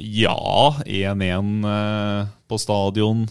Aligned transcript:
Ja, 0.00 0.76
1-1 0.86 1.64
eh, 1.70 2.26
på 2.48 2.58
stadion. 2.58 3.26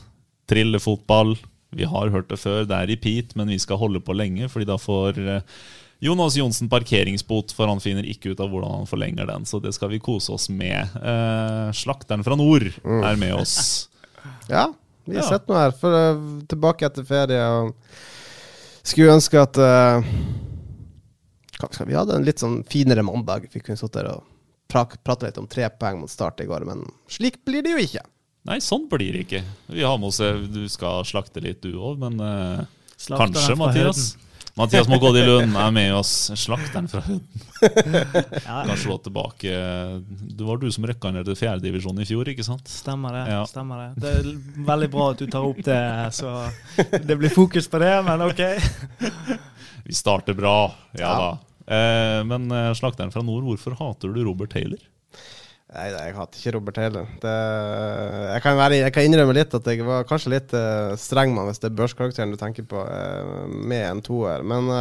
Trillefotball. 0.49 1.35
Vi 1.71 1.85
har 1.85 2.09
hørt 2.09 2.29
det 2.31 2.39
før, 2.41 2.63
det 2.65 2.73
er 2.75 2.89
repeat, 2.89 3.35
men 3.37 3.51
vi 3.53 3.59
skal 3.61 3.77
holde 3.77 4.01
på 4.01 4.15
lenge, 4.17 4.47
fordi 4.49 4.65
da 4.69 4.77
får 4.81 5.19
eh, 5.21 5.59
Jonas 6.01 6.37
Johnsen 6.39 6.69
parkeringsbot, 6.71 7.51
for 7.53 7.69
han 7.69 7.81
finner 7.83 8.07
ikke 8.07 8.31
ut 8.31 8.39
av 8.41 8.49
hvordan 8.49 8.79
han 8.79 8.89
forlenger 8.89 9.27
den. 9.29 9.45
Så 9.45 9.59
det 9.61 9.73
skal 9.75 9.91
vi 9.91 9.99
kose 10.01 10.31
oss 10.33 10.47
med. 10.49 10.95
Eh, 10.95 11.69
slakteren 11.75 12.23
fra 12.25 12.37
nord 12.39 12.69
er 12.85 13.19
med 13.19 13.35
oss. 13.35 13.89
Ja, 14.49 14.69
vi 15.05 15.17
har 15.17 15.25
Ja. 15.25 15.29
sett 15.29 15.49
noe 15.49 15.59
her. 15.65 15.71
For, 15.75 15.91
uh, 15.91 16.41
tilbake 16.47 16.85
etter 16.87 17.03
ferie. 17.05 17.43
Og 17.59 17.75
skulle 18.83 19.17
ønske 19.17 19.41
at 19.41 19.57
uh, 19.57 20.01
Vi 21.85 21.97
hadde 21.97 22.15
en 22.15 22.23
litt 22.25 22.39
sånn 22.39 22.61
finere 22.69 23.03
mandag. 23.03 23.49
Vi 23.51 23.59
kunne 23.59 23.77
sittet 23.77 23.99
der 23.99 24.13
og 24.13 24.23
prate 24.69 25.25
litt 25.25 25.37
om 25.41 25.47
tre 25.49 25.67
poeng 25.69 25.99
mot 26.03 26.11
start 26.11 26.41
i 26.43 26.47
går, 26.49 26.65
men 26.69 26.85
slik 27.09 27.41
blir 27.45 27.65
det 27.65 27.73
jo 27.75 27.83
ikke. 27.87 28.05
Nei, 28.47 28.59
sånn 28.63 28.87
blir 28.89 29.13
det 29.13 29.25
ikke. 29.27 29.43
Vi 29.67 29.83
har 29.83 29.97
med 29.99 30.09
oss 30.13 30.21
eh, 30.23 30.37
Du 30.49 30.63
skal 30.71 31.03
slakte 31.05 31.41
litt, 31.43 31.59
du 31.61 31.75
òg, 31.75 31.99
men 32.01 32.15
uh, 32.23 32.61
kanskje, 32.95 33.17
kanskje, 33.19 33.55
Høyden. 33.59 34.03
Mathias. 34.59 34.87
må 34.91 34.97
gå 34.99 35.11
til 35.15 35.27
Lund 35.29 35.57
er 35.59 35.73
med 35.75 35.93
oss. 35.97 36.13
Slakteren 36.39 36.87
fra 36.91 37.01
Høyden. 37.05 37.43
Ja, 38.45 38.61
Kan 38.67 38.79
slå 38.79 38.95
tilbake 39.03 39.51
Det 40.07 40.47
var 40.47 40.59
du 40.61 40.69
som 40.71 40.87
røkka 40.87 41.11
ned 41.15 41.27
til 41.27 41.37
fjerdedivisjon 41.39 41.99
i 41.99 42.07
fjor, 42.07 42.31
ikke 42.31 42.45
sant? 42.47 42.71
stemmer 42.71 43.17
det. 43.19 43.25
Ja. 43.33 43.43
stemmer 43.49 43.89
Det 43.99 44.01
Det 44.01 44.15
er 44.15 44.63
veldig 44.71 44.89
bra 44.95 45.09
at 45.13 45.21
du 45.21 45.27
tar 45.27 45.47
opp 45.49 45.61
det, 45.67 45.81
så 46.15 46.33
det 47.11 47.19
blir 47.19 47.33
fokus 47.35 47.67
på 47.71 47.83
det, 47.83 47.93
men 48.07 48.23
OK. 48.29 48.41
Vi 49.83 49.95
starter 49.95 50.35
bra, 50.37 50.57
ja, 50.93 50.99
Ja. 51.03 51.13
da. 51.19 51.48
Eh, 51.69 52.21
men 52.25 52.49
eh, 52.49 52.71
slakteren 52.77 53.13
fra 53.13 53.21
nord, 53.25 53.45
hvorfor 53.45 53.77
hater 53.77 54.13
du 54.13 54.23
Robert 54.25 54.53
Taylor? 54.55 54.81
Nei, 55.69 55.85
jeg 55.93 56.15
hater 56.17 56.41
ikke 56.41 56.53
Robert 56.55 56.79
Taylor. 56.79 57.11
Det, 57.21 57.33
jeg, 58.33 58.41
kan 58.41 58.57
være, 58.57 58.79
jeg 58.81 58.95
kan 58.95 59.05
innrømme 59.05 59.35
litt 59.37 59.53
at 59.53 59.69
jeg 59.69 59.85
var 59.85 60.07
kanskje 60.09 60.33
litt 60.33 60.55
eh, 60.57 60.95
streng 60.97 61.35
med 61.35 61.45
hvis 61.45 61.61
det 61.61 61.69
er 61.69 61.77
børskarakteren 61.77 62.33
du 62.33 62.39
tenker 62.41 62.65
på, 62.69 62.81
med 63.69 63.85
en 63.85 64.01
toer. 64.05 64.41
Men 64.41 64.73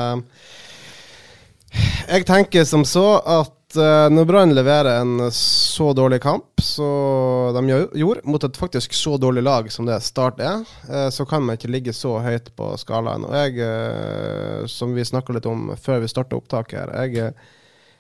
jeg 2.09 2.25
tenker 2.28 2.65
som 2.65 2.87
så 2.88 3.06
at 3.21 3.57
når 3.76 4.24
Brann 4.24 4.54
leverer 4.56 5.02
en 5.02 5.26
så 5.34 5.90
dårlig 5.92 6.22
kamp 6.24 6.62
som 6.64 7.52
de 7.54 7.80
gjorde, 8.00 8.22
mot 8.24 8.44
et 8.44 8.56
faktisk 8.56 8.94
så 8.96 9.16
dårlig 9.20 9.42
lag 9.44 9.68
som 9.72 9.86
det 9.88 9.98
Start 10.04 10.40
er, 10.40 10.64
eh, 10.88 11.08
så 11.12 11.26
kan 11.28 11.44
man 11.44 11.58
ikke 11.58 11.70
ligge 11.70 11.92
så 11.92 12.16
høyt 12.24 12.48
på 12.56 12.70
skalaen. 12.80 13.26
Og 13.28 13.34
jeg, 13.36 13.58
eh, 13.60 14.66
som 14.66 14.94
vi 14.96 15.04
snakka 15.04 15.36
litt 15.36 15.46
om 15.46 15.72
før 15.76 16.00
vi 16.00 16.08
starta 16.08 16.38
opptaket 16.38 16.80
her, 16.80 16.94
jeg 17.04 17.18
eh, 17.26 17.48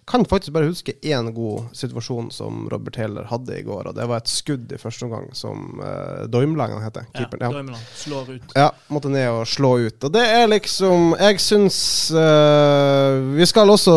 kan 0.08 0.24
faktisk 0.24 0.52
bare 0.52 0.70
huske 0.70 0.92
én 1.02 1.30
god 1.36 1.68
situasjon 1.76 2.30
som 2.32 2.68
Robert 2.72 2.94
Taylor 2.94 3.26
hadde 3.28 3.58
i 3.58 3.62
går, 3.62 3.90
og 3.90 3.96
det 3.96 4.06
var 4.08 4.22
et 4.22 4.30
skudd 4.30 4.72
i 4.72 4.78
første 4.80 5.04
omgang 5.04 5.28
som 5.36 5.82
uh, 5.82 6.24
Doimland 6.32 6.72
han 6.72 6.84
heter. 6.86 7.06
Ja, 7.12 7.20
Keeperen. 7.20 7.44
Ja. 7.44 7.50
Drømmeland 7.52 7.90
slår 7.94 8.30
ut. 8.34 8.56
Ja, 8.56 8.68
måtte 8.88 9.12
ned 9.12 9.28
og 9.30 9.44
slå 9.48 9.74
ut. 9.84 9.98
Og 10.08 10.14
det 10.14 10.24
er 10.24 10.48
liksom 10.48 11.12
Jeg 11.18 11.40
syns 11.42 11.78
uh, 12.14 13.20
Vi 13.36 13.46
skal 13.48 13.70
også 13.70 13.94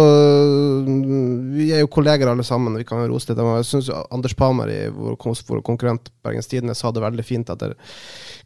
Vi 1.55 1.71
er 1.71 1.83
jo 1.83 1.91
kolleger 1.91 2.31
alle 2.31 2.43
sammen, 2.47 2.75
vi 2.79 2.87
kan 2.87 3.03
rose 3.09 3.31
litt. 3.31 3.41
Jeg 3.41 3.69
syns 3.71 3.91
Anders 4.11 4.35
Palmer 4.37 4.71
i 4.71 4.81
vår, 4.91 5.15
vår 5.47 5.63
konkurrent 5.65 6.11
Bergens 6.25 6.51
Tidende 6.51 6.75
sa 6.77 6.91
det 6.91 7.03
veldig 7.03 7.25
fint 7.25 7.49
etter 7.51 7.75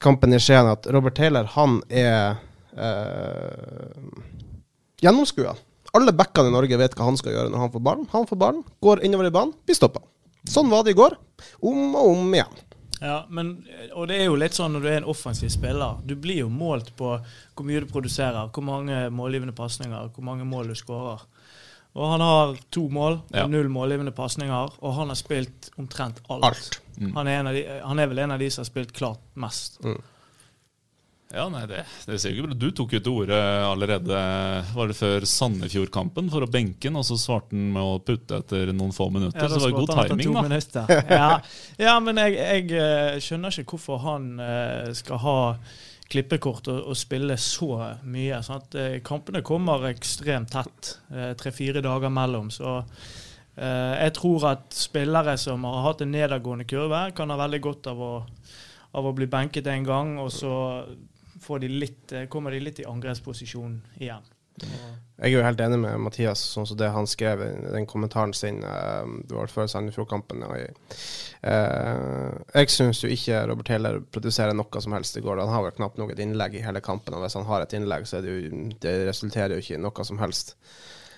kampen 0.04 0.34
i 0.36 0.40
Skien, 0.42 0.68
at 0.70 0.88
Robert 0.92 1.16
Taylor, 1.18 1.48
han 1.56 1.80
er 1.90 2.36
uh, 2.78 4.20
gjennomskua. 5.02 5.56
Alle 5.96 6.12
backene 6.16 6.52
i 6.52 6.56
Norge 6.56 6.78
vet 6.82 6.96
hva 6.98 7.08
han 7.08 7.18
skal 7.20 7.34
gjøre 7.36 7.52
når 7.54 7.62
han 7.66 7.72
får 7.74 7.84
barn. 7.88 8.06
Han 8.12 8.28
får 8.28 8.40
barn, 8.42 8.62
går 8.84 9.04
innover 9.08 9.30
i 9.30 9.34
banen, 9.36 9.54
blir 9.66 9.78
stoppa. 9.78 10.02
Sånn 10.46 10.70
var 10.70 10.84
det 10.86 10.94
i 10.94 11.00
går. 11.00 11.16
Om 11.66 11.96
og 11.96 12.10
om 12.12 12.34
igjen. 12.36 12.62
Ja, 13.02 13.26
men, 13.30 13.54
og 13.94 14.08
det 14.10 14.18
er 14.22 14.28
jo 14.30 14.36
litt 14.40 14.56
sånn 14.56 14.72
når 14.76 14.84
du 14.86 14.88
er 14.90 14.98
en 15.02 15.08
offensiv 15.12 15.50
spiller. 15.52 15.98
Du 16.08 16.14
blir 16.20 16.44
jo 16.46 16.50
målt 16.50 16.94
på 16.98 17.10
hvor 17.20 17.68
mye 17.68 17.82
du 17.84 17.90
produserer, 17.92 18.48
hvor 18.56 18.64
mange 18.66 19.06
målgivende 19.14 19.56
pasninger, 19.56 20.12
hvor 20.16 20.24
mange 20.26 20.46
mål 20.48 20.72
du 20.72 20.78
skårer. 20.80 21.24
Og 21.96 22.10
han 22.12 22.24
har 22.24 22.56
to 22.76 22.86
mål 22.92 23.20
og 23.22 23.36
Ja. 23.36 23.46
null 23.48 23.70
målgivende 23.72 24.12
pasninger, 24.16 24.72
og 24.82 24.94
han 24.98 25.08
har 25.12 25.16
spilt 25.20 25.70
omtrent 25.80 26.20
alt. 26.30 26.44
Alt. 26.44 26.80
Han, 27.14 27.28
er 27.28 27.40
en 27.40 27.48
av 27.48 27.54
de, 27.56 27.64
han 27.84 28.00
er 28.00 28.08
vel 28.12 28.20
en 28.20 28.32
av 28.36 28.40
de 28.40 28.50
som 28.52 28.64
har 28.64 28.70
spilt 28.72 28.92
klart 28.96 29.20
mest. 29.36 29.80
Ja, 31.34 31.48
nei, 31.50 31.64
det, 31.66 31.82
det 32.06 32.20
ser 32.22 32.32
jo 32.32 32.44
ikke 32.44 32.52
bra 32.52 32.58
Du 32.62 32.68
tok 32.78 32.92
jo 32.96 33.00
til 33.02 33.16
orde 33.24 33.38
allerede 33.66 34.20
Var 34.76 34.92
det 34.92 34.96
før 34.96 35.26
Sandefjord-kampen 35.26 36.30
for 36.30 36.46
å 36.46 36.50
benke 36.52 36.86
den, 36.86 37.00
og 37.00 37.08
så 37.08 37.18
svarte 37.18 37.56
han 37.58 37.72
med 37.74 37.82
å 37.82 37.98
putte 38.06 38.38
etter 38.44 38.70
noen 38.76 38.94
få 38.94 39.10
minutter. 39.10 39.42
Ja, 39.42 39.50
så 39.50 39.58
det 39.58 39.66
var 39.66 39.74
god 39.80 40.12
timing, 40.12 40.36
da. 40.36 40.44
minutter. 40.48 40.94
Ja, 41.10 41.30
ja 41.82 41.96
men 42.04 42.22
jeg, 42.22 42.38
jeg 42.38 42.70
eh, 42.78 43.18
skjønner 43.24 43.58
ikke 43.58 43.76
hvorfor 43.76 44.04
han 44.06 44.28
eh, 44.44 44.92
skal 44.98 45.22
ha 45.24 45.40
klippekort 46.14 46.70
og, 46.70 46.92
og 46.92 47.00
spille 47.00 47.40
så 47.42 47.72
mye. 48.06 48.44
Sånn 48.46 48.62
at 48.62 48.78
eh, 48.80 49.00
Kampene 49.06 49.42
kommer 49.46 49.88
ekstremt 49.90 50.54
tett, 50.54 50.94
tre-fire 51.42 51.82
dager 51.84 52.14
mellom. 52.14 52.54
Så 52.54 52.78
jeg 53.56 54.12
tror 54.18 54.50
at 54.50 54.76
spillere 54.76 55.38
som 55.40 55.64
har 55.64 55.86
hatt 55.88 56.02
en 56.04 56.12
nedadgående 56.12 56.68
kurve, 56.68 57.06
kan 57.16 57.32
ha 57.32 57.38
veldig 57.40 57.62
godt 57.64 57.88
av 57.88 58.02
å, 58.04 58.14
av 59.00 59.08
å 59.08 59.14
bli 59.16 59.30
benket 59.32 59.70
en 59.72 59.88
gang, 59.88 60.18
og 60.20 60.28
så 60.36 60.54
de 61.62 61.70
litt, 61.70 62.12
eh, 62.12 62.26
kommer 62.32 62.52
de 62.56 62.60
litt 62.64 62.80
i 62.82 62.88
angrepsposisjon 62.90 63.78
igjen. 64.00 64.26
Jeg 65.20 65.28
er 65.28 65.32
jo 65.34 65.42
helt 65.44 65.60
enig 65.60 65.78
med 65.82 66.00
Mathias, 66.00 66.40
sånn 66.54 66.68
som 66.68 66.78
det 66.80 66.88
han 66.96 67.08
skrev 67.12 67.42
i 67.44 67.72
den 67.74 67.86
kommentaren 67.92 68.32
sin. 68.36 68.62
eh, 68.64 69.04
det 69.28 69.36
var 69.36 69.52
før 69.52 69.68
Sandefjord-kampen. 69.68 70.40
jeg- 70.40 70.74
eh, 71.44 72.66
syns 72.72 73.02
jo 73.04 73.10
ikke 73.10 73.48
Robert 73.50 73.66
Taylor 73.66 74.00
produserer 74.00 74.56
noe 74.56 74.82
som 74.82 74.94
helst 74.94 75.18
i 75.18 75.22
går. 75.22 75.40
Han 75.40 75.50
har 75.50 75.64
vel 75.64 75.72
knapt 75.72 75.98
nok 75.98 76.12
et 76.12 76.20
innlegg 76.24 76.56
i 76.56 76.62
hele 76.64 76.82
kampen, 76.82 77.14
og 77.14 77.22
hvis 77.24 77.34
han 77.34 77.46
har 77.46 77.62
et 77.62 77.74
innlegg, 77.74 78.08
så 78.08 78.22
det 78.22 78.32
jo, 78.32 78.74
det 78.80 79.08
resulterer 79.10 79.50
jo 79.56 79.62
ikke 79.62 79.76
i 79.76 79.82
noe 79.82 80.06
som 80.06 80.18
helst. 80.18 80.56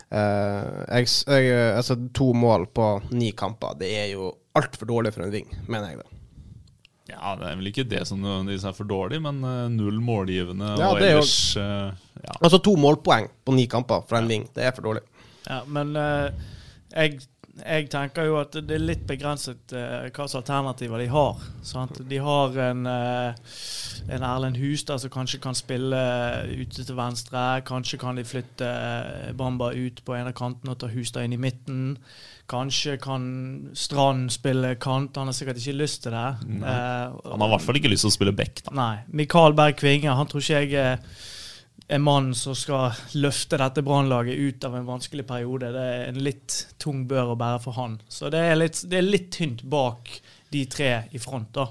Jeg, 0.10 1.08
jeg, 1.28 1.76
altså, 1.76 1.96
to 2.14 2.34
mål 2.34 2.68
på 2.74 3.12
ni 3.12 3.32
kamper, 3.34 3.78
det 3.78 3.92
er 3.92 4.14
jo 4.14 4.32
altfor 4.56 4.88
dårlig 4.88 5.14
for 5.14 5.24
en 5.24 5.32
ving, 5.32 5.48
mener 5.68 5.90
jeg. 5.90 5.98
da. 5.98 6.17
Ja, 7.08 7.36
Det 7.40 7.48
er 7.48 7.56
vel 7.56 7.70
ikke 7.72 7.86
det 7.88 8.02
som 8.10 8.20
nødvendigvis 8.20 8.66
er 8.68 8.74
for 8.76 8.84
dårlig, 8.90 9.22
men 9.24 9.38
eh, 9.48 9.68
null 9.72 10.00
målgivende 10.04 10.74
Ja, 10.78 10.90
og 10.92 11.00
det 11.00 11.08
er 11.08 11.16
jo- 11.16 11.22
ellers 11.24 11.56
eh, 11.58 11.92
ja. 12.26 12.34
Altså 12.42 12.60
to 12.64 12.76
målpoeng 12.76 13.30
på 13.46 13.54
ni 13.56 13.66
kamper 13.72 14.04
fra 14.10 14.20
en 14.20 14.28
ving, 14.28 14.48
det 14.56 14.66
er 14.68 14.72
for 14.76 14.82
dårlig. 14.90 15.02
Ja, 15.48 15.62
men 15.72 15.96
uh, 15.96 16.28
jeg, 16.92 17.22
jeg 17.64 17.88
tenker 17.90 18.28
jo 18.28 18.38
at 18.40 18.54
det 18.54 18.76
er 18.76 18.84
litt 18.84 19.04
begrenset 19.10 19.74
uh, 19.74 20.08
hva 20.08 20.26
slags 20.28 20.38
alternativer 20.40 21.02
de 21.02 21.08
har. 21.12 21.42
Sant? 21.66 22.00
De 22.10 22.20
har 22.22 22.58
en, 22.68 22.86
uh, 22.86 23.58
en 24.14 24.26
Erlend 24.30 24.60
Hustad 24.62 25.02
som 25.02 25.14
kanskje 25.14 25.42
kan 25.44 25.58
spille 25.58 26.02
ute 26.52 26.86
til 26.86 26.98
venstre. 26.98 27.46
Kanskje 27.68 28.00
kan 28.02 28.18
de 28.18 28.26
flytte 28.28 28.68
eh, 28.68 29.32
Bamba 29.38 29.72
ut 29.74 30.02
på 30.06 30.16
en 30.16 30.30
av 30.30 30.36
kantene 30.38 30.74
og 30.74 30.82
ta 30.82 30.90
Hustad 30.92 31.28
inn 31.28 31.36
i 31.36 31.42
midten. 31.42 31.96
Kanskje 32.48 32.96
kan 33.04 33.26
Strand 33.76 34.32
spille 34.32 34.76
kant. 34.80 35.18
Han 35.20 35.32
har 35.32 35.36
sikkert 35.36 35.60
ikke 35.62 35.80
lyst 35.82 36.06
til 36.06 36.16
det. 36.16 36.28
Uh, 36.48 37.18
Han 37.26 37.42
har 37.42 37.50
i 37.50 37.56
hvert 37.56 37.66
fall 37.66 37.82
ikke 37.82 37.92
lyst 37.92 38.08
til 38.08 38.14
å 38.14 38.18
spille 38.20 38.36
back, 38.38 38.64
da. 38.68 38.76
Nei. 38.78 38.94
Mikael 39.24 39.58
Berg 39.58 39.80
Kvinge 39.82 40.16
han 40.16 40.30
tror 40.30 40.46
ikke 40.46 40.62
jeg 40.62 41.02
en 41.88 42.04
mann 42.04 42.34
som 42.36 42.56
skal 42.56 42.96
løfte 43.16 43.60
dette 43.60 43.84
brannlaget 43.86 44.36
ut 44.36 44.66
av 44.68 44.76
en 44.76 44.88
vanskelig 44.88 45.24
periode. 45.28 45.72
Det 45.72 45.84
er 45.88 46.08
en 46.10 46.20
litt 46.24 46.56
tung 46.84 47.06
bør 47.08 47.34
å 47.34 47.40
bære 47.40 47.62
for 47.64 47.80
han. 47.80 48.00
Så 48.12 48.32
det 48.34 48.42
er 48.44 48.60
litt, 48.60 48.82
det 48.92 49.00
er 49.00 49.08
litt 49.08 49.30
tynt 49.36 49.64
bak 49.64 50.12
de 50.52 50.66
tre 50.72 50.92
i 51.16 51.22
front, 51.22 51.54
da. 51.56 51.70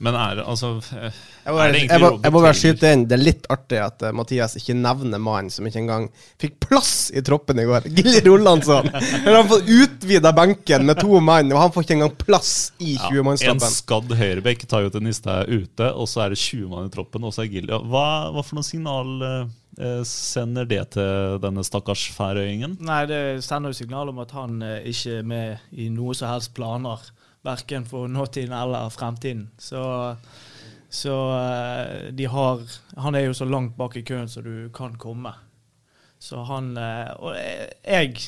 Men 0.00 0.16
er 0.16 0.38
det 0.38 0.44
altså 0.48 0.70
eh, 0.96 1.16
Jeg 1.44 1.52
må, 1.52 1.58
er 1.60 1.74
det 1.74 1.80
jeg, 1.82 2.00
må, 2.00 2.08
jeg 2.24 2.32
må 2.32 2.40
bare 2.40 2.56
skyte 2.56 2.92
inn. 2.94 3.02
Det 3.08 3.16
er 3.18 3.20
litt 3.20 3.48
artig 3.52 3.80
at 3.84 4.04
uh, 4.06 4.12
Mathias 4.16 4.56
ikke 4.56 4.76
nevner 4.78 5.20
mannen 5.20 5.52
som 5.52 5.66
ikke 5.68 5.82
engang 5.82 6.06
fikk 6.40 6.56
plass 6.64 6.92
i 7.12 7.20
troppen 7.24 7.60
i 7.60 7.66
går. 7.68 7.88
Gilly 7.98 8.22
Rolandsson. 8.24 8.88
Han 8.94 9.36
han 9.36 9.50
får 9.50 9.68
utvida 9.68 10.32
benken 10.36 10.88
med 10.88 11.02
to 11.04 11.20
mann, 11.24 11.52
og 11.52 11.60
han 11.60 11.74
får 11.74 11.84
ikke 11.84 11.98
engang 11.98 12.16
plass 12.24 12.54
i 12.80 12.96
Ja, 12.96 13.10
en 13.20 13.60
skadd 13.60 14.16
høyrebekk 14.16 14.64
tar 14.70 14.86
jo 14.86 14.94
til 14.94 15.04
Niste 15.04 15.36
er 15.42 15.52
ute, 15.52 15.92
og 15.92 16.08
så 16.08 16.24
er 16.24 16.34
det 16.34 16.40
20 16.40 16.72
mann 16.72 16.88
i 16.88 16.94
troppen, 16.94 17.28
og 17.28 17.36
så 17.36 17.44
er 17.44 17.52
Gilly 17.52 17.76
Hva, 17.92 18.06
hva 18.32 18.44
for 18.44 18.56
noe 18.56 18.66
signal 18.66 19.14
uh, 19.20 20.00
sender 20.08 20.68
det 20.68 20.82
til 20.96 21.40
denne 21.44 21.64
stakkars 21.66 22.08
færøyingen? 22.16 22.80
Nei, 22.88 23.02
det 23.10 23.22
sender 23.44 23.74
jo 23.74 23.82
signal 23.82 24.12
om 24.14 24.24
at 24.24 24.32
han 24.36 24.62
uh, 24.64 24.78
ikke 24.80 25.20
er 25.20 25.32
med 25.36 25.72
i 25.76 25.92
noe 25.92 26.16
som 26.16 26.32
helst 26.32 26.56
planer. 26.56 27.04
Verken 27.46 27.86
for 27.88 28.08
nåtiden 28.08 28.52
eller 28.52 28.90
fremtiden. 28.92 29.50
Så, 29.58 30.16
så 30.90 31.14
eh, 31.38 32.10
de 32.12 32.26
har 32.26 32.60
Han 32.96 33.14
er 33.14 33.20
jo 33.20 33.34
så 33.34 33.44
langt 33.44 33.76
bak 33.76 33.96
i 33.96 34.02
køen 34.02 34.28
som 34.28 34.44
du 34.44 34.68
kan 34.74 34.98
komme. 34.98 35.32
Så 36.18 36.44
han 36.44 36.76
eh, 36.76 37.10
Og 37.16 37.36
jeg 37.36 38.20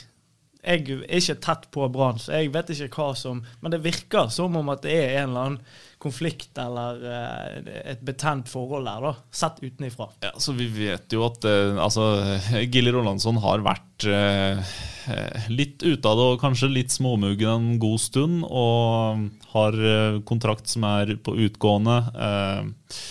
jeg 0.62 0.86
er 0.86 1.16
ikke 1.18 1.34
tett 1.42 1.64
på 1.74 1.88
Brann, 1.90 2.20
så 2.22 2.38
jeg 2.38 2.52
vet 2.54 2.68
ikke 2.70 2.94
hva 2.94 3.16
som 3.18 3.40
Men 3.60 3.72
det 3.74 3.80
virker 3.82 4.28
som 4.30 4.54
om 4.56 4.68
at 4.70 4.84
det 4.84 4.92
er 4.94 5.16
en 5.22 5.32
eller 5.32 5.48
annen 5.48 5.72
konflikt 6.02 6.58
eller 6.58 7.02
eh, 7.06 7.70
et 7.94 8.02
betent 8.04 8.50
forhold 8.50 8.88
der, 8.88 9.06
da. 9.06 9.12
Sett 9.34 9.62
utenifra. 9.62 10.08
Ja, 10.24 10.32
så 10.42 10.54
Vi 10.58 10.66
vet 10.72 11.14
jo 11.14 11.24
at 11.28 11.46
eh, 11.48 11.78
altså, 11.78 12.08
Gilly 12.72 12.92
Rolandsson 12.94 13.40
har 13.44 13.64
vært 13.64 14.08
eh, 14.10 14.74
eh, 15.12 15.48
litt 15.52 15.82
ute 15.84 16.02
av 16.02 16.18
det 16.18 16.28
og 16.34 16.42
kanskje 16.42 16.72
litt 16.72 16.94
småmuggen 16.94 17.50
en 17.72 17.80
god 17.82 18.02
stund. 18.02 18.44
Og 18.48 19.26
har 19.54 19.82
eh, 19.94 20.20
kontrakt 20.28 20.70
som 20.72 20.86
er 20.88 21.16
på 21.22 21.36
utgående. 21.46 21.98
Eh, 22.12 23.02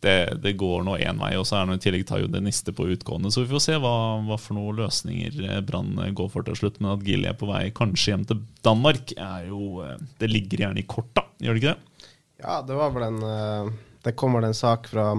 det, 0.00 0.38
det 0.44 0.52
går 0.60 0.84
nå 0.86 0.94
én 1.02 1.18
vei, 1.18 1.32
og 1.38 1.46
så 1.48 1.58
er 1.58 1.66
det 1.66 1.80
i 1.80 1.82
tillegg 1.88 2.04
tar 2.06 2.20
jo 2.22 2.30
det 2.30 2.42
niste 2.44 2.70
på 2.76 2.86
utgående. 2.92 3.32
Så 3.34 3.42
vi 3.42 3.50
får 3.50 3.64
se 3.64 3.78
hva, 3.82 3.94
hva 4.28 4.38
for 4.38 4.54
noen 4.58 4.78
løsninger 4.78 5.40
eh, 5.42 5.60
Brann 5.66 5.96
går 6.14 6.30
for 6.32 6.46
til 6.46 6.58
slutt. 6.60 6.78
Men 6.78 6.94
at 6.94 7.04
Gilly 7.06 7.30
er 7.30 7.38
på 7.38 7.48
vei 7.50 7.68
kanskje 7.74 8.14
hjem 8.14 8.26
til 8.28 8.44
Danmark, 8.66 9.14
er 9.18 9.48
jo 9.50 9.82
eh, 9.84 9.96
Det 10.20 10.30
ligger 10.30 10.66
gjerne 10.66 10.84
i 10.84 10.88
korta, 10.88 11.26
gjør 11.42 11.58
det 11.58 11.64
ikke 11.64 11.74
det? 11.74 11.97
Ja, 12.38 12.62
det 12.62 12.76
var 12.78 12.92
vel 12.94 13.02
en 13.02 13.22
eh, 13.22 13.70
Det 14.04 14.14
kommer 14.18 14.42
en 14.46 14.54
sak 14.54 14.86
fra 14.92 15.10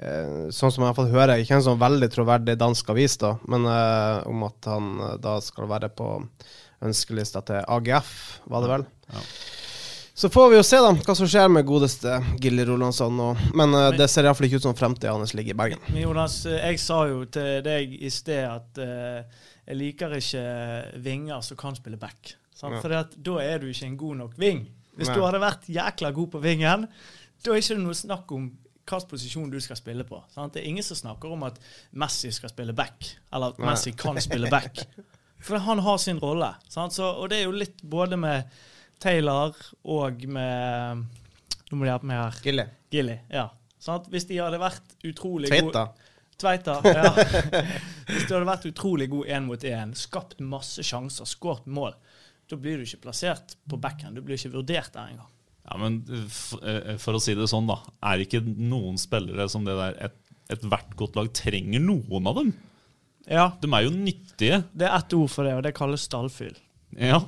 eh, 0.00 0.48
Sånn 0.48 0.72
som 0.72 0.80
jeg 0.80 0.86
i 0.86 0.88
hvert 0.88 1.00
fall 1.00 1.12
hører, 1.12 1.42
ikke 1.42 1.58
en 1.58 1.66
sånn 1.66 1.80
veldig 1.80 2.08
troverdig 2.12 2.56
dansk 2.60 2.92
avis, 2.94 3.18
da, 3.20 3.34
men 3.52 3.68
uh, 3.68 4.24
om 4.28 4.46
at 4.48 4.68
han 4.70 4.92
da 5.22 5.36
skal 5.44 5.68
være 5.70 5.92
på 5.92 6.08
ønskelista 6.82 7.44
til 7.46 7.60
AGF, 7.70 8.14
var 8.50 8.64
det 8.64 8.70
vel. 8.72 8.86
Ja. 9.12 9.22
Så 10.14 10.28
får 10.28 10.50
vi 10.50 10.58
jo 10.58 10.64
se 10.66 10.80
da 10.82 10.90
hva 10.92 11.14
som 11.16 11.28
skjer 11.30 11.48
med 11.52 11.64
godeste 11.68 12.18
Gilly 12.42 12.66
Rolandsson. 12.68 13.20
Og, 13.22 13.46
men 13.56 13.76
uh, 13.76 13.86
det 13.96 14.10
ser 14.10 14.26
iallfall 14.26 14.48
ikke 14.48 14.60
ut 14.60 14.66
som 14.66 14.76
fremtiden 14.76 15.22
hans 15.22 15.32
ligger 15.36 15.54
i 15.54 15.60
Bergen. 15.62 15.80
Men 15.88 16.02
Jonas, 16.04 16.42
jeg 16.48 16.80
sa 16.82 16.98
jo 17.08 17.22
til 17.32 17.62
deg 17.64 17.94
i 17.96 18.10
sted 18.12 18.44
at 18.48 18.82
uh, 18.82 19.48
jeg 19.68 19.78
liker 19.78 20.18
ikke 20.18 20.44
vinger 21.04 21.44
som 21.46 21.60
kan 21.60 21.78
spille 21.78 22.00
back. 22.00 22.34
Sant? 22.52 22.76
Ja. 22.76 22.82
For 22.82 22.92
da 22.92 23.38
er 23.44 23.62
du 23.62 23.70
ikke 23.70 23.88
en 23.88 23.98
god 24.00 24.24
nok 24.24 24.38
ving. 24.40 24.66
Hvis 24.96 25.08
Nei. 25.08 25.16
du 25.16 25.24
hadde 25.24 25.40
vært 25.42 25.70
jækla 25.72 26.10
god 26.16 26.32
på 26.34 26.42
vingen, 26.42 26.84
da 27.42 27.50
er 27.50 27.58
det 27.58 27.64
ikke 27.64 27.78
noe 27.80 27.96
snakk 27.96 28.34
om 28.36 28.50
hvilken 28.82 29.08
posisjon 29.08 29.50
du 29.50 29.58
skal 29.62 29.78
spille 29.78 30.04
på. 30.04 30.18
Sant? 30.34 30.54
Det 30.54 30.62
er 30.62 30.68
ingen 30.68 30.84
som 30.84 30.98
snakker 30.98 31.32
om 31.32 31.44
at 31.46 31.58
Messi 31.96 32.32
skal 32.34 32.50
spille 32.52 32.74
back, 32.76 33.06
eller 33.32 33.54
at 33.54 33.62
Nei. 33.62 33.70
Messi 33.70 33.94
kan 33.96 34.18
spille 34.20 34.50
back. 34.52 34.84
For 35.42 35.58
han 35.58 35.82
har 35.82 35.98
sin 35.98 36.20
rolle. 36.22 36.52
Sant? 36.70 36.94
Så, 36.94 37.06
og 37.06 37.30
det 37.30 37.40
er 37.40 37.48
jo 37.48 37.56
litt 37.56 37.82
både 37.82 38.18
med 38.20 38.50
Taylor 39.02 39.56
og 39.82 40.22
med 40.30 41.02
Nå 41.72 41.78
må 41.78 41.86
du 41.86 41.88
hjelpe 41.88 42.08
meg 42.10 42.18
her. 42.20 42.38
Gilly. 42.44 42.64
Gilly, 42.92 43.14
ja. 43.32 43.46
Sant? 43.80 44.10
Hvis 44.12 44.26
de 44.28 44.36
hadde 44.42 44.58
vært 44.60 44.92
utrolig 45.08 45.48
Tveita. 45.48 45.86
Tveita, 46.42 46.74
ja. 46.98 47.08
Hvis 48.10 48.26
de 48.28 48.34
hadde 48.34 48.44
vært 48.46 48.66
utrolig 48.68 49.08
god 49.10 49.30
én 49.32 49.46
mot 49.48 49.64
én, 49.64 49.94
skapt 49.96 50.42
masse 50.44 50.84
sjanser, 50.84 51.28
skåret 51.28 51.64
mål, 51.70 51.96
da 52.52 52.58
blir 52.60 52.80
du 52.80 52.84
ikke 52.86 53.02
plassert 53.06 53.54
på 53.68 53.78
backhand. 53.80 54.18
Du 54.18 54.24
blir 54.24 54.36
ikke 54.38 54.52
vurdert 54.54 54.92
der 54.94 55.12
engang. 55.14 55.30
Ja, 55.62 55.78
men 55.78 56.00
eh, 56.10 56.96
for 57.00 57.16
å 57.16 57.22
si 57.22 57.36
det 57.38 57.46
sånn, 57.50 57.68
da. 57.70 57.78
Er 58.02 58.18
det 58.20 58.26
ikke 58.28 58.42
noen 58.44 58.98
spillere 59.00 59.48
som 59.50 59.64
det 59.66 59.76
der 59.78 59.96
et- 60.08 60.18
ethvert 60.52 60.90
godt 60.98 61.16
lag 61.16 61.30
trenger 61.32 61.80
noen 61.80 62.26
av 62.28 62.36
dem? 62.42 62.50
Ja, 63.30 63.52
De 63.62 63.70
er 63.70 63.84
jo 63.86 63.92
nyttige. 63.94 64.64
det 64.74 64.88
er 64.88 64.96
ett 64.98 65.14
ord 65.14 65.30
for 65.30 65.46
det, 65.46 65.54
og 65.56 65.62
det 65.64 65.72
kalles 65.78 66.02
stallfyll. 66.08 66.56
Ja. 66.98 67.22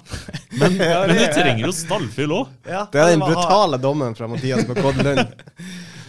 Men, 0.58 0.76
men 1.08 1.14
du 1.16 1.24
trenger 1.32 1.62
jo 1.68 1.72
stallfyll 1.72 2.34
òg. 2.36 2.50
Ja, 2.68 2.84
Det 2.92 3.00
er 3.00 3.14
den 3.14 3.22
brutale 3.24 3.78
dommen 3.80 4.16
fra 4.18 4.28
Mathias 4.28 4.66
på 4.68 4.76
Kodd 4.76 4.98
Lund. 5.06 5.24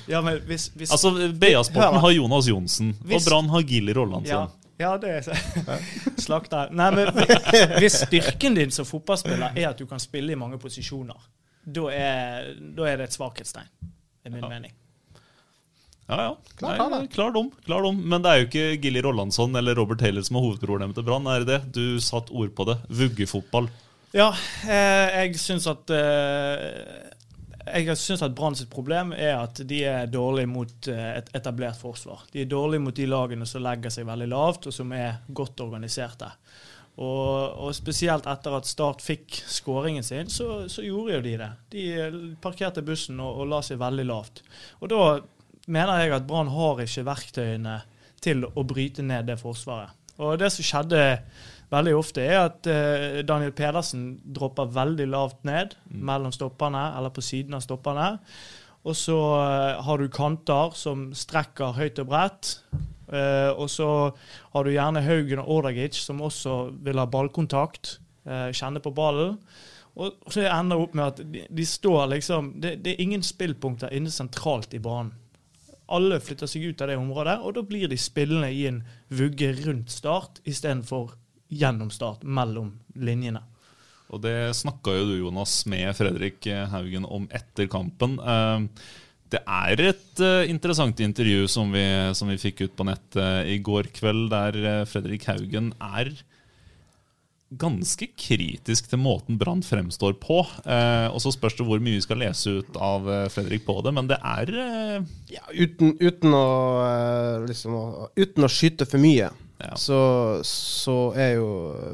Ja, 0.10 0.20
men 0.22 0.42
hvis, 0.50 0.68
hvis 0.78 0.92
Altså, 0.94 1.14
BA-sporten 1.34 2.02
har 2.04 2.12
Jonas 2.14 2.50
Johnsen, 2.50 2.92
og 3.06 3.24
Brann 3.26 3.48
har 3.54 3.64
Gilly 3.66 3.94
ja, 3.94 3.98
Rollandsson. 4.02 4.52
Ja, 4.80 4.94
det 5.01 5.10
er 5.10 5.22
så-. 5.25 6.69
Nei, 6.75 6.89
men 6.95 7.12
hvis 7.81 8.01
styrken 8.06 8.57
din 8.57 8.72
som 8.75 8.88
fotballspiller 8.89 9.56
er 9.56 9.69
at 9.72 9.80
du 9.80 9.86
kan 9.89 10.01
spille 10.04 10.33
i 10.36 10.39
mange 10.39 10.60
posisjoner, 10.62 11.19
da 11.66 11.86
er, 11.94 12.50
da 12.77 12.89
er 12.92 12.98
det 13.01 13.07
et 13.10 13.16
svakhetstegn, 13.18 13.69
i 14.25 14.30
min 14.33 14.44
Ja. 14.44 14.50
mening. 14.50 14.74
Ja, 16.06 16.18
ja. 16.22 16.33
Klar 16.60 16.89
Nei, 16.92 17.07
klar 17.10 17.31
dom. 17.33 17.48
Klar 17.66 17.81
dom. 17.81 17.98
Men 18.06 18.22
det 18.22 18.30
er 18.30 18.38
jo 18.44 18.45
ikke 18.45 18.66
Gilly 18.83 19.01
Rollandsson 19.01 19.56
eller 19.57 19.74
Robert 19.80 19.98
Taylor 20.04 20.22
som 20.22 20.38
er 20.38 20.44
hovedproblemet 20.45 20.94
til 21.00 21.06
Brann, 21.07 21.25
er 21.25 21.42
det 21.42 21.48
det? 21.50 21.62
Du 21.74 21.98
satt 22.04 22.30
ord 22.30 22.51
på 22.54 22.68
det. 22.69 22.75
Vuggefotball. 22.94 23.71
Ja, 24.13 24.28
eh, 24.69 25.16
jeg 25.25 25.39
syns 25.42 25.66
at 25.68 25.89
eh, 25.92 27.15
Jeg 27.66 27.98
syns 27.98 28.22
at 28.22 28.36
Brann 28.38 28.56
sitt 28.58 28.70
problem 28.70 29.12
er 29.18 29.40
at 29.40 29.60
de 29.66 29.80
er 29.90 30.10
dårlige 30.12 30.50
mot 30.50 30.90
eh, 30.92 31.12
et 31.18 31.32
etablert 31.38 31.80
forsvar. 31.82 32.28
De 32.34 32.44
er 32.44 32.50
dårlige 32.52 32.84
mot 32.84 32.96
de 32.96 33.08
lagene 33.10 33.48
som 33.50 33.64
legger 33.66 33.94
seg 33.94 34.06
veldig 34.06 34.28
lavt, 34.30 34.68
og 34.70 34.76
som 34.76 34.94
er 34.94 35.24
godt 35.34 35.64
organiserte. 35.66 36.30
Og, 36.96 37.66
og 37.66 37.74
spesielt 37.76 38.28
etter 38.32 38.56
at 38.56 38.70
Start 38.70 39.02
fikk 39.04 39.42
skåringen 39.52 40.06
sin, 40.06 40.30
så, 40.32 40.68
så 40.72 40.86
gjorde 40.86 41.18
jo 41.18 41.24
de 41.26 41.34
det. 41.42 41.50
De 41.74 41.86
parkerte 42.44 42.86
bussen 42.86 43.20
og, 43.20 43.42
og 43.42 43.50
la 43.52 43.60
seg 43.66 43.82
veldig 43.82 44.06
lavt. 44.08 44.46
Og 44.80 44.92
da 44.94 45.02
mener 45.66 46.06
jeg 46.06 46.16
at 46.16 46.30
Brann 46.30 46.54
har 46.54 46.86
ikke 46.86 47.08
verktøyene 47.10 47.80
til 48.24 48.46
å 48.46 48.64
bryte 48.64 49.04
ned 49.06 49.28
det 49.28 49.40
forsvaret. 49.42 49.92
Og 50.22 50.38
det 50.40 50.48
som 50.54 50.64
skjedde 50.64 51.02
veldig 51.74 51.96
ofte, 51.98 52.24
er 52.24 52.46
at 52.46 52.70
uh, 52.70 53.22
Daniel 53.28 53.54
Pedersen 53.56 54.16
dropper 54.36 54.72
veldig 54.76 55.08
lavt 55.12 55.44
ned 55.48 55.76
mellom 55.90 56.34
stopperne, 56.36 56.88
eller 56.98 57.14
på 57.14 57.24
siden 57.26 57.57
av 57.57 57.64
stopperne. 57.66 58.16
Og 58.86 58.98
så 58.98 59.18
uh, 59.18 59.84
har 59.86 60.02
du 60.02 60.12
kanter 60.14 60.76
som 60.78 61.10
strekker 61.18 61.78
høyt 61.80 62.02
og 62.04 62.10
bredt. 62.12 62.56
Uh, 63.06 63.52
og 63.54 63.69
så 63.69 63.90
har 64.54 64.66
du 64.66 64.74
gjerne 64.74 65.06
Haugen 65.06 65.42
og 65.44 65.52
Ordagic, 65.60 65.98
som 66.02 66.24
også 66.26 66.66
vil 66.86 67.02
ha 67.02 67.07
ballkontakt, 67.10 68.00
kjenne 68.26 68.80
på 68.81 68.90
ballen. 68.90 69.36
Og 70.02 70.31
så 70.34 70.48
ender 70.50 70.80
opp 70.81 70.95
med 70.98 71.12
at 71.12 71.19
de, 71.30 71.44
de 71.45 71.66
står 71.69 72.07
liksom 72.16 72.48
det, 72.57 72.72
det 72.81 72.95
er 72.95 73.04
ingen 73.04 73.22
spillpunkter 73.22 73.94
inne 73.94 74.10
sentralt 74.10 74.74
i 74.74 74.81
banen. 74.81 75.12
Alle 75.94 76.18
flytter 76.18 76.50
seg 76.50 76.66
ut 76.72 76.81
av 76.81 76.90
det 76.90 76.98
området, 76.98 77.36
og 77.45 77.54
da 77.54 77.62
blir 77.62 77.86
de 77.92 78.00
spillende 78.02 78.50
i 78.50 78.66
en 78.66 78.81
vugge 79.14 79.52
rundt 79.60 79.94
start 79.94 80.42
istedenfor 80.50 81.14
gjennom 81.49 81.92
start, 81.94 82.23
mellom 82.23 82.73
linjene. 82.95 83.42
Og 84.14 84.21
det 84.21 84.54
snakka 84.57 84.94
jo 84.99 85.07
du, 85.09 85.16
Jonas, 85.23 85.57
med 85.69 85.90
Fredrik 85.97 86.45
Haugen 86.71 87.06
om 87.09 87.25
etter 87.33 87.68
kampen. 87.71 88.19
Eh, 88.21 88.69
Det 89.35 89.42
er 89.42 89.81
et 89.81 90.19
eh, 90.21 90.45
interessant 90.54 90.99
intervju 91.02 91.47
som 91.49 91.71
vi, 91.73 91.81
som 92.14 92.30
vi 92.30 92.37
fikk 92.37 92.61
ut 92.68 92.75
på 92.78 92.85
nett 92.85 93.16
eh, 93.18 93.56
i 93.56 93.57
går 93.57 93.90
kveld, 93.97 94.30
der 94.31 94.85
Fredrik 94.85 95.25
Haugen 95.25 95.71
er 95.81 96.11
ganske 97.56 98.07
kritisk 98.19 98.90
til 98.92 98.99
måten 99.02 99.37
Brann 99.42 99.64
fremstår 99.66 100.14
på. 100.21 100.44
Eh, 100.66 101.07
og 101.09 101.18
så 101.23 101.33
spørs 101.33 101.57
det 101.57 101.66
hvor 101.68 101.81
mye 101.81 101.97
vi 101.97 102.06
skal 102.06 102.21
lese 102.21 102.59
ut 102.61 102.78
av 102.78 103.09
Fredrik 103.33 103.66
på 103.66 103.80
det, 103.85 103.94
men 103.97 104.07
det 104.14 104.19
er 104.21 104.54
eh, 104.54 105.09
Ja, 105.33 105.44
uten, 105.52 105.97
uten, 105.99 106.37
å, 106.37 106.45
liksom, 107.49 107.75
uten 108.16 108.45
å 108.45 108.52
skyte 108.52 108.85
for 108.85 109.02
mye, 109.02 109.33
Ja. 109.59 109.76
så, 109.80 110.00
så 110.44 111.14
er 111.16 111.38
jo 111.38 111.50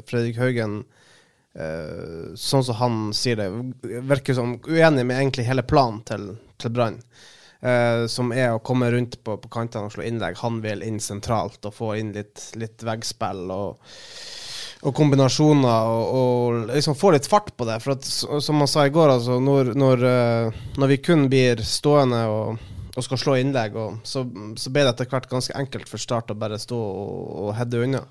Fredrik 0.08 0.40
Haugen 0.40 0.80
eh, 1.54 2.32
Sånn 2.34 2.64
som 2.66 2.78
han 2.80 2.96
sier 3.14 3.38
det, 3.38 3.46
virker 4.08 4.34
som 4.34 4.56
uenig 4.66 5.04
med 5.06 5.20
egentlig 5.20 5.46
hele 5.46 5.62
planen 5.62 6.02
til, 6.08 6.32
til 6.58 6.74
Brann. 6.74 6.98
Eh, 7.62 8.06
som 8.10 8.32
er 8.34 8.50
å 8.50 8.62
komme 8.64 8.88
rundt 8.90 9.20
på, 9.22 9.36
på 9.38 9.50
kantene 9.52 9.86
og 9.86 9.94
slå 9.94 10.02
innlegg. 10.02 10.40
Han 10.42 10.58
vil 10.64 10.82
inn 10.82 10.98
sentralt 11.00 11.62
og 11.68 11.76
få 11.76 11.92
inn 12.00 12.10
litt, 12.16 12.48
litt 12.58 12.82
veggspill 12.82 13.52
og, 13.54 13.92
og 14.82 14.96
kombinasjoner, 14.98 15.92
og, 15.92 16.16
og 16.18 16.72
liksom 16.72 16.98
få 16.98 17.12
litt 17.14 17.28
fart 17.30 17.52
på 17.54 17.68
det. 17.68 17.78
For 17.84 17.94
at, 17.94 18.08
som 18.08 18.58
han 18.58 18.70
sa 18.70 18.88
i 18.88 18.94
går, 18.94 19.14
altså, 19.14 19.38
når, 19.38 19.76
når, 19.78 20.02
eh, 20.10 20.62
når 20.74 20.90
vi 20.90 20.98
kun 21.06 21.28
blir 21.30 21.62
stående 21.62 22.24
og, 22.32 22.66
og 22.96 23.06
skal 23.06 23.20
slå 23.20 23.38
innlegg, 23.40 23.76
og, 23.78 24.02
så, 24.04 24.26
så 24.60 24.70
ble 24.74 24.84
det 24.84 24.94
etter 24.94 25.08
hvert 25.12 25.30
ganske 25.30 25.56
enkelt 25.56 25.88
for 25.88 26.02
Start 26.02 26.32
å 26.34 26.38
bare 26.38 26.58
stå 26.60 26.76
og, 26.76 27.34
og 27.46 27.54
heade 27.56 27.80
unna. 27.86 28.04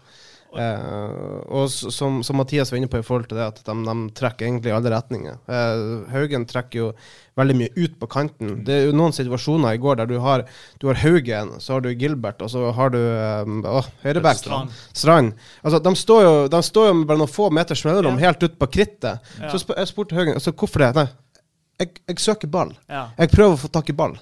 Eh, 0.51 1.35
og 1.47 1.69
som, 1.71 2.17
som 2.27 2.35
Mathias 2.35 2.73
var 2.73 2.81
inne 2.81 2.89
på 2.91 2.99
i 2.99 3.05
forhold 3.07 3.29
til 3.29 3.37
det, 3.39 3.45
at 3.53 3.61
de, 3.63 3.75
de 3.87 3.93
trekker 4.17 4.47
egentlig 4.47 4.71
i 4.71 4.75
alle 4.75 4.91
retninger. 4.91 5.37
Eh, 5.47 5.83
Haugen 6.11 6.43
trekker 6.49 6.81
jo 6.81 6.87
veldig 7.39 7.55
mye 7.61 7.71
ut 7.77 7.93
på 8.01 8.09
kanten. 8.11 8.57
Det 8.67 8.75
er 8.75 8.89
jo 8.89 8.97
noen 8.97 9.15
situasjoner 9.15 9.77
i 9.77 9.79
går 9.81 10.01
der 10.01 10.09
du 10.11 10.17
har, 10.23 10.43
du 10.81 10.89
har 10.89 10.99
Haugen, 10.99 11.53
så 11.63 11.77
har 11.77 11.85
du 11.85 11.91
Gilbert, 11.93 12.43
og 12.43 12.51
så 12.51 12.65
har 12.75 12.91
du 12.91 12.99
um, 12.99 13.61
Høyrebekk. 14.03 14.41
Strand. 14.41 14.75
Strand. 14.91 15.31
Altså, 15.63 15.79
de 15.87 15.93
står 16.01 16.25
jo, 16.25 16.33
de 16.51 16.61
står 16.67 16.89
jo 16.89 16.97
med 16.99 17.07
bare 17.13 17.23
noen 17.23 17.31
få 17.31 17.47
meters 17.55 17.85
mellomrom 17.87 18.19
Ja. 18.19 18.27
helt 18.27 18.43
ut 18.43 18.59
på 18.59 18.67
krittet. 18.75 19.31
Ja. 19.39 19.53
Så 19.53 19.63
jeg 19.71 19.87
spurte 19.93 20.17
Haugen 20.19 20.35
altså, 20.35 20.51
hvorfor 20.51 20.83
det. 20.83 20.91
Nei, 20.99 21.07
jeg, 21.79 21.95
jeg 22.11 22.19
søker 22.27 22.51
ball. 22.51 22.75
Ja. 22.91 23.07
Jeg 23.23 23.31
prøver 23.31 23.55
å 23.55 23.61
få 23.63 23.71
tak 23.71 23.87
i 23.93 23.95
ball. 23.95 24.19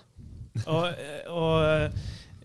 Og 0.67 1.91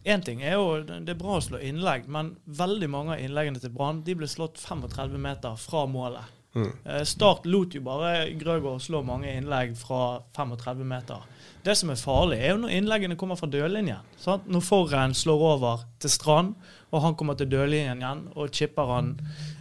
én 0.05 0.23
ting 0.25 0.43
er 0.45 0.59
jo 0.59 0.83
Det 0.85 1.15
er 1.15 1.19
bra 1.19 1.39
å 1.39 1.45
slå 1.45 1.61
innlegg, 1.65 2.09
men 2.13 2.35
veldig 2.45 2.89
mange 2.93 3.17
av 3.17 3.25
innleggene 3.25 3.63
til 3.63 3.73
Brann 3.75 4.03
de 4.05 4.17
ble 4.19 4.29
slått 4.29 4.61
35 4.61 5.17
meter 5.21 5.57
fra 5.61 5.87
målet. 5.91 6.33
Mm. 6.55 6.71
Start 7.03 7.49
lot 7.51 7.75
jo 7.75 7.81
bare 7.83 8.29
Grøgaard 8.39 8.83
slå 8.85 9.01
mange 9.03 9.33
innlegg 9.33 9.73
fra 9.79 10.21
35 10.37 10.85
meter. 10.87 11.25
Det 11.65 11.75
som 11.79 11.91
er 11.91 11.99
farlig, 11.99 12.39
er 12.39 12.53
jo 12.53 12.61
når 12.63 12.75
innleggene 12.77 13.17
kommer 13.19 13.39
fra 13.41 13.49
dørlinjen. 13.51 14.05
Sant? 14.21 14.47
Når 14.47 14.63
Forren 14.67 15.15
slår 15.17 15.45
over 15.49 15.85
til 16.03 16.13
Strand, 16.13 16.53
og 16.93 17.03
han 17.03 17.17
kommer 17.19 17.35
til 17.39 17.49
dørlinjen 17.51 18.03
igjen 18.03 18.21
og 18.37 18.53
chipper 18.55 18.91
han 18.93 19.15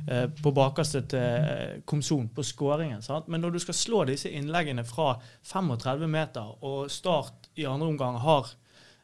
eh, 0.06 0.28
på 0.44 0.52
bakerste 0.54 1.02
til 1.10 1.24
eh, 1.24 1.80
Komson 1.90 2.28
på 2.36 2.46
skåringen. 2.46 3.02
Sant? 3.02 3.32
Men 3.32 3.42
når 3.42 3.56
du 3.56 3.62
skal 3.64 3.78
slå 3.80 4.04
disse 4.12 4.30
innleggene 4.30 4.86
fra 4.86 5.16
35 5.50 6.06
meter, 6.12 6.54
og 6.62 6.92
Start 6.94 7.43
i 7.58 7.66
andre 7.70 7.88
omgang 7.88 8.18
har 8.24 8.54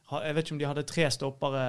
jeg 0.09 0.33
vet 0.33 0.45
ikke 0.47 0.53
om 0.55 0.59
de 0.59 0.65
hadde 0.65 0.83
tre 0.89 1.03
stoppere. 1.13 1.63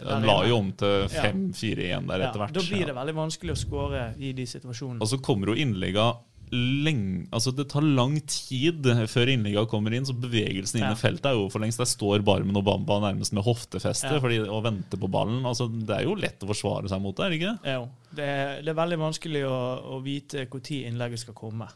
De 0.00 0.14
la 0.24 0.36
jo 0.48 0.56
om 0.62 0.70
til 0.80 1.10
5-4-1 1.12 2.06
der 2.08 2.22
etter 2.24 2.40
hvert. 2.40 2.54
Da 2.56 2.62
blir 2.64 2.80
Ja. 2.80 2.86
det 2.86 2.94
veldig 2.96 3.14
vanskelig 3.18 3.52
å 3.52 3.58
skåre 3.60 4.04
i 4.16 4.30
de 4.32 4.46
situasjonene. 4.48 5.02
Og 5.04 5.10
så 5.10 5.18
kommer 5.20 5.48
jo 5.52 5.58
innlegga 5.60 6.14
lenge 6.54 7.26
Altså 7.34 7.50
Det 7.54 7.68
tar 7.68 7.82
lang 7.82 8.20
tid 8.30 8.86
før 9.10 9.26
innlegga 9.32 9.66
kommer 9.68 9.92
inn, 9.92 10.06
så 10.06 10.14
bevegelsen 10.14 10.78
inn 10.78 10.86
Ja. 10.86 10.92
i 10.92 11.00
feltet 11.00 11.26
er 11.26 11.34
jo 11.34 11.48
for 11.50 11.58
lengst 11.58 11.78
Der 11.82 11.84
står 11.90 12.22
Barmen 12.24 12.56
og 12.56 12.64
Bamba 12.64 13.00
nærmest 13.12 13.32
med 13.34 13.44
hoftefeste 13.44 14.12
Ja. 14.14 14.20
fordi, 14.20 14.38
og 14.48 14.62
venter 14.64 14.96
på 14.96 15.10
ballen. 15.10 15.42
Altså 15.44 15.66
Det 15.68 15.90
er 15.98 16.04
jo 16.04 16.14
lett 16.14 16.40
å 16.40 16.46
forsvare 16.46 16.88
seg 16.88 17.02
mot 17.02 17.16
det, 17.16 17.24
er 17.26 17.30
det 17.30 17.40
ikke 17.40 17.58
det? 17.62 17.74
Jo, 17.74 17.88
det, 18.14 18.24
er, 18.24 18.62
det 18.62 18.68
er 18.68 18.80
veldig 18.80 18.98
vanskelig 18.98 19.44
å, 19.44 19.96
å 19.98 20.02
vite 20.02 20.46
når 20.46 20.86
innlegget 20.86 21.18
skal 21.18 21.34
komme. 21.34 21.68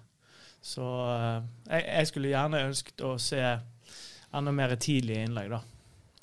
Så 0.62 0.80
eh, 0.82 1.42
jeg, 1.70 1.85
jeg 1.87 2.06
skulle 2.06 2.28
gjerne 2.32 2.64
ønsket 2.68 3.00
å 3.02 3.18
se 3.18 3.59
enda 4.33 4.53
mer 4.55 4.77
tidlige 4.81 5.27
innlegg, 5.27 5.51
da. 5.51 5.61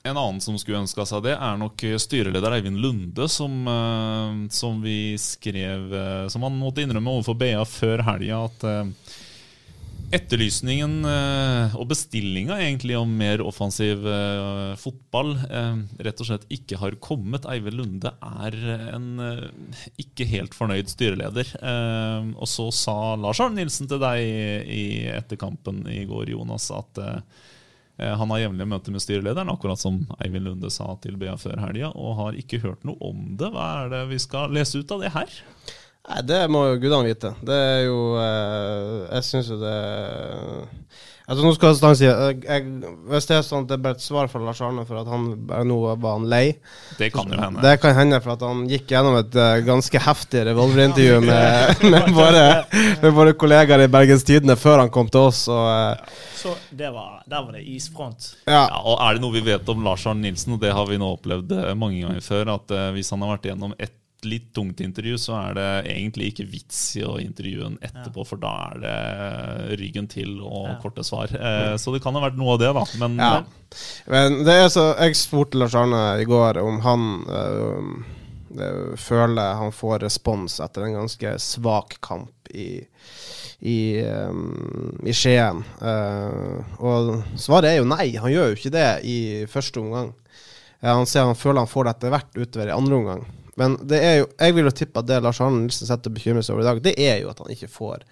En 0.08 0.18
annen 0.18 0.42
som 0.42 0.58
skulle 0.60 0.80
ønska 0.86 1.06
seg 1.08 1.26
det, 1.26 1.36
er 1.36 1.60
nok 1.60 1.84
styreleder 2.00 2.58
Eivind 2.58 2.80
Lunde, 2.80 3.28
som, 3.32 3.60
eh, 3.68 4.44
som 4.54 4.82
vi 4.84 5.18
skrev 5.20 5.94
eh, 5.94 6.28
Som 6.32 6.46
han 6.48 6.60
måtte 6.60 6.84
innrømme 6.86 7.18
overfor 7.18 7.36
BA 7.40 7.64
før 7.68 8.06
helga 8.08 8.44
at 8.48 8.68
eh, 8.68 9.16
Etterlysningen 10.16 11.02
eh, 11.04 11.74
og 11.76 11.90
bestillinga 11.90 12.56
egentlig 12.64 12.96
om 12.96 13.10
mer 13.20 13.42
offensiv 13.44 14.06
eh, 14.08 14.78
fotball 14.80 15.34
eh, 15.36 15.82
rett 16.08 16.24
og 16.24 16.30
slett 16.30 16.46
ikke 16.56 16.80
har 16.80 16.96
kommet. 17.04 17.44
Eivind 17.52 17.76
Lunde 17.76 18.14
er 18.16 18.56
en 18.94 19.10
eh, 19.20 19.44
ikke 20.00 20.30
helt 20.32 20.56
fornøyd 20.56 20.88
styreleder. 20.94 21.52
Eh, 21.60 22.32
og 22.38 22.48
så 22.48 22.70
sa 22.72 22.96
Lars 23.20 23.44
Arne 23.44 23.60
Nilsen 23.60 23.92
til 23.92 24.00
deg 24.00 24.24
i, 24.24 24.88
etterkampen 25.12 25.84
i 25.92 26.06
går, 26.08 26.32
Jonas, 26.38 26.72
at 26.72 27.04
eh, 27.04 27.20
Eh, 27.20 27.54
Han 27.98 28.30
har 28.30 28.44
jevnlige 28.44 28.70
møter 28.70 28.94
med 28.94 29.01
styrelederen, 29.01 29.50
akkurat 29.50 29.82
som 29.82 30.04
Eivind 30.22 30.46
Lunde 30.46 30.70
sa 30.74 30.92
til 31.01 31.18
BA 31.18 31.34
før 31.42 31.58
helga, 31.63 31.89
og 31.98 32.18
har 32.20 32.38
ikke 32.38 32.62
hørt 32.62 32.86
noe 32.86 32.98
om 33.01 33.36
det. 33.39 33.50
Hva 33.56 33.68
er 33.82 33.94
det 33.96 34.04
vi 34.12 34.20
skal 34.22 34.54
lese 34.54 34.84
ut 34.84 34.94
av 34.94 35.01
det 35.01 35.13
her? 35.16 35.39
Nei, 36.08 36.22
Det 36.24 36.42
må 36.52 36.64
jo 36.70 36.80
gudene 36.80 37.04
vite. 37.10 37.34
Det 37.44 37.58
er 37.58 37.82
jo 37.88 38.00
eh, 38.22 39.08
Jeg 39.18 39.28
syns 39.28 39.52
jo 39.52 39.60
det 39.62 39.76
Altså 41.28 41.44
Nå 41.44 41.50
skal 41.58 41.74
jeg 41.76 41.98
si 42.00 42.06
jeg, 42.08 42.36
jeg, 42.48 42.92
Hvis 43.12 43.26
det 43.28 43.36
er 43.36 43.42
sånn 43.44 43.66
at 43.66 43.72
det 43.72 43.76
er 43.76 43.82
bare 43.84 43.98
et 43.98 44.04
svar 44.06 44.30
fra 44.32 44.40
Lars 44.40 44.62
Arne 44.64 44.86
for 44.88 45.02
at 45.02 45.10
han 45.12 45.26
bare 45.50 45.66
nå 45.68 45.76
var 46.00 46.14
han 46.16 46.28
lei 46.32 46.46
Det 46.96 47.10
kan 47.12 47.28
jo 47.28 47.36
hende. 47.42 47.60
Det 47.66 47.74
kan 47.84 47.98
hende 47.98 48.22
for 48.24 48.38
at 48.38 48.46
han 48.48 48.62
gikk 48.72 48.94
gjennom 48.94 49.18
et 49.20 49.36
uh, 49.36 49.58
ganske 49.68 50.02
heftig 50.06 50.46
revolverintervju 50.48 51.20
med, 51.26 51.84
med, 51.92 52.08
våre, 52.16 52.46
med 53.04 53.12
våre 53.20 53.36
kollegaer 53.36 53.84
i 53.84 53.92
Bergens 53.92 54.24
Tidende 54.28 54.56
før 54.56 54.86
han 54.86 54.94
kom 54.94 55.12
til 55.12 55.28
oss. 55.28 55.44
Og, 55.52 55.68
uh, 55.68 56.24
Så 56.40 56.56
det 56.72 56.94
var, 56.96 57.20
der 57.28 57.44
var 57.44 57.60
det 57.60 57.66
isfront. 57.76 58.32
ja. 58.48 58.64
Ja, 58.72 58.80
og 58.80 58.96
Er 59.04 59.18
det 59.20 59.26
noe 59.28 59.36
vi 59.36 59.44
vet 59.52 59.68
om 59.76 59.84
Lars 59.84 60.08
Arne 60.08 60.24
Nilsen, 60.24 60.56
og 60.56 60.64
det 60.64 60.72
har 60.80 60.88
vi 60.88 60.98
nå 61.02 61.12
opplevd 61.18 61.52
eh, 61.60 61.74
mange 61.76 62.00
ganger 62.06 62.24
før, 62.24 62.56
at 62.56 62.72
uh, 62.72 62.88
hvis 62.96 63.12
han 63.12 63.28
har 63.28 63.36
vært 63.36 63.52
gjennom 63.52 63.76
et 63.76 63.92
litt 64.29 64.50
tungt 64.55 64.81
intervju, 64.84 65.17
så 65.22 65.36
er 65.39 65.57
det 65.57 65.67
egentlig 65.93 66.31
ikke 66.31 66.48
vits 66.51 66.81
i 67.00 67.03
å 67.07 67.15
intervjue 67.22 67.69
en 67.72 67.77
etterpå, 67.84 68.25
for 68.27 68.41
da 68.41 68.53
er 68.72 68.84
det 68.84 69.79
ryggen 69.81 70.10
til 70.12 70.38
og 70.41 70.67
Ja. 70.67 70.75
korte 70.84 71.03
svar. 71.07 71.31
Eh, 71.34 71.75
så 71.77 71.93
det 71.93 72.03
kan 72.03 72.15
ha 72.15 72.22
vært 72.27 72.38
noe 72.38 72.53
av 72.55 72.60
det, 72.60 72.74
da. 72.74 72.86
Men 73.00 73.17
Ja. 73.17 73.43
Men 74.07 74.43
det 74.46 74.53
er 74.53 74.69
så 74.72 74.96
Jeg 74.98 75.15
spurte 75.15 75.60
Lars 75.60 75.75
Arne 75.75 76.22
i 76.22 76.25
går 76.25 76.57
om 76.63 76.79
han 76.79 77.25
øh, 77.27 78.96
føler 78.98 79.57
han 79.60 79.72
får 79.75 80.00
respons 80.05 80.60
etter 80.63 80.86
en 80.88 80.93
ganske 81.01 81.34
svak 81.39 82.00
kamp 82.01 82.31
i 82.53 82.86
i, 83.60 84.01
um, 84.05 85.00
i 85.03 85.13
Skien. 85.17 85.63
Uh, 85.81 86.62
og 86.77 87.24
svaret 87.41 87.72
er 87.72 87.79
jo 87.79 87.88
nei, 87.89 88.12
han 88.22 88.29
gjør 88.29 88.51
jo 88.51 88.57
ikke 88.60 88.74
det 88.75 88.89
i 89.10 89.17
første 89.50 89.81
omgang. 89.81 90.12
Uh, 90.84 90.91
han 90.91 91.10
sier 91.10 91.25
han 91.25 91.38
føler 91.38 91.63
han 91.63 91.72
får 91.72 91.88
det 91.88 91.93
etter 91.96 92.13
hvert 92.13 92.38
utover 92.38 92.69
i 92.69 92.75
andre 92.75 93.00
omgang. 93.00 93.25
Men 93.58 93.76
det 93.90 93.98
er 94.06 94.16
jo, 94.20 94.28
jeg 94.38 94.54
vil 94.56 94.68
jo 94.70 94.74
tippe 94.78 95.02
at 95.02 95.08
det 95.10 95.22
Lars 95.26 95.40
Arne 95.42 95.64
Nilsen 95.64 95.90
setter 95.90 96.14
bekymrer 96.14 96.46
seg 96.46 96.54
over 96.56 96.66
i 96.66 96.68
dag, 96.70 96.82
det 96.86 96.94
er 97.02 97.24
jo 97.24 97.32
at 97.32 97.40
han 97.42 97.50
ikke 97.54 97.70
får 97.74 98.04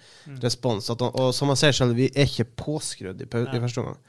respons. 0.42 0.88
At 0.90 1.04
han, 1.04 1.12
og 1.14 1.30
som 1.36 1.52
han 1.52 1.60
ser 1.60 1.76
selv, 1.76 1.94
vi 1.98 2.08
er 2.10 2.26
ikke 2.26 2.48
påskrudd 2.64 3.22
i, 3.22 3.28
i 3.30 3.60
første 3.62 3.84
omgang. 3.84 4.00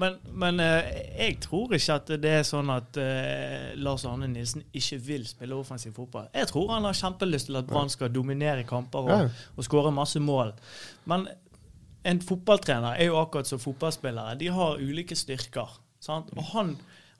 Men, 0.00 0.14
men 0.32 0.60
eh, 0.64 0.86
jeg 1.18 1.34
tror 1.44 1.74
ikke 1.76 1.96
at 1.98 2.10
det 2.22 2.30
er 2.38 2.46
sånn 2.48 2.70
at 2.72 2.96
eh, 2.96 3.74
Lars 3.76 4.06
Arne 4.08 4.24
Nilsen 4.32 4.62
ikke 4.72 4.96
vil 5.04 5.26
spille 5.28 5.58
offensiv 5.58 5.92
fotball. 5.98 6.30
Jeg 6.32 6.48
tror 6.48 6.70
han 6.72 6.86
har 6.88 6.96
kjempelyst 6.96 7.50
til 7.50 7.58
at 7.60 7.68
Brann 7.68 7.92
skal 7.92 8.08
dominere 8.14 8.64
kamper 8.64 9.04
og, 9.04 9.12
Ja. 9.12 9.26
og 9.52 9.66
skåre 9.68 9.92
masse 9.92 10.20
mål. 10.24 10.54
Men 11.04 11.28
en 12.08 12.22
fotballtrener 12.24 12.96
er 12.96 13.10
jo 13.10 13.18
akkurat 13.20 13.46
som 13.52 13.60
fotballspillere. 13.60 14.38
De 14.40 14.48
har 14.56 14.80
ulike 14.80 15.14
styrker. 15.16 15.76
Sant? 16.02 16.32
Og 16.40 16.48
han, 16.54 16.72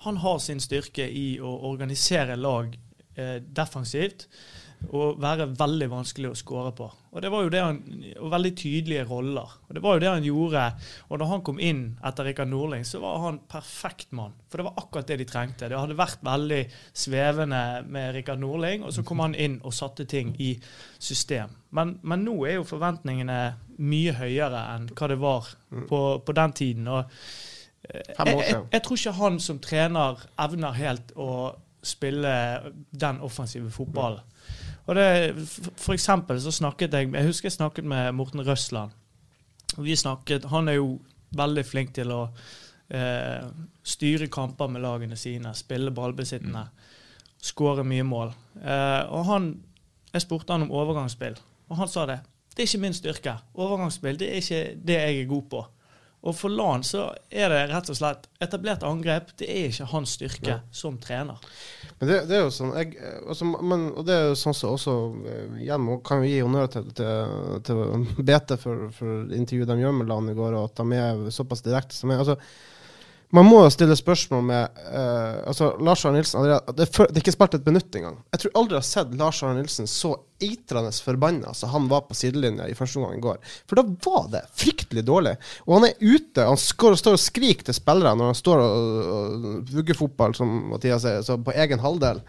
han 0.06 0.16
har 0.24 0.40
sin 0.42 0.58
styrke 0.64 1.04
i 1.06 1.36
å 1.44 1.52
organisere 1.68 2.40
lag 2.40 2.72
eh, 3.16 3.38
defensivt 3.42 4.28
og 4.90 5.20
være 5.22 5.46
veldig 5.58 5.88
vanskelig 5.92 6.30
å 6.32 6.38
skåre 6.38 6.72
på. 6.76 6.88
Og 7.12 7.22
det 7.22 7.30
var 7.32 7.44
jo 7.44 7.50
det 7.52 7.60
han, 7.62 7.78
og 8.18 8.32
veldig 8.32 8.52
tydelige 8.58 9.04
roller. 9.06 9.54
Og 9.68 9.76
det 9.76 9.82
var 9.84 9.96
jo 9.96 10.02
det 10.02 10.10
han 10.10 10.26
gjorde. 10.26 10.64
Og 11.08 11.20
da 11.20 11.28
han 11.30 11.44
kom 11.46 11.60
inn 11.62 11.82
etter 12.04 12.26
Rikard 12.26 12.50
Nordling, 12.50 12.84
så 12.88 13.02
var 13.02 13.20
han 13.26 13.40
perfekt 13.50 14.12
mann. 14.16 14.34
For 14.50 14.60
det 14.60 14.66
var 14.68 14.82
akkurat 14.82 15.12
det 15.12 15.20
de 15.22 15.28
trengte. 15.28 15.68
Det 15.70 15.78
hadde 15.78 15.98
vært 15.98 16.24
veldig 16.26 16.60
svevende 17.04 17.62
med 17.86 18.14
Rikard 18.16 18.42
Nordling, 18.42 18.86
og 18.86 18.94
så 18.96 19.06
kom 19.06 19.22
han 19.24 19.36
inn 19.38 19.60
og 19.62 19.76
satte 19.76 20.08
ting 20.08 20.34
i 20.42 20.54
system. 20.98 21.54
Men, 21.76 21.96
men 22.02 22.26
nå 22.26 22.36
er 22.48 22.58
jo 22.58 22.68
forventningene 22.68 23.40
mye 23.82 24.16
høyere 24.18 24.66
enn 24.74 24.90
hva 24.92 25.10
det 25.12 25.20
var 25.22 25.52
på, 25.88 26.02
på 26.24 26.36
den 26.36 26.56
tiden. 26.58 26.88
og 26.88 27.04
eh, 27.88 28.14
jeg, 28.16 28.40
jeg, 28.48 28.64
jeg 28.72 28.82
tror 28.84 29.00
ikke 29.00 29.20
han 29.20 29.38
som 29.42 29.60
trener 29.62 30.26
evner 30.42 30.80
helt 30.80 31.14
å 31.16 31.28
spille 31.82 32.32
den 32.90 33.20
offensive 33.20 33.70
fotballen. 33.70 34.22
Og 34.86 34.98
det, 34.98 35.06
for 35.78 35.94
eksempel 35.94 36.40
så 36.42 36.50
snakket 36.50 36.94
jeg 36.94 37.12
Jeg 37.12 37.26
husker 37.26 37.46
jeg 37.46 37.52
snakket 37.52 37.84
med 37.84 38.12
Morten 38.12 38.42
Røsland. 38.46 38.90
Vi 39.78 39.96
snakket, 39.96 40.44
Han 40.44 40.68
er 40.68 40.72
jo 40.72 41.00
veldig 41.30 41.64
flink 41.64 41.94
til 41.94 42.10
å 42.12 42.22
eh, 42.90 43.46
styre 43.82 44.28
kamper 44.28 44.68
med 44.68 44.82
lagene 44.82 45.16
sine, 45.16 45.54
spille 45.54 45.90
ballbesittende, 45.90 46.66
skåre 47.40 47.84
mye 47.84 48.04
mål. 48.04 48.34
Eh, 48.60 49.02
og 49.08 49.24
han, 49.30 49.62
Jeg 50.12 50.26
spurte 50.26 50.52
han 50.52 50.62
om 50.66 50.74
overgangsspill, 50.76 51.38
og 51.68 51.76
han 51.76 51.88
sa 51.88 52.04
det. 52.06 52.18
Det 52.52 52.62
er 52.62 52.68
ikke 52.68 52.82
min 52.82 52.94
styrke. 52.94 53.36
Overgangsspill 53.54 54.18
det 54.20 54.28
er 54.28 54.42
ikke 54.42 54.64
det 54.76 54.98
jeg 54.98 55.20
er 55.22 55.30
god 55.30 55.46
på. 55.48 55.62
Og 56.22 56.36
for 56.38 56.54
LAN 56.54 56.84
så 56.86 57.08
er 57.34 57.50
det 57.50 57.62
rett 57.72 57.88
og 57.90 57.96
slett 57.98 58.28
etablert 58.42 58.84
angrep. 58.86 59.32
Det 59.40 59.48
er 59.50 59.72
ikke 59.72 59.88
hans 59.90 60.14
styrke 60.14 60.60
som 60.70 60.98
trener. 61.02 61.40
Men 61.98 62.10
det, 62.10 62.18
det 62.30 62.36
er 62.38 62.44
jo 62.44 62.52
sånn 62.54 62.70
jeg, 62.78 62.94
altså, 63.26 63.48
men, 63.50 63.88
Og 63.90 64.06
det 64.06 64.14
er 64.14 64.28
jo 64.28 64.36
sånn 64.38 64.54
som 64.54 64.76
også 64.76 64.94
eh, 65.28 65.56
Igjen 65.64 65.88
kan 66.06 66.22
vi 66.22 66.30
gi 66.32 66.44
honnør 66.44 66.70
til, 66.70 66.92
til, 66.98 67.58
til 67.66 67.82
BT 68.22 68.54
for, 68.62 68.86
for 68.94 69.34
intervjuet 69.34 69.72
de 69.72 69.80
gjør 69.82 69.96
med 69.98 70.10
Lan 70.10 70.30
i 70.30 70.36
går, 70.38 70.58
og 70.58 70.70
at 70.70 70.82
de 70.82 71.00
er 71.00 71.24
såpass 71.34 71.64
direkte 71.66 71.98
som 71.98 72.14
er. 72.14 72.22
Altså, 72.22 72.38
man 73.32 73.46
må 73.48 73.62
jo 73.64 73.72
stille 73.72 73.94
spørsmål 73.96 74.42
med 74.44 74.80
uh, 74.92 75.48
altså, 75.48 75.70
Lars 75.80 76.02
Arne 76.04 76.20
Nilsen 76.20 76.42
allerede, 76.42 76.74
det, 76.76 76.84
er 76.84 77.08
det 77.08 77.16
er 77.16 77.22
ikke 77.22 77.32
spilt 77.32 77.54
et 77.56 77.68
minutt 77.70 77.96
engang. 77.96 78.18
Jeg 78.34 78.42
tror 78.42 78.58
aldri 78.60 78.76
jeg 78.76 78.82
har 78.82 78.88
sett 78.90 79.14
Lars 79.20 79.40
Arne 79.40 79.62
Nilsen 79.62 79.88
så 79.88 80.12
eitrende 80.42 80.92
forbanna 81.04 81.54
som 81.56 81.72
han 81.72 81.86
var 81.88 82.04
på 82.08 82.16
sidelinja 82.18 82.66
i 82.68 82.76
første 82.76 83.00
omgang 83.00 83.16
i 83.16 83.24
går. 83.24 83.38
For 83.70 83.80
da 83.80 83.86
var 84.04 84.28
det 84.34 84.42
fryktelig 84.60 85.06
dårlig. 85.08 85.36
Og 85.64 85.78
han 85.78 85.88
er 85.88 86.02
ute. 86.02 86.44
Han 86.44 86.60
skår, 86.60 86.98
står 87.00 87.16
og 87.16 87.22
skriker 87.24 87.68
til 87.68 87.78
spillere 87.78 88.12
når 88.18 88.32
han 88.34 88.40
står 88.42 88.64
og, 88.66 88.98
og 89.16 89.72
vugger 89.78 89.96
fotball, 89.96 90.36
som 90.36 90.52
Mathias 90.74 91.06
sier, 91.06 91.44
på 91.46 91.56
egen 91.56 91.80
halvdel. 91.80 92.20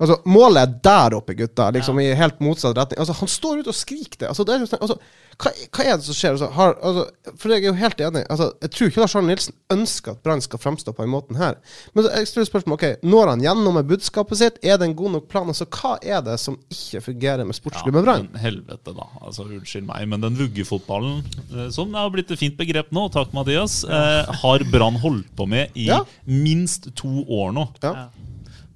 Altså, 0.00 0.16
målet 0.30 0.62
er 0.62 0.74
der 0.86 1.16
oppe, 1.18 1.34
gutta. 1.34 1.70
Liksom 1.74 1.98
i 2.00 2.14
helt 2.14 2.38
motsatt 2.44 2.76
retning. 2.78 3.00
Altså, 3.02 3.16
han 3.18 3.28
står 3.28 3.62
ute 3.64 3.72
og 3.72 3.74
skriker 3.74 4.18
det. 4.20 4.28
Altså, 4.28 4.44
det 4.46 4.54
er, 4.54 4.60
jo 4.62 4.66
sånn- 4.70 4.80
altså, 4.84 4.96
hva, 5.38 5.50
hva 5.74 5.84
er 5.84 5.96
det 5.98 6.04
som 6.06 6.14
skjer? 6.14 6.36
Altså, 6.36 6.48
har, 6.54 6.74
altså, 6.82 7.34
for 7.38 7.48
jeg 7.54 7.64
er 7.64 7.66
jo 7.68 7.72
helt 7.80 8.00
enig. 8.06 8.22
Altså, 8.30 8.46
jeg 8.62 8.70
tror 8.74 8.88
ikke 8.92 9.00
Lars 9.02 9.16
Arne 9.18 9.26
Nilsen 9.32 9.54
ønsker 9.74 10.12
at 10.14 10.22
Brann 10.22 10.40
skal 10.44 10.58
framstå 10.62 10.94
på 10.94 11.02
den 11.02 11.10
måten 11.10 11.36
her. 11.40 11.56
Men 11.94 12.04
så- 12.04 12.12
jeg 12.14 12.28
stiller 12.30 12.46
spørsmål 12.46 12.74
ok, 12.78 12.86
når 13.02 13.28
han 13.32 13.40
gjennom 13.42 13.74
med 13.74 13.88
budskapet 13.90 14.38
sitt? 14.38 14.58
Er 14.62 14.78
det 14.78 14.86
en 14.88 14.94
god 14.94 15.10
nok 15.16 15.28
plan? 15.28 15.48
Altså, 15.50 15.66
hva 15.66 15.98
er 16.02 16.22
det 16.22 16.38
som 16.40 16.58
ikke 16.70 17.02
fungerer 17.02 17.44
med 17.46 17.54
sportsklubben 17.58 18.04
Brann? 18.06 18.28
helvete, 18.38 18.94
da. 18.94 19.06
Altså, 19.22 19.42
Unnskyld 19.50 19.86
meg, 19.86 20.06
men 20.08 20.20
den 20.20 20.36
vuggefotballen, 20.36 21.24
eh, 21.56 21.70
som 21.70 21.90
det 21.90 21.98
har 21.98 22.10
blitt 22.10 22.30
et 22.30 22.38
fint 22.38 22.56
begrep 22.56 22.90
nå, 22.92 23.08
takk 23.10 23.32
Mathias, 23.34 23.82
eh, 23.84 24.24
har 24.42 24.58
Brann 24.70 24.94
holdt 25.02 25.34
på 25.36 25.48
med 25.48 25.70
i 25.74 25.86
Ja. 25.90 26.04
minst 26.24 26.94
to 26.94 27.24
år 27.26 27.52
nå. 27.52 27.66
Ja. 27.82 28.08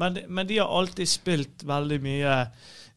Men, 0.02 0.18
men 0.28 0.48
de 0.48 0.58
har 0.58 0.70
alltid 0.70 1.08
spilt 1.08 1.62
veldig 1.68 1.98
mye, 2.02 2.34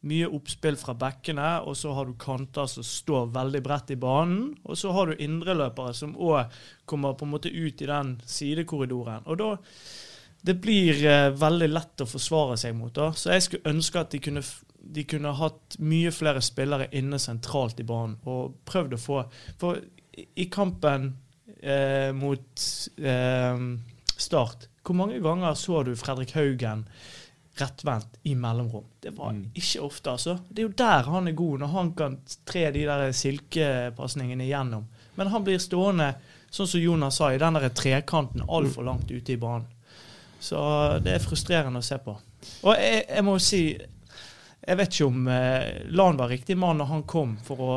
mye 0.10 0.30
oppspill 0.38 0.78
fra 0.80 0.96
bekkene, 0.98 1.52
og 1.70 1.78
så 1.78 1.94
har 1.98 2.10
du 2.10 2.18
kanter 2.20 2.70
som 2.72 2.86
står 2.86 3.30
veldig 3.36 3.62
bredt 3.66 3.94
i 3.94 4.00
banen, 4.02 4.56
og 4.66 4.80
så 4.80 4.94
har 4.96 5.12
du 5.12 5.24
indreløpere 5.24 5.94
som 5.98 6.18
òg 6.18 6.54
kommer 6.90 7.16
på 7.18 7.28
en 7.28 7.34
måte 7.36 7.54
ut 7.54 7.82
i 7.82 7.90
den 7.90 8.18
sidekorridoren. 8.26 9.26
Og 9.26 9.42
da 9.42 9.56
Det 10.46 10.54
blir 10.62 11.00
eh, 11.10 11.32
veldig 11.34 11.68
lett 11.72 12.02
å 12.04 12.06
forsvare 12.06 12.54
seg 12.62 12.76
mot. 12.78 12.94
da. 12.94 13.08
Så 13.18 13.32
jeg 13.34 13.42
skulle 13.42 13.72
ønske 13.72 13.98
at 13.98 14.12
de 14.14 14.20
kunne, 14.22 14.44
de 14.78 15.04
kunne 15.10 15.32
hatt 15.34 15.78
mye 15.82 16.12
flere 16.14 16.42
spillere 16.46 16.86
inne 16.94 17.18
sentralt 17.18 17.80
i 17.82 17.84
banen, 17.84 18.20
og 18.30 18.60
prøvd 18.66 18.94
å 18.94 19.00
få 19.02 19.24
For 19.58 19.80
i 20.16 20.46
kampen 20.54 21.16
eh, 21.62 22.12
mot 22.14 22.68
eh, 23.02 23.66
Start, 24.16 24.70
hvor 24.86 24.98
mange 24.98 25.20
ganger 25.24 25.56
så 25.58 25.84
du 25.84 25.96
Fredrik 25.98 26.36
Haugen 26.38 26.86
rettvendt 27.60 28.20
i 28.24 28.36
mellomrom? 28.36 28.86
Det 29.02 29.16
var 29.18 29.36
ikke 29.54 29.82
ofte, 29.86 30.12
altså. 30.12 30.38
Det 30.50 30.62
er 30.62 30.68
jo 30.68 30.76
der 30.78 31.10
han 31.10 31.28
er 31.28 31.38
god, 31.38 31.60
når 31.64 31.74
han 31.74 31.92
kan 31.98 32.20
tre 32.46 32.68
de 32.76 32.86
der 32.86 33.12
silkepasningene 33.16 34.46
igjennom. 34.46 34.86
Men 35.16 35.32
han 35.32 35.46
blir 35.48 35.62
stående, 35.64 36.12
sånn 36.52 36.70
som 36.70 36.84
Jonas 36.84 37.20
sa, 37.20 37.32
i 37.34 37.42
den 37.42 37.58
der 37.58 37.70
trekanten 37.76 38.46
altfor 38.48 38.86
langt 38.88 39.12
ute 39.12 39.34
i 39.34 39.40
banen. 39.40 39.68
Så 40.40 40.60
det 41.02 41.16
er 41.16 41.24
frustrerende 41.24 41.82
å 41.82 41.86
se 41.86 41.98
på. 42.04 42.14
Og 42.68 42.74
jeg, 42.78 43.06
jeg 43.10 43.24
må 43.26 43.40
si 43.42 43.62
Jeg 44.66 44.78
vet 44.78 44.92
ikke 44.94 45.06
om 45.08 45.28
eh, 45.32 45.86
Lan 45.98 46.18
var 46.20 46.30
riktig 46.30 46.58
mann 46.58 46.78
når 46.78 46.90
han 46.90 47.04
kom, 47.10 47.32
for 47.42 47.62
å 47.62 47.76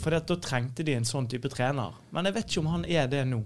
for 0.00 0.10
da 0.12 0.36
trengte 0.36 0.84
de 0.84 0.96
en 0.98 1.06
sånn 1.06 1.28
type 1.30 1.48
trener. 1.52 1.94
Men 2.12 2.28
jeg 2.28 2.36
vet 2.36 2.48
ikke 2.50 2.62
om 2.64 2.72
han 2.72 2.84
er 2.84 3.06
det 3.08 3.22
nå. 3.28 3.40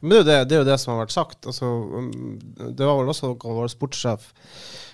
Men 0.00 0.10
det 0.10 0.18
er, 0.20 0.24
det, 0.24 0.36
det 0.50 0.56
er 0.56 0.62
jo 0.64 0.68
det 0.70 0.78
som 0.82 0.94
har 0.94 1.04
vært 1.04 1.14
sagt. 1.16 1.46
Altså, 1.46 1.66
um, 1.66 2.10
det 2.56 2.86
var 2.86 3.00
vel 3.00 3.12
også 3.12 3.32
noe 3.32 3.56
vår 3.60 3.72
sportssjef 3.72 4.30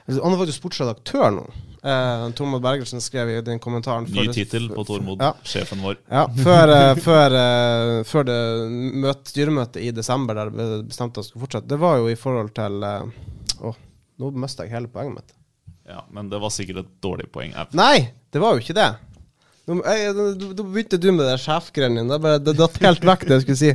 Altså, 0.03 0.23
Han 0.25 0.35
er 0.35 0.41
faktisk 0.41 0.59
sportsredaktør 0.59 1.29
nå. 1.37 1.43
Eh, 1.83 2.25
Tormod 2.39 2.63
Bergersen 2.63 3.03
skrev 3.03 3.31
i 3.31 3.37
den 3.47 3.61
kommentaren 3.63 4.09
Ny 4.11 4.25
tittel 4.35 4.69
på 4.71 4.85
Tormod, 4.87 5.23
Ja. 5.23 5.33
sjefen 5.47 5.83
vår. 5.83 5.97
Ja, 6.11 6.25
før, 6.27 6.73
eh, 6.75 6.95
før, 7.03 7.37
eh, 7.39 8.03
før 8.07 8.27
det 8.27 8.39
møt, 9.03 9.23
styremøtet 9.31 9.83
i 9.83 9.91
desember 9.95 10.35
der 10.35 10.51
det 10.51 10.89
bestemte 10.89 11.23
oss 11.23 11.31
skulle 11.31 11.47
fortsette, 11.47 11.69
det 11.71 11.79
var 11.79 11.99
jo 11.99 12.11
i 12.11 12.19
forhold 12.19 12.53
til 12.55 12.83
eh, 12.83 13.07
Å, 13.63 13.75
nå 14.19 14.31
mista 14.43 14.67
jeg 14.67 14.75
hele 14.75 14.91
poenget 14.91 15.15
mitt. 15.21 15.33
Ja, 15.87 16.03
Men 16.11 16.29
det 16.31 16.41
var 16.43 16.51
sikkert 16.51 16.83
et 16.83 16.93
dårlig 17.03 17.31
poeng. 17.31 17.55
Nei, 17.73 18.11
det 18.33 18.41
var 18.43 18.55
jo 18.55 18.63
ikke 18.63 18.75
det. 18.75 18.91
Nå 19.71 19.79
begynte 19.79 20.99
du 20.99 21.13
med 21.13 21.27
det 21.29 21.39
sjefgreiene 21.43 22.03
dine. 22.03 22.39
Det 22.43 22.57
datt 22.59 22.79
helt 22.83 23.05
vekk, 23.07 23.27
det 23.29 23.39
jeg 23.39 23.45
skulle 23.47 23.61
si. 23.61 23.73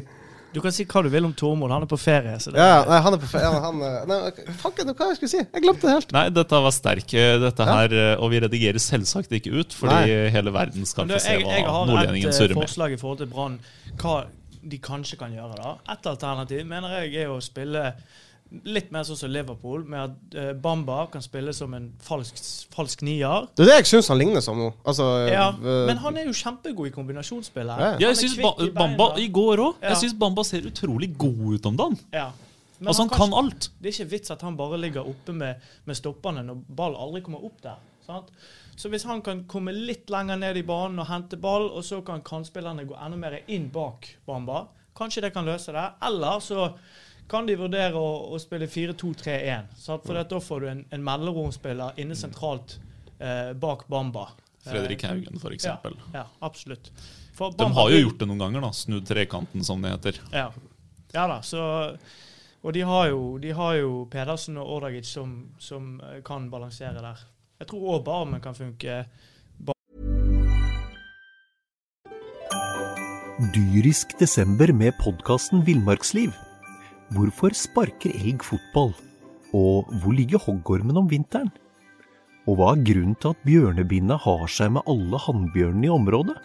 Du 0.57 0.61
kan 0.65 0.73
si 0.73 0.85
hva 0.89 1.03
du 1.05 1.09
vil 1.13 1.27
om 1.27 1.33
Tormod, 1.37 1.69
han 1.71 1.85
er 1.85 1.89
på 1.91 1.99
ferie. 2.01 2.33
Så 2.41 2.51
det, 2.51 2.57
Ja, 2.59 2.81
nei, 2.89 2.97
han 3.05 3.13
er 3.13 3.21
på 3.21 3.29
ferie. 3.29 3.45
ja, 3.45 3.59
han, 3.67 3.81
eh, 3.85 4.05
Nei, 4.09 4.17
fanken, 4.63 4.89
hva 4.97 5.09
jeg 5.11 5.19
skulle 5.19 5.29
si? 5.35 5.43
Jeg 5.45 5.63
glemte 5.67 5.85
det 5.85 5.93
helt. 5.93 6.11
Nei, 6.17 6.25
dette 6.33 6.61
var 6.65 6.73
sterk. 6.75 7.13
eh, 7.13 7.37
Dette 7.45 7.63
Ja. 7.67 7.75
her, 7.77 7.93
eh, 7.93 8.15
Og 8.17 8.31
vi 8.33 8.39
redigerer 8.41 8.81
selvsagt 8.81 9.29
ikke 9.37 9.53
ut, 9.53 9.69
fordi 9.77 9.93
Nei. 9.93 10.29
hele 10.33 10.51
verden 10.51 10.85
skal 10.89 11.05
få 11.05 11.07
du, 11.07 11.13
få 11.13 11.19
se 11.21 11.29
jeg, 11.37 11.45
hva 11.45 11.53
jeg 11.53 11.65
har 11.65 11.83
et 11.83 11.89
nordlendingen 11.93 12.33
surrer 12.33 12.55
med. 12.55 12.63
forslag 12.67 12.91
i 12.93 12.97
forhold 12.97 13.17
til 13.19 13.27
Brann. 13.27 13.59
Hva 14.01 14.25
de 14.67 14.77
kanskje 14.79 15.17
kan 15.19 15.31
gjøre. 15.31 15.55
da. 15.61 15.75
Et 15.93 16.05
alternativ 16.09 16.65
mener 16.65 16.89
jeg 17.05 17.15
er 17.23 17.27
å 17.29 17.37
spille 17.41 17.93
litt 18.67 18.91
mer 18.95 19.03
sånn 19.07 19.17
som 19.19 19.31
Liverpool, 19.31 19.83
med 19.89 19.99
at 19.99 20.35
eh, 20.39 20.51
Bamba 20.53 21.01
kan 21.11 21.23
spille 21.23 21.53
som 21.55 21.73
en 21.77 21.89
falsk, 22.03 22.37
falsk 22.73 23.01
nier. 23.03 23.47
Det 23.57 23.65
er 23.65 23.71
det 23.71 23.77
jeg 23.81 23.89
syns 23.91 24.09
han 24.13 24.19
ligner 24.21 24.43
som 24.43 24.59
nå. 24.59 24.69
Altså, 24.87 25.07
Ja, 25.31 25.49
eh, 25.51 25.85
men 25.89 25.97
han 26.03 26.17
er 26.17 26.29
jo 26.29 26.35
kjempegod 26.37 26.87
i 26.87 26.93
kombinasjonsspill. 26.95 27.69
her. 27.73 27.79
Ja. 27.79 27.91
Han 27.97 28.05
jeg 28.05 28.19
syns 28.21 28.37
ba 28.41 28.53
i 28.63 28.69
Bamba 28.75 29.09
i 29.19 29.27
går 29.27 29.63
òg. 29.65 29.81
Ja. 29.81 29.89
Jeg 29.93 30.03
syns 30.05 30.17
Bamba 30.19 30.45
ser 30.47 30.67
utrolig 30.69 31.11
god 31.17 31.57
ut 31.57 31.65
om 31.71 31.77
dagen. 31.77 31.99
Ja. 32.13 32.31
Men 32.79 32.87
Altså, 32.91 33.01
han 33.01 33.09
kan 33.09 33.31
kan, 33.31 33.33
alt. 33.33 33.69
Det 33.81 33.89
er 33.89 33.95
ikke 33.95 34.11
vits 34.11 34.31
at 34.31 34.41
han 34.45 34.55
bare 34.57 34.77
ligger 34.77 35.07
oppe 35.09 35.33
med, 35.33 35.55
med 35.85 35.97
stoppene 35.97 36.43
når 36.45 36.59
ball 36.77 36.95
aldri 36.95 37.23
kommer 37.25 37.43
opp 37.43 37.61
der. 37.63 37.79
Sant? 38.05 38.29
Så 38.77 38.91
hvis 38.93 39.03
han 39.09 39.23
kan 39.25 39.43
komme 39.49 39.73
litt 39.73 40.11
lenger 40.13 40.37
ned 40.37 40.59
i 40.59 40.61
banen 40.61 40.99
og 41.01 41.07
hente 41.09 41.39
ball, 41.41 41.71
og 41.73 41.81
så 41.83 42.03
kan 42.05 42.21
kantspillerne 42.21 42.85
gå 42.85 42.93
enda 43.01 43.17
mer 43.17 43.39
inn 43.47 43.71
bak 43.73 44.05
Bamba, 44.27 44.67
kanskje 44.97 45.23
det 45.25 45.33
kan 45.33 45.45
løse 45.49 45.73
det. 45.73 45.87
Eller 46.05 46.39
så 46.45 46.67
kan 47.27 47.47
de 47.47 47.57
vurdere 47.59 47.99
å, 47.99 48.33
å 48.33 48.39
spille 48.39 48.67
4-2-3-1. 48.71 49.71
For 49.83 50.15
da 50.17 50.39
får 50.43 50.63
du 50.63 50.69
en, 50.71 50.83
en 50.95 51.03
mellomromspiller 51.03 51.99
inne 52.01 52.15
sentralt 52.15 52.77
eh, 53.19 53.51
bak 53.53 53.87
Bamba. 53.91 54.29
Fredrik 54.67 55.03
Eh, 55.03 55.11
Haugen, 55.11 55.39
for 55.39 55.55
eksempel. 55.55 55.99
Ja, 56.13 56.25
absolutt. 56.39 56.91
For 57.35 57.53
De 57.53 57.67
har 57.73 57.91
jo 57.91 57.99
gjort 58.07 58.23
det 58.23 58.29
noen 58.29 58.41
ganger, 58.45 58.63
da. 58.67 58.71
Snudd 58.75 59.07
trekanten, 59.07 59.63
som 59.63 59.83
det 59.83 59.93
heter. 59.95 60.21
Ja. 60.31 60.49
ja 61.13 61.27
da, 61.29 61.41
så 61.45 61.61
Og 62.65 62.73
de 62.73 62.81
har 62.81 63.07
jo, 63.11 63.37
de 63.37 63.51
har 63.53 63.75
jo 63.77 64.07
Pedersen 64.11 64.57
og 64.57 64.71
Ordagic 64.79 65.05
som, 65.05 65.37
som 65.59 65.99
eh, 66.01 66.21
kan 66.25 66.49
balansere 66.51 67.03
der. 67.03 67.27
Jeg 67.61 67.69
tror 67.71 67.97
òg 67.97 68.05
Barmen 68.07 68.41
kan 68.43 68.55
funke. 68.57 69.03
Dyrisk 73.53 74.17
desember 74.17 74.73
med 74.73 74.97
podkasten 74.97 75.61
Villmarksliv. 75.65 76.33
Hvorfor 77.15 77.53
sparker 77.55 78.11
elg 78.11 78.43
fotball? 78.43 78.89
Og 79.55 79.87
hvor 80.01 80.11
ligger 80.11 80.41
hoggormen 80.43 80.97
om 80.99 81.05
vinteren? 81.07 81.47
Og 82.47 82.59
hva 82.59 82.73
er 82.73 82.83
grunnen 82.83 83.15
til 83.15 83.31
at 83.31 83.45
bjørnebinna 83.47 84.17
har 84.25 84.43
seg 84.51 84.73
med 84.75 84.83
alle 84.91 85.21
hannbjørnene 85.23 85.87
i 85.87 85.93
området? 85.93 86.35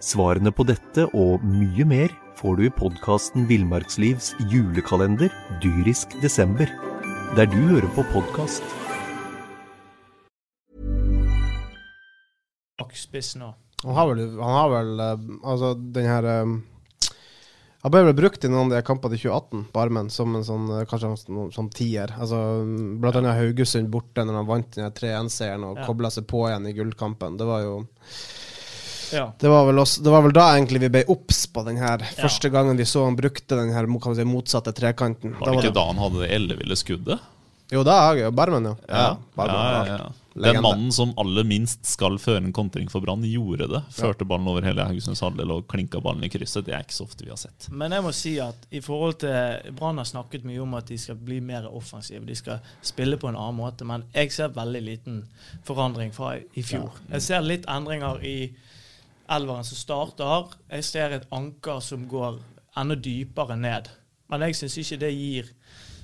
Svarene 0.00 0.52
på 0.56 0.64
dette 0.68 1.04
og 1.12 1.44
mye 1.44 1.84
mer 1.88 2.16
får 2.40 2.56
du 2.56 2.64
i 2.64 2.72
podkasten 2.72 3.44
Villmarkslivs 3.50 4.32
julekalender 4.48 5.28
Dyrisk 5.60 6.16
desember, 6.24 6.68
der 7.36 7.48
du 7.52 7.60
hører 7.68 7.88
på 7.92 8.08
podkast. 8.12 8.64
Bakspiss 12.80 13.34
nå. 13.36 13.52
Han 13.84 13.98
har 14.00 14.14
vel, 14.14 14.28
han 14.40 14.60
har 14.62 14.70
vel 14.72 15.00
eh, 15.04 15.26
Altså, 15.44 15.74
den 15.76 16.08
her 16.08 16.24
eh, 16.24 16.54
Han 17.84 17.92
ble 17.92 18.00
vel 18.06 18.14
brukt 18.16 18.44
i 18.46 18.48
noen 18.48 18.70
av 18.72 18.78
de 18.78 18.86
kampene 18.86 19.12
i 19.12 19.20
2018 19.20 19.66
på 19.74 19.80
armen 19.82 20.06
som 20.12 20.32
en 20.38 20.44
sånn 20.46 20.70
eh, 20.72 20.86
kanskje 20.88 21.10
en 21.10 21.18
sånn, 21.20 21.50
sånn 21.52 21.68
tier. 21.74 22.14
Altså, 22.16 22.38
blant 23.02 23.18
annet 23.20 23.36
Haugesund 23.36 23.90
borte 23.92 24.24
når 24.24 24.38
han 24.40 24.48
vant 24.48 24.70
den 24.78 24.94
3-1-seieren 24.96 25.66
og 25.68 25.76
Ja. 25.82 25.84
kobla 25.90 26.08
seg 26.14 26.24
på 26.30 26.46
igjen 26.48 26.64
i 26.70 26.72
gullkampen. 26.72 27.36
Det 27.36 27.44
var 27.44 27.60
jo 27.60 27.74
Ja. 29.12 29.26
det 29.38 29.48
var, 29.52 29.66
vel 29.68 29.76
også, 29.84 30.02
det 30.02 30.10
var 30.10 30.22
vel 30.24 30.32
da 30.32 30.46
egentlig 30.56 30.80
vi 30.80 30.88
ble 30.96 31.04
obs 31.12 31.44
på 31.46 31.62
den 31.66 31.76
her. 31.76 31.98
Første 32.16 32.50
gangen 32.50 32.80
vi 32.80 32.84
så 32.88 33.04
han 33.04 33.16
brukte 33.20 33.54
den 33.60 33.70
her 33.76 33.84
kan 34.00 34.14
vi 34.14 34.22
si, 34.22 34.24
motsatte 34.24 34.72
trekanten. 34.72 35.36
Var 35.38 35.52
det 35.52 35.64
ikke 35.68 35.74
da 35.76 35.84
han 35.92 36.00
hadde 36.00 36.24
det 36.24 36.32
elleville 36.32 36.76
skuddet? 36.80 37.20
Jo, 37.70 37.82
da 37.84 38.10
er 38.10 38.24
jo 38.24 38.30
Barmen, 38.32 38.64
ja. 38.64 38.74
Ja, 38.88 39.16
Barmen, 39.36 39.54
ja, 39.54 39.78
var 39.78 39.86
ja, 39.86 40.12
ja. 40.34 40.52
Den 40.52 40.62
mannen 40.62 40.92
som 40.92 41.12
aller 41.18 41.46
minst 41.46 41.86
skal 41.86 42.16
føre 42.18 42.40
en 42.42 42.52
kontring 42.52 42.88
for 42.90 43.04
Brann, 43.04 43.22
gjorde 43.22 43.68
det. 43.70 43.80
Førte 43.94 44.26
ballen 44.26 44.48
over 44.50 44.66
hele 44.66 44.82
Haugesunds 44.88 45.22
halvdel 45.22 45.52
og 45.54 45.68
klinka 45.70 46.00
ballen 46.02 46.26
i 46.26 46.30
krysset. 46.32 46.66
Det 46.66 46.74
er 46.74 46.82
ikke 46.82 46.96
så 46.96 47.06
ofte 47.06 47.22
vi 47.22 47.30
har 47.30 47.38
sett. 47.38 47.68
Men 47.70 47.94
jeg 47.94 48.02
må 48.02 48.10
si 48.16 48.34
at 48.42 48.66
i 48.74 48.82
forhold 48.82 49.20
til 49.22 49.70
Brann 49.78 50.02
har 50.02 50.08
snakket 50.10 50.46
mye 50.48 50.62
om 50.64 50.74
at 50.74 50.90
de 50.90 50.98
skal 50.98 51.20
bli 51.22 51.38
mer 51.44 51.68
offensive. 51.70 52.24
De 52.26 52.34
skal 52.34 52.74
spille 52.82 53.18
på 53.20 53.30
en 53.30 53.38
annen 53.38 53.60
måte. 53.62 53.86
Men 53.86 54.08
jeg 54.14 54.34
ser 54.34 54.54
veldig 54.56 54.82
liten 54.82 55.22
forandring 55.68 56.10
fra 56.16 56.34
i 56.42 56.66
fjor. 56.66 56.98
Jeg 57.12 57.28
ser 57.28 57.46
litt 57.46 57.70
endringer 57.70 58.18
i 58.26 58.38
elveren 59.30 59.64
som 59.64 59.78
starter. 59.78 60.56
Jeg 60.72 60.90
ser 60.90 61.14
et 61.14 61.30
anker 61.30 61.78
som 61.78 62.08
går 62.10 62.42
enda 62.80 62.98
dypere 62.98 63.54
ned. 63.56 63.92
Men 64.32 64.48
jeg 64.48 64.58
syns 64.58 64.82
ikke 64.82 65.04
det 65.06 65.14
gir 65.14 65.54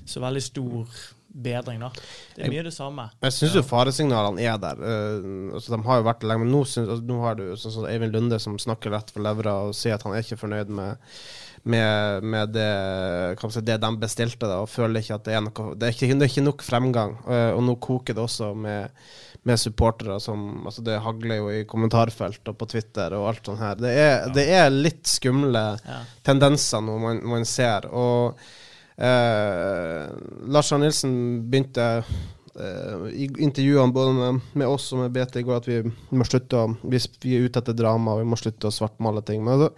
så 0.07 0.23
veldig 0.23 0.43
stor 0.43 1.01
bedring, 1.33 1.79
da. 1.79 1.89
Det 2.35 2.43
er 2.45 2.51
mye 2.51 2.63
det 2.67 2.73
samme. 2.75 3.05
Jeg 3.23 3.35
syns 3.37 3.55
jo 3.55 3.63
faresignalene 3.63 4.43
er 4.43 4.57
der. 4.61 4.81
Uh, 4.81 5.53
altså, 5.55 5.75
de 5.75 5.79
har 5.87 6.01
jo 6.01 6.07
vært 6.09 6.23
det 6.23 6.29
lenge, 6.31 6.43
men 6.45 6.51
nå, 6.51 6.63
synes, 6.67 6.89
altså, 6.89 7.05
nå 7.07 7.19
har 7.23 7.37
du 7.39 7.45
sånn 7.59 7.75
som 7.77 7.87
Eivind 7.87 8.15
Lunde 8.15 8.39
som 8.43 8.57
snakker 8.59 8.91
rett 8.95 9.13
for 9.13 9.23
levra 9.23 9.55
og 9.67 9.75
sier 9.77 9.95
at 9.95 10.03
han 10.07 10.15
er 10.17 10.25
ikke 10.25 10.39
fornøyd 10.41 10.73
med, 10.75 11.15
med, 11.63 12.27
med 12.35 12.53
det, 12.55 12.69
si, 13.53 13.63
det 13.65 13.79
de 13.83 13.91
bestilte, 14.01 14.47
da, 14.49 14.61
og 14.63 14.71
føler 14.71 15.03
ikke 15.03 15.19
at 15.19 15.27
det 15.27 15.35
er 15.37 15.43
noe 15.45 15.73
Det 15.77 15.87
er 15.87 15.95
ikke, 15.95 16.13
det 16.17 16.27
er 16.27 16.33
ikke 16.33 16.47
nok 16.49 16.65
fremgang. 16.67 17.17
Uh, 17.27 17.51
og 17.55 17.65
nå 17.69 17.77
koker 17.83 18.17
det 18.17 18.25
også 18.25 18.51
med, 18.57 19.03
med 19.47 19.57
supportere 19.61 20.19
som 20.21 20.65
altså 20.69 20.83
Det 20.85 20.99
hagler 21.01 21.39
jo 21.39 21.51
i 21.53 21.61
kommentarfelt 21.69 22.51
og 22.51 22.57
på 22.59 22.67
Twitter 22.75 23.15
og 23.17 23.29
alt 23.31 23.47
sånt 23.47 23.63
her. 23.63 23.79
Det 23.79 23.93
er, 23.97 24.27
det 24.35 24.49
er 24.57 24.73
litt 24.73 25.07
skumle 25.09 25.63
Ja. 25.85 26.01
tendenser 26.27 26.83
nå 26.83 26.97
man, 27.01 27.23
man 27.37 27.47
ser. 27.47 27.87
Og 27.89 28.37
Eh, 29.01 30.09
Lars 30.53 30.71
Arne 30.71 30.85
Nilsen 30.85 31.13
begynte 31.49 31.85
eh, 32.55 33.05
i 33.09 33.29
intervjuene 33.41 33.93
både 33.95 34.13
med, 34.13 34.41
med 34.53 34.69
oss 34.69 34.91
og 34.93 35.01
med 35.01 35.15
BT 35.15 35.39
i 35.41 35.45
går, 35.47 35.61
at 35.63 35.69
vi 35.69 35.79
må 36.13 36.27
slutte 36.27 36.59
å 36.59 36.67
Hvis 36.85 37.09
vi 37.23 37.37
er 37.37 37.47
ute 37.47 37.63
etter 37.63 37.77
drama, 37.77 38.19
vi 38.19 38.27
må 38.29 38.37
slutte 38.37 38.69
å 38.69 38.75
svartmale 38.75 39.23
ting. 39.25 39.41
Men 39.45 39.57
altså, 39.57 39.71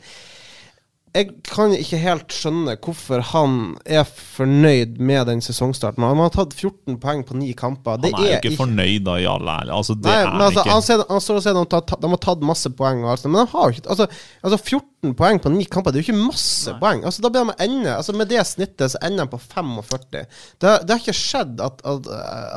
jeg 1.14 1.28
kan 1.46 1.74
ikke 1.78 2.00
helt 2.02 2.34
skjønne 2.34 2.74
hvorfor 2.82 3.22
han 3.34 3.58
er 3.86 4.02
fornøyd 4.08 4.96
med 4.98 5.28
den 5.30 5.44
sesongstarten. 5.46 6.02
Han 6.02 6.22
har 6.24 6.32
tatt 6.34 6.56
14 6.58 6.98
poeng 7.02 7.22
på 7.28 7.38
ni 7.38 7.52
kamper. 7.58 8.00
Han 8.02 8.18
er 8.18 8.32
jo 8.32 8.40
ikke 8.40 8.56
fornøyd, 8.58 9.04
da, 9.06 9.20
i 9.22 9.28
all 9.30 9.46
ærlighet. 9.46 9.76
Altså, 9.78 9.96
det 10.00 10.10
Nei, 10.10 10.16
er 10.24 10.32
men 10.32 10.46
altså, 10.48 10.64
ikke. 10.64 10.74
han, 10.74 10.86
ser, 10.88 11.04
han 11.12 11.22
står 11.22 11.38
og 11.38 11.46
sier 11.46 11.62
at 11.62 11.94
de 12.02 12.12
har 12.16 12.24
tatt 12.26 12.48
masse 12.50 12.74
poeng, 12.74 13.06
og 13.06 13.14
alt, 13.14 13.22
sånt, 13.22 13.36
men 13.36 13.46
de 13.46 13.54
har 13.54 13.70
jo 13.70 13.78
ikke 13.78 13.94
altså, 13.94 14.10
altså 14.42 14.60
14 14.74 15.16
poeng 15.22 15.44
på 15.44 15.54
ni 15.54 15.70
kamper, 15.78 15.94
det 15.94 16.02
er 16.02 16.08
jo 16.08 16.08
ikke 16.10 16.26
masse 16.34 16.76
poeng. 16.82 17.06
Altså, 17.06 17.22
da 17.22 17.34
blir 17.36 17.46
de 17.52 17.58
ende, 17.68 17.94
altså, 17.94 18.18
med 18.18 18.34
det 18.34 18.42
snittet 18.50 18.96
så 18.96 19.06
ender 19.06 19.30
de 19.30 19.36
på 19.36 19.44
45. 19.46 20.10
Det, 20.18 20.26
det 20.66 20.96
har 20.96 21.02
ikke 21.06 21.20
skjedd 21.22 21.62
at, 21.62 21.88
at, 21.94 22.14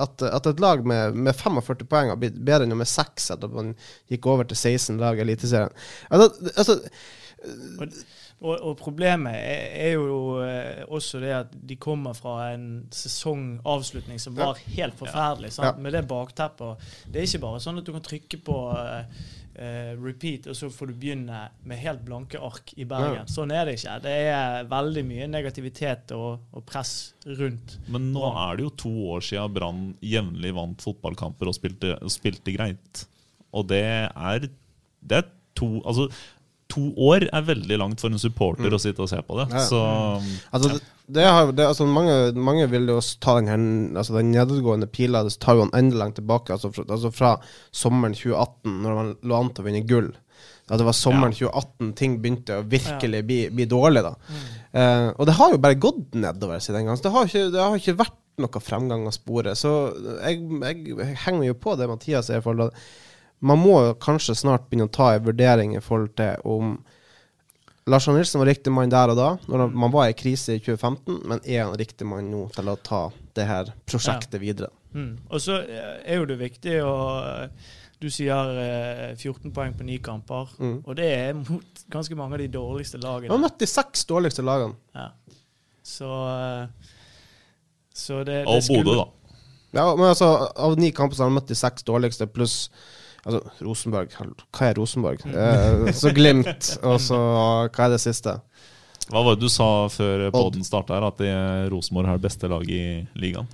at, 0.06 0.28
at 0.32 0.52
et 0.54 0.64
lag 0.64 0.80
med, 0.88 1.20
med 1.28 1.36
45 1.36 1.84
poeng 1.84 2.14
har 2.14 2.24
blitt 2.24 2.40
bedre 2.40 2.64
enn 2.64 2.80
med 2.80 2.88
6 2.88 3.34
etter 3.36 3.50
at 3.50 3.60
man 3.60 3.74
gikk 4.08 4.32
over 4.32 4.48
til 4.48 4.56
16 4.56 4.96
lag 5.02 5.20
i 5.20 5.28
Eliteserien. 5.28 5.76
Altså, 6.08 6.52
altså, 6.56 6.80
Og, 8.44 8.52
og 8.52 8.74
problemet 8.76 9.32
er, 9.32 9.70
er 9.80 9.94
jo 9.94 10.16
eh, 10.44 10.82
også 10.92 11.22
det 11.22 11.32
at 11.32 11.54
de 11.56 11.78
kommer 11.80 12.12
fra 12.16 12.50
en 12.52 12.84
sesongavslutning 12.92 14.20
som 14.20 14.36
var 14.36 14.60
helt 14.76 14.96
forferdelig. 14.98 15.54
Sant? 15.56 15.80
Med 15.80 15.96
det 15.96 16.04
bakteppet. 16.10 16.84
Det 17.08 17.22
er 17.22 17.30
ikke 17.30 17.46
bare 17.46 17.62
sånn 17.64 17.80
at 17.80 17.88
du 17.88 17.94
kan 17.94 18.04
trykke 18.04 18.40
på 18.44 18.58
eh, 18.76 19.22
eh, 19.56 19.92
repeat, 19.96 20.50
og 20.52 20.58
så 20.58 20.68
får 20.72 20.90
du 20.92 20.98
begynne 21.00 21.46
med 21.64 21.80
helt 21.80 22.04
blanke 22.04 22.40
ark 22.44 22.74
i 22.76 22.84
Bergen. 22.88 23.22
Ja. 23.22 23.30
Sånn 23.32 23.54
er 23.56 23.70
det 23.70 23.78
ikke. 23.78 23.96
Det 24.04 24.16
er 24.28 24.68
veldig 24.68 25.06
mye 25.08 25.30
negativitet 25.32 26.12
og, 26.16 26.44
og 26.52 26.66
press 26.68 26.92
rundt. 27.40 27.78
Men 27.88 28.10
nå 28.12 28.26
er 28.34 28.60
det 28.60 28.68
jo 28.68 28.74
to 28.84 28.94
år 29.16 29.24
siden 29.24 29.56
Brann 29.56 29.86
jevnlig 30.04 30.52
vant 30.56 30.84
fotballkamper 30.84 31.48
og 31.48 31.56
spilte, 31.56 31.96
og 32.02 32.12
spilte 32.12 32.52
greit. 32.56 33.06
Og 33.56 33.64
det 33.72 33.84
er, 33.86 34.50
det 35.00 35.22
er 35.22 35.32
to 35.56 35.80
Altså, 35.88 36.10
to 36.72 36.88
år 37.08 37.28
er 37.30 37.46
veldig 37.46 37.78
langt 37.78 38.02
for 38.02 38.10
en 38.10 38.20
supporter 38.20 38.74
å 38.74 38.80
sitte 38.82 39.04
og 39.04 39.10
se 39.12 39.20
på 39.22 39.38
det. 39.38 39.46
Ja. 39.54 39.64
Så 39.68 39.80
Altså, 40.50 40.72
det, 40.72 40.80
det 41.14 41.24
har, 41.26 41.52
det, 41.54 41.66
altså 41.68 41.86
mange, 41.86 42.16
mange 42.34 42.66
vil 42.72 42.88
jo 42.90 42.98
ta 43.22 43.36
den, 43.38 43.50
her, 43.50 43.62
altså 44.00 44.16
den 44.18 44.32
nedadgående 44.34 44.88
pila 44.90 45.22
det 45.26 45.36
tar 45.42 45.60
jo 45.60 45.66
en 45.68 45.74
enda 45.78 46.00
langt 46.02 46.18
tilbake. 46.18 46.56
Altså 46.56 46.72
fra, 46.74 46.86
altså 46.90 47.12
fra 47.14 47.32
sommeren 47.70 48.16
2018, 48.18 48.78
når 48.82 48.98
man 48.98 49.12
lå 49.22 49.38
an 49.38 49.52
til 49.54 49.62
å 49.64 49.68
vinne 49.68 49.86
gull. 49.86 50.12
Da 50.66 50.74
det 50.80 50.86
var 50.88 50.96
sommeren 50.98 51.34
2018 51.36 51.92
ting 51.98 52.18
begynte 52.22 52.58
å 52.58 52.66
virkelig 52.66 53.22
bli, 53.28 53.40
bli 53.54 53.68
dårlig. 53.70 54.02
da. 54.02 54.14
Eh, 54.74 55.08
og 55.14 55.26
det 55.28 55.36
har 55.38 55.54
jo 55.54 55.62
bare 55.62 55.78
gått 55.78 56.16
nedover 56.18 56.58
siden 56.58 56.80
den 56.80 56.90
gang. 56.90 56.98
Så 56.98 57.06
det 57.06 57.14
har 57.14 57.30
ikke, 57.30 57.44
det 57.54 57.62
har 57.62 57.78
ikke 57.78 57.98
vært 58.02 58.22
noe 58.42 58.60
fremgang 58.60 59.06
å 59.06 59.14
spore. 59.14 59.54
Så 59.56 59.70
jeg, 60.18 60.42
jeg, 60.42 60.80
jeg 60.90 61.20
henger 61.22 61.52
jo 61.52 61.60
på 61.62 61.76
det 61.78 61.86
Mathias 61.88 62.32
er. 62.34 62.42
i 62.42 62.44
forhold 62.44 62.66
til 62.66 62.74
at 62.74 63.04
Man 63.40 63.58
må 63.60 63.74
jo 63.84 63.94
kanskje 64.00 64.34
snart 64.38 64.68
begynne 64.70 64.88
å 64.88 64.92
ta 64.96 65.10
en 65.14 65.24
vurdering 65.26 65.74
i 65.76 65.80
forhold 65.84 66.14
til 66.16 66.40
om 66.48 66.76
Lars 67.86 68.08
Arne 68.08 68.18
Nilsen 68.18 68.40
var 68.40 68.48
riktig 68.50 68.72
mann 68.74 68.90
der 68.90 69.12
og 69.12 69.16
da, 69.18 69.26
når 69.46 69.68
man 69.78 69.92
var 69.94 70.08
i 70.10 70.14
krise 70.18 70.56
i 70.56 70.58
2015, 70.62 71.20
men 71.30 71.42
er 71.44 71.60
han 71.68 71.76
riktig 71.78 72.06
mann 72.08 72.30
nå 72.32 72.46
til 72.56 72.70
å 72.72 72.74
ta 72.82 73.02
det 73.38 73.44
her 73.46 73.68
prosjektet 73.86 74.40
videre? 74.42 74.72
Mm. 74.96 75.12
Og 75.30 75.42
så 75.44 75.60
eh, 75.62 76.00
er 76.08 76.18
jo 76.18 76.24
det 76.26 76.38
viktig 76.40 76.78
å 76.82 76.94
eh, 77.20 77.68
Du 78.00 78.08
sier 78.12 78.50
eh, 78.60 79.12
14 79.16 79.52
poeng 79.54 79.76
på 79.78 79.84
ni 79.86 79.98
kamper, 80.04 80.50
Mm. 80.58 80.80
og 80.84 80.96
det 80.98 81.06
er 81.14 81.32
mot 81.38 81.84
ganske 81.92 82.16
mange 82.18 82.34
av 82.36 82.42
de 82.42 82.48
dårligste 82.52 82.98
lagene. 83.00 83.30
Han 83.30 83.38
har 83.38 83.46
møtt 83.50 83.60
de 83.62 83.68
seks 83.70 84.02
dårligste 84.10 84.42
lagene. 84.44 84.74
Ja. 84.96 85.06
Så, 85.86 86.10
eh, 86.10 86.90
så 87.94 88.18
det, 88.24 88.42
det 88.42 88.46
Og 88.50 88.66
Bodø, 88.84 88.96
da. 88.98 89.06
Ja, 89.78 89.86
men 89.96 90.08
altså, 90.10 90.28
av 90.56 90.76
ni 90.80 90.90
kamper 90.90 91.16
så 91.16 91.24
har 91.24 91.30
han 91.30 91.38
møtt 91.38 91.48
de 91.52 91.56
seks 91.56 91.84
dårligste, 91.86 92.26
pluss 92.32 92.70
Altså, 93.26 93.40
Rosenborg 93.66 94.12
Hva 94.14 94.68
er 94.70 94.76
Rosenborg? 94.78 95.24
Eh, 95.26 95.92
så 95.98 96.12
Glimt, 96.14 96.68
og 96.86 97.00
så 97.02 97.18
Hva 97.74 97.88
er 97.88 97.96
det 97.96 98.00
siste? 98.04 98.36
Hva 99.10 99.22
var 99.26 99.34
det 99.36 99.42
du 99.46 99.50
sa 99.52 99.66
før 99.90 100.28
podden 100.34 100.64
starta 100.66 100.94
her, 100.96 101.04
at 101.10 101.20
Rosenborg 101.70 102.08
har 102.10 102.18
det 102.18 102.26
beste 102.26 102.48
laget 102.50 102.70
i 102.74 103.20
ligaen? 103.22 103.46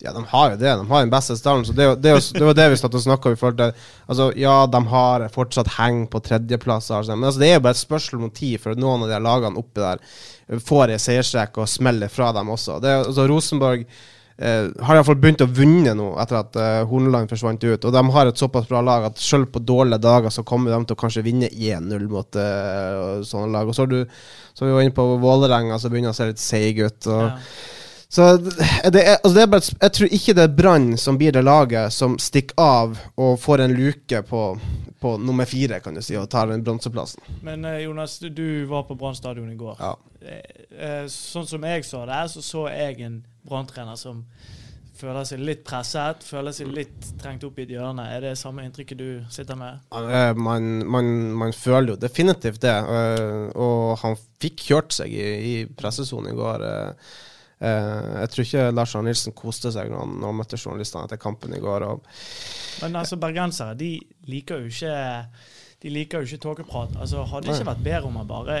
Ja, 0.00 0.14
de 0.16 0.22
har 0.30 0.54
jo 0.54 0.56
det. 0.56 0.70
De 0.80 0.86
har 0.88 1.02
den 1.04 1.10
beste 1.12 1.34
stallen. 1.36 1.62
Så 1.68 1.74
det, 1.76 1.84
var 1.84 1.92
jo- 1.94 2.00
det, 2.00 2.10
jo- 2.14 2.38
det 2.38 2.46
var 2.48 2.54
det 2.56 2.68
vi 2.72 2.76
satt 2.80 2.94
og 2.96 3.02
snakka 3.04 3.34
om. 3.36 3.72
Altså, 4.08 4.30
ja, 4.40 4.54
de 4.66 4.80
har 4.88 5.26
fortsatt 5.28 5.68
heng 5.76 6.06
på 6.08 6.22
tredjeplass, 6.24 6.88
men 7.10 7.24
altså, 7.28 7.38
det 7.42 7.50
er 7.50 7.58
jo 7.58 7.64
bare 7.66 7.76
et 7.76 7.82
spørsmål 7.84 8.24
om 8.24 8.30
tid 8.34 8.58
før 8.62 8.78
noen 8.80 9.04
av 9.04 9.12
de 9.12 9.18
lagene 9.20 9.60
oppi 9.60 9.82
der 9.84 10.00
får 10.64 10.94
ei 10.94 10.98
seiersrekke 11.04 11.60
og 11.60 11.68
smeller 11.68 12.08
fra 12.08 12.32
dem 12.32 12.48
også. 12.48 12.78
Det 12.80 12.94
altså, 13.04 13.28
Rosenborg 13.28 13.84
eh, 14.40 14.68
har 14.84 14.96
iallfall 14.98 15.18
begynt 15.20 15.44
å 15.44 15.48
vinne 15.52 15.92
nå, 15.96 16.10
etter 16.22 16.40
at 16.40 16.56
eh, 16.60 16.82
Horneland 16.88 17.30
forsvant 17.30 17.64
ut. 17.64 17.84
Og 17.84 17.94
de 17.94 18.02
har 18.16 18.30
et 18.30 18.40
såpass 18.40 18.68
bra 18.70 18.80
lag 18.84 19.06
at 19.10 19.20
selv 19.20 19.50
på 19.54 19.62
dårlige 19.62 20.00
dager 20.02 20.32
så 20.34 20.44
kommer 20.46 20.72
de 20.74 20.80
til 20.88 20.96
å 20.96 21.00
kanskje 21.00 21.24
vinne 21.26 21.50
1-0 21.50 22.06
mot 22.10 22.40
eh, 22.40 23.20
sånne 23.28 23.52
lag. 23.54 23.68
Og 23.68 23.76
så 23.76 23.84
har 23.84 23.92
du, 23.92 24.00
så 24.54 24.64
er 24.64 24.70
vi 24.70 24.74
jo 24.76 24.86
inne 24.86 24.96
på 24.96 25.06
Vålerenga, 25.22 25.78
som 25.80 25.92
begynner 25.92 26.14
å 26.14 26.18
se 26.18 26.30
litt 26.32 26.42
seig 26.42 26.80
ut. 26.80 27.06
og 27.06 27.22
Ja. 27.28 27.36
så 28.10 28.24
det 28.40 29.04
er, 29.04 29.20
altså 29.20 29.34
det 29.36 29.42
er 29.42 29.50
bare, 29.52 29.74
jeg 29.84 29.92
tror 29.96 30.14
ikke 30.18 30.34
det 30.34 30.42
er 30.48 30.54
Brann 30.58 30.88
som 30.98 31.18
blir 31.20 31.32
det 31.36 31.44
laget 31.46 31.92
som 31.94 32.16
stikker 32.18 32.58
av 32.58 32.98
og 33.16 33.36
får 33.38 33.66
en 33.66 33.76
luke 33.76 34.22
på, 34.26 34.44
på 35.00 35.16
nummer 35.22 35.46
fire, 35.46 35.78
kan 35.84 35.94
du 35.94 36.02
si, 36.02 36.16
og 36.18 36.26
tar 36.32 36.50
den 36.50 36.64
bronseplassen. 36.66 37.22
Men 37.46 37.64
eh, 37.64 37.84
Jonas, 37.84 38.18
du, 38.18 38.64
var 38.66 38.88
på 38.88 38.96
Brann 38.98 39.14
stadion 39.14 39.52
i 39.52 39.58
går. 39.60 39.76
Ja. 39.78 39.94
Eh, 40.20 40.64
eh, 40.76 41.04
sånn 41.08 41.46
som 41.48 41.62
jeg 41.64 41.86
så 41.86 42.02
det, 42.08 42.24
så 42.34 42.42
så 42.44 42.66
jeg 42.72 42.98
en 43.06 43.20
Brann-trener 43.46 43.96
som 43.96 44.24
føler 45.00 45.24
seg 45.24 45.40
litt 45.40 45.62
presset, 45.64 46.20
føler 46.28 46.52
seg 46.52 46.68
litt 46.76 47.06
trengt 47.22 47.44
opp 47.48 47.56
i 47.58 47.62
et 47.64 47.70
hjørne. 47.72 48.04
Er 48.12 48.20
det 48.20 48.34
samme 48.36 48.66
inntrykket 48.66 48.98
du 49.00 49.24
sitter 49.32 49.56
med? 49.56 49.78
Eh, 49.96 50.34
Man, 50.36 50.66
man, 50.84 51.08
man 51.40 51.54
føler 51.56 51.94
jo 51.94 52.00
definitivt 52.02 52.60
det, 52.60 52.74
eh, 52.74 53.46
og 53.56 53.94
han 54.02 54.18
fikk 54.44 54.66
kjørt 54.66 54.92
seg 54.98 55.14
i, 55.16 55.24
i 55.24 55.54
pressesonen 55.66 56.34
i 56.34 56.36
går. 56.36 56.66
eh. 56.68 57.16
Jeg 57.60 58.28
tror 58.32 58.44
ikke 58.46 58.66
Lars 58.72 58.94
Arne 58.96 59.10
Nilsen 59.10 59.34
koste 59.36 59.68
seg 59.72 59.90
når 59.92 59.98
han, 60.00 60.12
når 60.20 60.30
han 60.30 60.36
møtte 60.38 60.56
journalistene 60.60 61.04
etter 61.04 61.18
kampen 61.20 61.52
i 61.52 61.58
går. 61.60 61.84
Men 62.80 62.96
altså, 62.96 63.18
bergensere 63.20 63.74
de 63.76 63.90
liker 64.32 64.62
jo 64.62 64.70
ikke 64.72 64.94
De 65.82 65.90
liker 65.92 66.20
jo 66.24 66.28
ikke 66.28 66.44
tåkeprat. 66.44 66.96
Altså, 67.00 67.24
hadde 67.28 67.48
det 67.50 67.58
ikke 67.58 67.68
vært 67.72 67.84
bedre 67.84 68.08
om 68.08 68.16
han 68.20 68.28
bare 68.28 68.56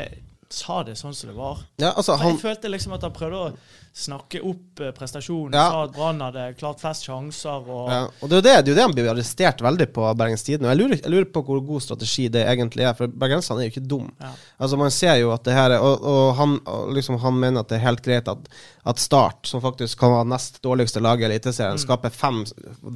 sa 0.50 0.80
det 0.82 0.96
sånn 0.98 1.14
som 1.14 1.30
det 1.30 1.36
var? 1.36 1.60
ja, 1.78 1.92
altså, 1.94 2.16
han, 2.18 2.32
Jeg 2.34 2.40
følte 2.42 2.68
liksom 2.72 2.92
at 2.96 3.04
han 3.06 3.12
prøvde 3.14 3.38
å 3.38 3.52
snakke 4.00 4.38
opp 4.46 4.80
eh, 4.80 4.90
prestasjonen. 4.94 5.54
Ja. 5.54 5.64
Sa 5.70 5.84
at 5.84 5.92
Brann 5.96 6.20
hadde 6.22 6.44
klart 6.58 6.80
flest 6.82 7.06
sjanser. 7.06 7.64
Og, 7.70 7.88
Ja, 7.90 8.00
og 8.22 8.30
det 8.30 8.38
er 8.38 8.42
det, 8.42 8.50
det, 8.50 8.52
er 8.54 8.70
jo 8.72 8.76
det 8.78 8.84
han 8.84 8.94
blir 8.94 9.10
arrestert 9.10 9.62
veldig 9.62 9.88
på 9.94 10.04
av 10.06 10.18
Bergens 10.18 10.42
Tidende. 10.46 10.70
Jeg 10.74 11.00
jeg 11.00 11.10
lurer 11.10 11.28
på 11.34 11.42
hvor 11.46 11.60
god 11.66 11.82
strategi 11.82 12.28
det 12.30 12.44
egentlig 12.50 12.86
er, 12.86 12.94
for 12.98 13.06
bergenserne 13.10 13.62
er 13.64 13.68
jo 13.68 13.74
ikke 13.74 13.86
dum. 13.90 14.10
Ja. 14.22 14.30
Altså 14.58 14.78
Man 14.80 14.90
ser 14.94 15.16
jo 15.22 15.32
at 15.34 15.44
det 15.46 15.54
her 15.54 15.70
er 15.76 15.80
Og, 15.86 16.02
og 16.06 16.34
han, 16.38 16.58
liksom, 16.94 17.18
han 17.22 17.34
mener 17.40 17.60
at 17.64 17.68
det 17.70 17.78
er 17.80 17.86
helt 17.88 18.02
greit 18.06 18.28
at, 18.30 18.48
at 18.86 18.98
Start, 19.02 19.46
som 19.50 19.62
faktisk 19.62 19.98
kan 19.98 20.14
være 20.14 20.30
nest 20.34 20.62
dårligste 20.62 21.02
lag 21.02 21.20
i 21.20 21.24
Eliteserien, 21.30 21.78
Mm. 21.78 21.82
skaper 21.86 22.10
fem, 22.10 22.44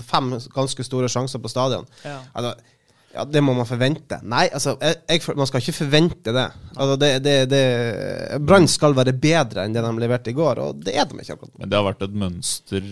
fem 0.06 0.30
ganske 0.54 0.84
store 0.86 1.08
sjanser 1.08 1.38
på 1.42 1.50
stadion. 1.50 1.86
Ja. 2.04 2.20
Altså, 2.34 2.54
ja, 3.14 3.24
Det 3.24 3.42
må 3.44 3.54
man 3.56 3.68
forvente. 3.68 4.18
Nei, 4.26 4.48
altså, 4.52 4.74
jeg, 4.82 4.98
jeg, 5.08 5.36
man 5.38 5.46
skal 5.50 5.62
ikke 5.62 5.76
forvente 5.78 6.34
det. 6.34 6.46
Altså, 6.74 6.96
det, 7.00 7.10
det, 7.24 7.36
det 7.52 7.62
Brann 8.44 8.66
skal 8.70 8.96
være 8.98 9.14
bedre 9.16 9.64
enn 9.64 9.76
det 9.76 9.84
de 9.86 9.94
leverte 10.02 10.32
i 10.34 10.36
går, 10.36 10.60
og 10.66 10.82
det 10.84 10.96
er 10.98 11.06
de 11.10 11.20
ikke 11.22 11.36
akkurat. 11.38 11.54
Men 11.62 11.70
det 11.72 11.78
har 11.78 11.86
vært 11.88 12.04
et 12.08 12.18
mønster 12.26 12.90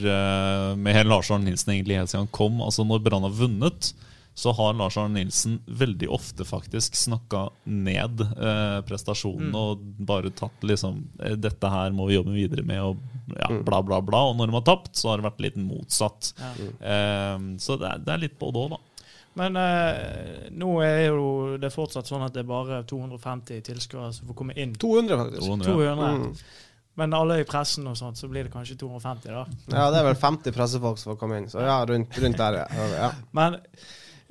med 0.78 0.92
med 0.92 1.06
Lars 1.10 1.30
Arne 1.34 1.48
Nilsen 1.48 1.72
egentlig 1.74 1.96
helt 1.98 2.10
siden 2.12 2.26
han 2.26 2.34
kom. 2.36 2.60
Altså 2.62 2.84
Når 2.86 3.00
Brann 3.02 3.24
har 3.26 3.32
vunnet, 3.34 3.92
så 4.38 4.52
har 4.56 4.76
Lars 4.78 4.94
Arne 5.00 5.18
Nilsen 5.18 5.58
veldig 5.66 6.06
ofte 6.14 6.44
faktisk 6.48 6.94
snakka 6.96 7.46
ned 7.68 8.22
eh, 8.22 8.78
prestasjonen 8.88 9.50
Mm. 9.50 9.56
og 9.58 9.82
bare 10.08 10.30
tatt 10.32 10.62
liksom 10.64 11.02
eh, 11.20 11.34
Dette 11.36 11.68
her 11.68 11.90
må 11.92 12.06
vi 12.08 12.14
jobbe 12.16 12.32
videre 12.36 12.64
med, 12.64 12.80
og 12.80 13.36
ja, 13.36 13.50
bla, 13.66 13.82
bla, 13.82 13.98
bla. 14.04 14.22
Og 14.30 14.38
når 14.38 14.48
de 14.52 14.56
har 14.60 14.64
tapt, 14.70 14.94
så 14.96 15.10
har 15.12 15.20
det 15.20 15.26
vært 15.30 15.42
litt 15.48 15.58
motsatt. 15.60 16.32
Ja. 16.38 16.52
Eh, 16.94 17.44
så 17.60 17.76
det 17.80 17.90
er, 17.90 18.00
det 18.06 18.14
er 18.14 18.24
litt 18.28 18.38
både 18.40 18.62
òg, 18.64 18.72
da. 18.76 18.80
Men 19.40 19.56
eh, 19.56 20.50
nå 20.52 20.74
er 20.84 21.06
jo 21.06 21.28
det 21.60 21.72
fortsatt 21.72 22.08
sånn 22.08 22.24
at 22.26 22.34
det 22.34 22.42
er 22.42 22.50
bare 22.50 22.82
250 22.88 23.62
tilskuere 23.64 24.10
som 24.12 24.28
får 24.28 24.38
komme 24.42 24.56
inn. 24.60 24.74
200, 24.76 25.18
faktisk. 25.22 25.46
200. 25.46 25.70
200. 25.70 26.10
Mm. 26.18 26.68
Men 27.00 27.16
alle 27.16 27.38
i 27.40 27.48
pressen 27.48 27.88
og 27.88 27.96
sånt, 27.96 28.20
så 28.20 28.28
blir 28.28 28.44
det 28.44 28.52
kanskje 28.52 28.76
250, 28.82 29.32
da. 29.32 29.44
Ja, 29.72 29.86
det 29.94 30.02
er 30.02 30.08
vel 30.10 30.18
50 30.20 30.52
pressefolk 30.52 31.00
som 31.00 31.14
får 31.14 31.20
komme 31.22 31.40
inn. 31.40 31.48
Så 31.48 31.64
ja, 31.64 31.78
rundt, 31.88 32.18
rundt 32.20 32.40
der, 32.42 32.58
ja. 32.60 32.88
ja. 32.98 33.08
Men 33.32 33.56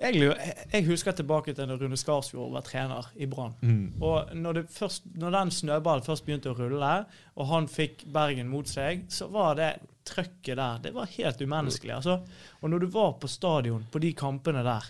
jeg, 0.02 0.66
jeg- 0.74 0.86
husker 0.88 1.12
tilbake 1.12 1.54
til 1.56 1.68
når 1.70 1.82
Rune 1.84 1.98
Skarsfjord 2.00 2.52
var 2.56 2.62
trener 2.66 3.08
i 3.16 3.26
Brann. 3.30 3.54
Og 4.02 4.32
når, 4.36 4.64
først, 4.70 5.04
når 5.16 5.32
den 5.38 5.52
snøballen 5.52 6.04
først 6.06 6.26
begynte 6.26 6.50
å 6.52 6.58
rulle, 6.58 7.06
og 7.36 7.48
han 7.48 7.68
fikk 7.68 8.06
Bergen 8.12 8.50
mot 8.50 8.68
seg, 8.68 9.06
så 9.10 9.28
var 9.32 9.56
det 9.56 9.74
trøkket 10.06 10.58
der 10.58 10.80
Det 10.82 10.94
var 10.96 11.06
helt 11.06 11.42
umenneskelig. 11.42 11.94
Altså. 12.00 12.20
Og 12.62 12.70
når 12.70 12.80
du 12.80 12.88
var 12.88 13.14
på 13.22 13.28
stadion 13.30 13.86
på 13.92 14.00
de 14.02 14.14
kampene 14.14 14.64
der 14.66 14.90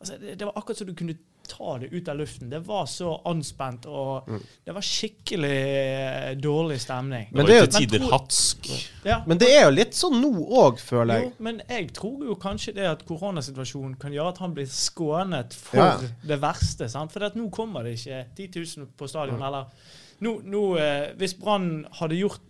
altså, 0.00 0.16
det, 0.20 0.38
det 0.38 0.46
var 0.46 0.54
akkurat 0.56 0.78
som 0.78 0.86
du 0.86 0.94
kunne 0.94 1.18
ta 1.52 1.74
det 1.82 1.90
ut 1.92 2.08
av 2.08 2.16
luften. 2.18 2.48
Det 2.50 2.60
var 2.66 2.86
så 2.88 3.12
anspent, 3.28 3.84
og 3.86 4.28
Mm. 4.28 4.40
det 4.66 4.74
var 4.74 4.84
skikkelig 4.88 5.50
eh, 5.52 6.34
dårlig 6.40 6.78
stemning. 6.80 7.28
Men 7.32 7.46
det 7.46 7.54
er 7.56 7.60
jo 7.66 7.70
til 7.74 7.86
tider 7.86 8.06
hatsk. 8.10 8.70
Ja, 9.04 9.18
Men 9.26 9.38
det 9.42 9.50
er 9.52 9.64
jo 9.66 9.74
litt 9.76 9.92
sånn 9.98 10.16
nå 10.22 10.32
òg, 10.62 10.80
føler 10.80 11.14
jeg. 11.20 11.24
jo, 11.28 11.32
men 11.44 11.60
jeg 11.68 11.92
tror 11.92 12.24
jo 12.24 12.34
kanskje 12.40 12.74
det 12.74 12.86
at 12.88 13.04
koronasituasjonen 13.08 13.98
kan 14.00 14.12
gjøre 14.16 14.28
at 14.32 14.38
han 14.38 14.54
blir 14.56 14.66
skånet 14.72 15.52
for 15.54 15.76
Ja. 15.78 15.98
det 16.24 16.40
verste. 16.40 16.88
Sant? 16.88 17.12
For 17.12 17.24
at 17.24 17.34
nå 17.36 17.50
kommer 17.50 17.84
det 17.84 17.98
ikke 18.00 18.24
10 18.36 18.48
000 18.78 18.86
på 18.96 19.08
stadion. 19.08 19.42
Eller 19.42 19.66
nå, 20.22 20.40
nå, 20.44 20.76
eh, 20.78 21.12
hvis 21.18 21.34
Brann 21.38 21.86
hadde 22.00 22.16
gjort 22.20 22.40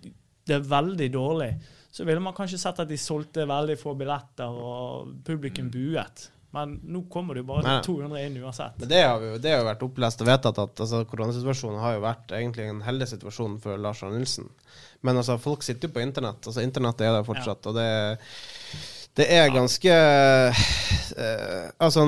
det 0.47 0.63
veldig 0.69 1.11
dårlig, 1.13 1.55
så 1.93 2.05
ville 2.07 2.21
man 2.21 2.33
kanskje 2.35 2.59
sett 2.59 2.79
at 2.81 2.89
de 2.89 2.97
solgte 2.97 3.45
veldig 3.47 3.77
få 3.79 3.93
billetter, 3.97 4.49
og 4.49 5.11
publikum 5.25 5.71
buet. 5.71 6.29
Men 6.53 6.75
nå 6.85 7.01
kommer 7.09 7.35
det 7.35 7.41
jo 7.43 7.49
bare 7.49 7.63
til 7.83 7.95
200 7.95 8.27
inn 8.27 8.35
uansett. 8.45 8.75
Men 8.83 8.89
det 8.91 9.03
har, 9.03 9.21
jo- 9.25 9.39
det 9.41 9.51
har 9.55 9.63
jo 9.63 9.69
vært 9.71 9.83
opplest 9.87 10.21
og 10.21 10.27
vedtatt 10.29 10.59
at 10.59 10.81
altså, 10.85 11.05
koronasituasjonen 11.09 11.81
har 11.81 11.95
jo 11.95 12.03
vært 12.05 12.35
egentlig 12.37 12.67
en 12.69 12.83
heldig 12.85 13.09
situasjon 13.09 13.55
for 13.63 13.77
Lars 13.81 14.03
Arne 14.05 14.19
Nilsen. 14.21 14.51
Men 15.03 15.17
altså, 15.17 15.39
folk 15.41 15.63
sitter 15.65 15.89
jo 15.89 15.95
på 15.95 16.03
internett. 16.05 16.45
Altså, 16.47 16.61
internettet 16.61 17.07
er 17.09 17.17
der 17.17 17.25
fortsatt, 17.25 17.67
og 17.67 17.75
det, 17.81 17.89
det 19.17 19.27
er 19.33 19.49
ganske 19.55 19.97
eh, 21.17 21.71
Altså 21.81 22.05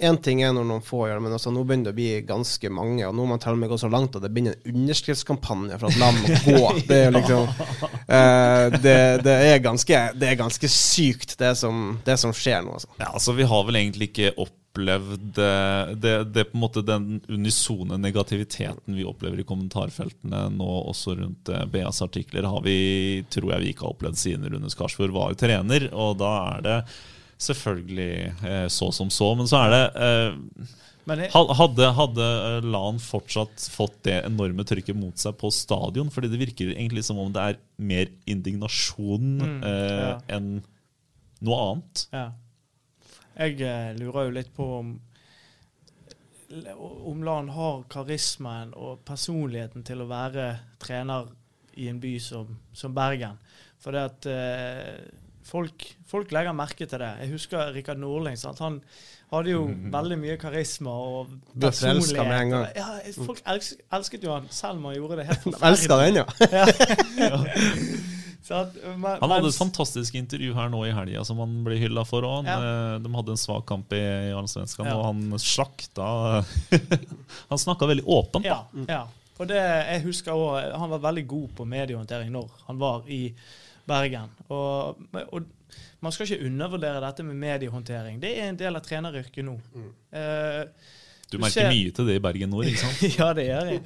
Én 0.00 0.16
ting 0.22 0.40
er 0.42 0.54
når 0.56 0.66
noen 0.68 0.84
få 0.84 1.02
gjør 1.08 1.18
det, 1.18 1.24
men 1.26 1.34
altså, 1.36 1.52
nå 1.52 1.62
begynner 1.66 1.90
det 1.90 1.94
å 1.94 1.98
bli 1.98 2.08
ganske 2.28 2.70
mange. 2.72 3.02
Og 3.06 3.16
nå 3.16 3.24
har 3.26 3.32
man 3.34 3.42
til 3.42 3.56
og 3.56 3.60
med 3.60 3.72
gått 3.72 3.82
så 3.82 3.90
langt 3.92 4.16
at 4.16 4.24
det 4.24 4.30
begynner 4.32 4.56
en 4.56 4.78
underskriftskampanje 4.80 5.80
for 5.80 5.90
at 5.90 6.00
land 6.00 6.22
må 6.22 6.38
gå. 6.46 6.70
Det 6.90 7.00
er 7.06 7.12
liksom 7.14 7.44
eh, 7.46 8.78
det, 8.80 8.96
det, 9.26 9.34
er 9.50 9.60
ganske, 9.62 9.98
det 10.16 10.30
er 10.30 10.38
ganske 10.40 10.70
sykt, 10.72 11.36
det 11.40 11.52
som, 11.60 12.00
det 12.06 12.16
som 12.20 12.32
skjer 12.34 12.64
nå. 12.64 12.78
Altså. 12.78 12.90
Ja, 12.98 13.12
altså 13.12 13.36
Vi 13.36 13.46
har 13.52 13.68
vel 13.68 13.78
egentlig 13.80 14.10
ikke 14.10 14.32
opplevd 14.46 15.38
eh, 15.44 15.92
det, 16.00 16.16
det 16.34 16.46
på 16.50 16.58
en 16.58 16.64
måte 16.64 16.84
den 16.86 17.20
unisone 17.28 18.00
negativiteten 18.00 18.96
vi 18.96 19.06
opplever 19.06 19.42
i 19.42 19.46
kommentarfeltene 19.46 20.46
nå 20.56 20.72
også 20.90 21.18
rundt 21.20 21.52
eh, 21.52 21.64
BAs 21.70 22.02
artikler, 22.06 22.48
har 22.48 22.64
vi, 22.66 23.22
tror 23.30 23.54
jeg 23.54 23.66
vi 23.66 23.72
ikke 23.74 23.86
har 23.86 23.96
opplevd 23.96 24.20
siden 24.24 24.50
Rune 24.50 24.72
Skarsvåg 24.72 25.14
var 25.14 25.38
trener. 25.38 25.90
Og 25.92 26.18
da 26.22 26.34
er 26.56 26.66
det 26.66 26.78
selvfølgelig 27.40 28.12
eh, 28.46 28.66
så 28.72 28.90
som 28.94 29.10
så. 29.12 29.32
Men 29.38 29.48
så 29.50 29.64
er 29.64 29.74
det 29.74 29.82
eh, 30.06 30.76
Hadde, 31.10 31.86
hadde 31.96 32.22
eh, 32.22 32.66
Lan 32.70 33.00
fortsatt 33.02 33.64
fått 33.72 33.96
det 34.06 34.20
enorme 34.28 34.62
trykket 34.68 34.94
mot 34.94 35.18
seg 35.18 35.34
på 35.40 35.48
stadion? 35.54 36.10
Fordi 36.12 36.28
det 36.30 36.38
virker 36.38 36.70
egentlig 36.74 37.02
som 37.08 37.18
om 37.18 37.32
det 37.34 37.42
er 37.42 37.58
mer 37.80 38.12
indignasjon 38.30 39.30
Mm, 39.40 39.56
eh, 39.66 39.96
ja. 40.04 40.12
enn 40.36 40.50
noe 41.40 41.58
annet. 41.64 42.04
ja. 42.12 42.26
jeg 43.40 43.96
lurer 43.98 44.28
jo 44.28 44.36
litt 44.36 44.52
på 44.54 44.66
om 44.78 44.98
om 47.06 47.22
Lan 47.22 47.48
har 47.54 47.84
karismaen 47.92 48.72
og 48.74 49.04
personligheten 49.06 49.84
til 49.86 50.02
å 50.02 50.08
være 50.10 50.48
trener 50.82 51.28
i 51.78 51.86
en 51.86 52.00
by 52.02 52.16
som, 52.18 52.56
som 52.74 52.94
Bergen. 52.94 53.38
For 53.78 53.94
det 53.94 54.02
at 54.10 54.26
folk, 55.50 55.86
folk 56.08 56.34
legger 56.34 56.54
merke 56.56 56.86
til 56.86 57.02
det. 57.02 57.10
Jeg 57.24 57.32
husker 57.34 57.72
Rikard 57.74 58.00
Nordling. 58.00 58.38
Sant? 58.38 58.62
Han 58.62 58.78
hadde 59.30 59.52
jo 59.52 59.64
veldig 59.94 60.18
mye 60.20 60.36
karisma 60.40 60.94
og 60.94 61.34
Ble 61.54 61.70
med 61.70 62.36
en 62.36 62.54
gang. 62.54 62.68
Ja, 62.76 62.88
folk 63.18 63.42
elsket, 63.46 63.82
elsket 63.94 64.26
jo 64.26 64.34
han, 64.34 64.48
selv 64.54 64.80
om 64.80 64.88
han 64.90 64.96
gjorde 64.98 65.20
det 65.20 65.28
helt 65.30 65.50
De 65.50 65.60
elsker 65.70 66.02
den, 66.04 66.22
ja. 66.22 66.26
ja. 67.30 67.38
at, 68.50 68.74
men, 68.96 69.06
Han 69.20 69.30
hadde 69.30 69.50
et 69.52 69.58
fantastisk 69.58 70.16
intervju 70.18 70.54
her 70.56 70.70
nå 70.72 70.82
i 70.88 70.92
helga 70.94 71.22
som 71.26 71.38
han 71.42 71.60
ble 71.66 71.78
hylla 71.78 72.04
for 72.08 72.26
Han, 72.26 72.48
Ja. 72.50 72.98
De 73.02 73.14
hadde 73.14 73.36
en 73.36 73.40
svak 73.40 73.66
kamp 73.68 73.94
i, 73.94 74.02
i 74.30 74.34
Allsvenskan, 74.34 74.88
Ja. 74.90 74.98
og 74.98 75.10
han 75.10 75.38
slakta 75.38 76.42
Han 77.52 77.62
snakka 77.62 77.86
veldig 77.90 78.06
åpent, 78.06 78.46
da. 78.46 78.62
Ja, 78.74 78.84
ja. 78.90 79.02
Og 79.40 79.48
det, 79.48 79.60
jeg 79.60 80.04
husker 80.04 80.36
også, 80.36 80.76
Han 80.76 80.90
var 80.90 81.04
veldig 81.06 81.26
god 81.26 81.48
på 81.56 81.64
mediehåndtering 81.64 82.32
når 82.34 82.50
han 82.66 82.80
var 82.80 83.06
i 83.08 83.22
Bergen. 83.86 84.30
Og, 84.48 84.98
og 85.32 85.42
man 86.00 86.12
skal 86.12 86.26
ikke 86.26 86.46
undervurdere 86.46 87.00
dette 87.04 87.22
med 87.26 87.34
mediehåndtering. 87.40 88.20
Det 88.22 88.32
er 88.38 88.48
en 88.50 88.58
del 88.60 88.76
av 88.76 88.82
treneryrket 88.86 89.44
nå. 89.46 89.58
Eh, 90.12 90.64
Du 91.30 91.36
Du 91.36 91.42
merker 91.44 91.60
ser- 91.60 91.70
mye 91.70 91.90
til 91.94 92.06
det 92.08 92.14
i 92.16 92.22
Bergen 92.24 92.50
Nord, 92.50 92.64
ikke 92.66 92.80
sant? 92.82 93.02
ja, 93.20 93.28
det 93.32 93.44
gjør 93.46 93.68
jeg. 93.70 93.82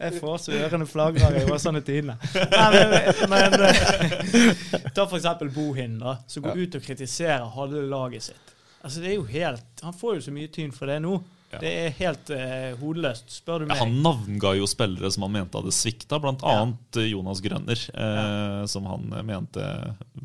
Jeg 0.00 0.12
får 0.20 0.36
så 0.44 0.52
ørene 0.52 0.86
flagrer 0.86 1.38
i 1.40 1.58
sånne 1.62 1.80
Tidende. 1.80 2.18
Nei, 2.52 2.66
Men, 2.74 3.30
men 3.32 3.54
eh, 3.70 4.90
ta 4.92 5.06
eksempel 5.16 5.48
Bohin, 5.54 5.94
da, 6.02 6.18
som 6.28 6.44
går 6.44 6.60
ut 6.66 6.76
og 6.76 6.82
kritiserer 6.84 7.46
halve 7.56 7.86
laget 7.88 8.22
sitt. 8.26 8.52
Altså, 8.84 9.00
det 9.00 9.14
er 9.14 9.16
jo 9.16 9.24
helt, 9.30 9.64
Han 9.82 9.96
får 9.96 10.18
jo 10.18 10.26
så 10.26 10.34
mye 10.36 10.50
tyn 10.52 10.72
for 10.76 10.86
det 10.92 10.98
nå. 11.00 11.14
Ja. 11.54 11.60
Det 11.62 11.72
er 11.84 11.94
helt 12.00 12.30
eh, 12.34 12.74
hodeløst, 12.80 13.30
spør 13.40 13.62
du 13.62 13.66
Ja, 13.66 13.72
meg. 13.72 13.82
han 13.84 13.94
navnga 14.04 14.54
jo 14.58 14.66
spillere 14.70 15.10
som 15.14 15.26
han 15.26 15.34
mente 15.38 15.60
hadde 15.60 15.74
svikta, 15.74 16.18
bl.a. 16.22 16.34
Ja. 16.42 16.54
annet 16.64 17.00
Jonas 17.10 17.42
Grønner, 17.44 17.84
eh, 17.94 18.64
som 18.70 18.86
han 18.90 19.08
mente 19.26 19.66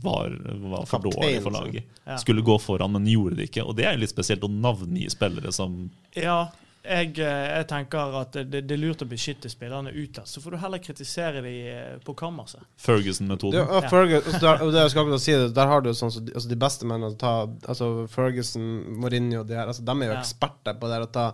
var, 0.04 0.34
var 0.64 0.86
for 0.90 1.00
Kaptein, 1.04 1.20
dårlig 1.22 1.44
for 1.46 1.56
laget. 1.56 1.84
Ja. 2.06 2.18
Skulle 2.22 2.42
gå 2.46 2.58
foran, 2.62 2.92
men 2.96 3.06
gjorde 3.08 3.38
det 3.40 3.50
ikke. 3.52 3.64
Og 3.70 3.76
det 3.78 3.86
er 3.86 3.94
jo 3.98 4.04
litt 4.06 4.14
spesielt 4.14 4.44
å 4.46 4.50
navngi 4.52 5.06
spillere 5.14 5.52
som 5.56 5.90
Ja, 6.18 6.48
jeg, 6.84 7.12
eh, 7.20 7.46
jeg 7.60 7.66
tenker 7.68 8.14
at 8.22 8.36
det, 8.40 8.62
det 8.66 8.76
er 8.76 8.80
lurt 8.80 9.02
å 9.04 9.08
beskytte 9.10 9.50
spillerne 9.52 9.92
utad. 9.92 10.28
Så 10.30 10.40
får 10.42 10.56
du 10.56 10.58
heller 10.62 10.80
kritisere 10.84 11.42
de 11.44 11.54
eh, 11.74 11.96
på 12.06 12.16
kammerset. 12.18 12.62
Det, 12.64 12.84
Ferguson-metoden. 12.86 13.60
ja, 13.60 13.82
Ferguson, 13.92 14.38
der, 14.40 14.64
det 14.72 14.84
jeg 14.86 14.94
skal 14.94 15.04
akkurat 15.04 15.24
si 15.26 15.36
det, 15.36 15.50
Der 15.58 15.68
har 15.74 15.84
du 15.84 15.90
sånn 15.94 16.14
altså 16.14 16.48
de 16.50 16.60
beste 16.60 16.88
mennene 16.88 17.12
å 17.12 17.18
ta 17.20 17.34
altså 17.68 17.90
Ferguson, 18.12 18.70
Mourinho 19.02 19.44
de, 19.44 19.58
her, 19.60 19.68
altså, 19.68 19.84
de 19.84 19.96
er 19.98 20.08
jo 20.08 20.14
Ja. 20.16 20.22
eksperter 20.24 20.80
på 20.80 20.92
det 20.92 21.02
å 21.04 21.10
ta 21.12 21.26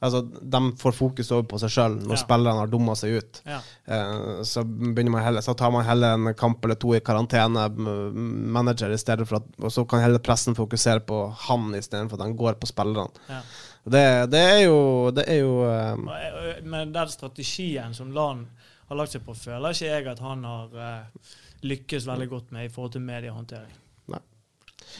altså, 0.00 0.22
De 0.40 0.62
får 0.80 0.96
fokus 0.96 1.30
over 1.36 1.46
på 1.52 1.60
seg 1.62 1.74
sjøl 1.76 1.98
når 2.00 2.16
Ja. 2.16 2.22
spillerne 2.24 2.64
har 2.64 2.72
dumma 2.72 2.96
seg 2.96 3.18
ut. 3.20 3.42
Ja. 3.44 3.60
Uh, 3.88 4.42
så, 4.44 4.64
man 4.64 5.22
heller, 5.22 5.44
så 5.44 5.54
tar 5.56 5.70
man 5.74 5.84
heller 5.84 6.14
en 6.16 6.32
kamp 6.34 6.64
eller 6.64 6.80
to 6.80 6.94
i 6.96 7.00
karantene, 7.04 7.68
manager, 7.76 8.92
i 8.92 8.98
stedet 9.00 9.28
for 9.28 9.42
at, 9.42 9.52
og 9.60 9.72
så 9.72 9.84
kan 9.88 10.02
hele 10.04 10.18
pressen 10.18 10.56
fokusere 10.56 11.04
på 11.04 11.20
han 11.48 11.72
istedenfor 11.76 12.18
at 12.18 12.26
han 12.26 12.36
går 12.36 12.58
på 12.60 12.68
spillerne. 12.70 13.10
Ja. 13.28 13.40
Det, 13.84 14.04
det 14.32 14.40
er 14.40 14.60
jo, 14.64 14.76
det 15.12 15.26
er 15.28 15.40
jo 15.42 15.56
um... 15.60 16.06
Men 16.64 16.92
den 16.94 17.08
strategien 17.12 17.94
som 17.94 18.12
Lan 18.16 18.46
har 18.88 18.96
lagt 18.96 19.12
seg 19.12 19.24
på, 19.26 19.34
føler 19.36 19.76
ikke 19.76 19.90
jeg 19.90 20.06
at 20.08 20.22
han 20.24 20.44
har 20.48 20.76
uh, 20.76 21.32
lykkes 21.64 22.06
veldig 22.08 22.28
godt 22.32 22.54
med 22.56 22.68
i 22.68 22.72
forhold 22.72 22.94
til 22.96 23.04
mediehåndtering. 23.04 23.80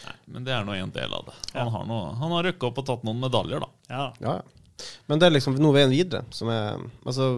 Nei, 0.05 0.17
men 0.33 0.45
det 0.47 0.55
er 0.55 0.67
nå 0.67 0.75
en 0.77 0.93
del 0.95 1.13
av 1.17 1.29
det. 1.29 1.37
Ja. 1.53 1.65
Han 1.65 1.73
har, 1.75 1.89
noe, 1.89 2.13
han 2.21 2.37
har 2.37 2.47
røkka 2.49 2.69
opp 2.71 2.83
og 2.83 2.87
tatt 2.89 3.07
noen 3.07 3.23
medaljer, 3.23 3.65
da. 3.65 3.71
Ja. 3.89 4.07
Ja, 4.21 4.37
ja. 4.41 4.85
Men 5.07 5.21
det 5.21 5.29
er 5.29 5.35
liksom 5.37 5.55
noe 5.63 5.77
veien 5.77 5.93
videre 5.93 6.25
som 6.35 6.49
er 6.51 6.81
Altså, 7.07 7.29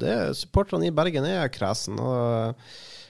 det 0.00 0.08
er 0.08 0.30
supporterne 0.36 0.88
i 0.88 0.94
Bergen 0.94 1.26
er 1.28 1.50
kresen. 1.52 1.98
Og 2.00 2.62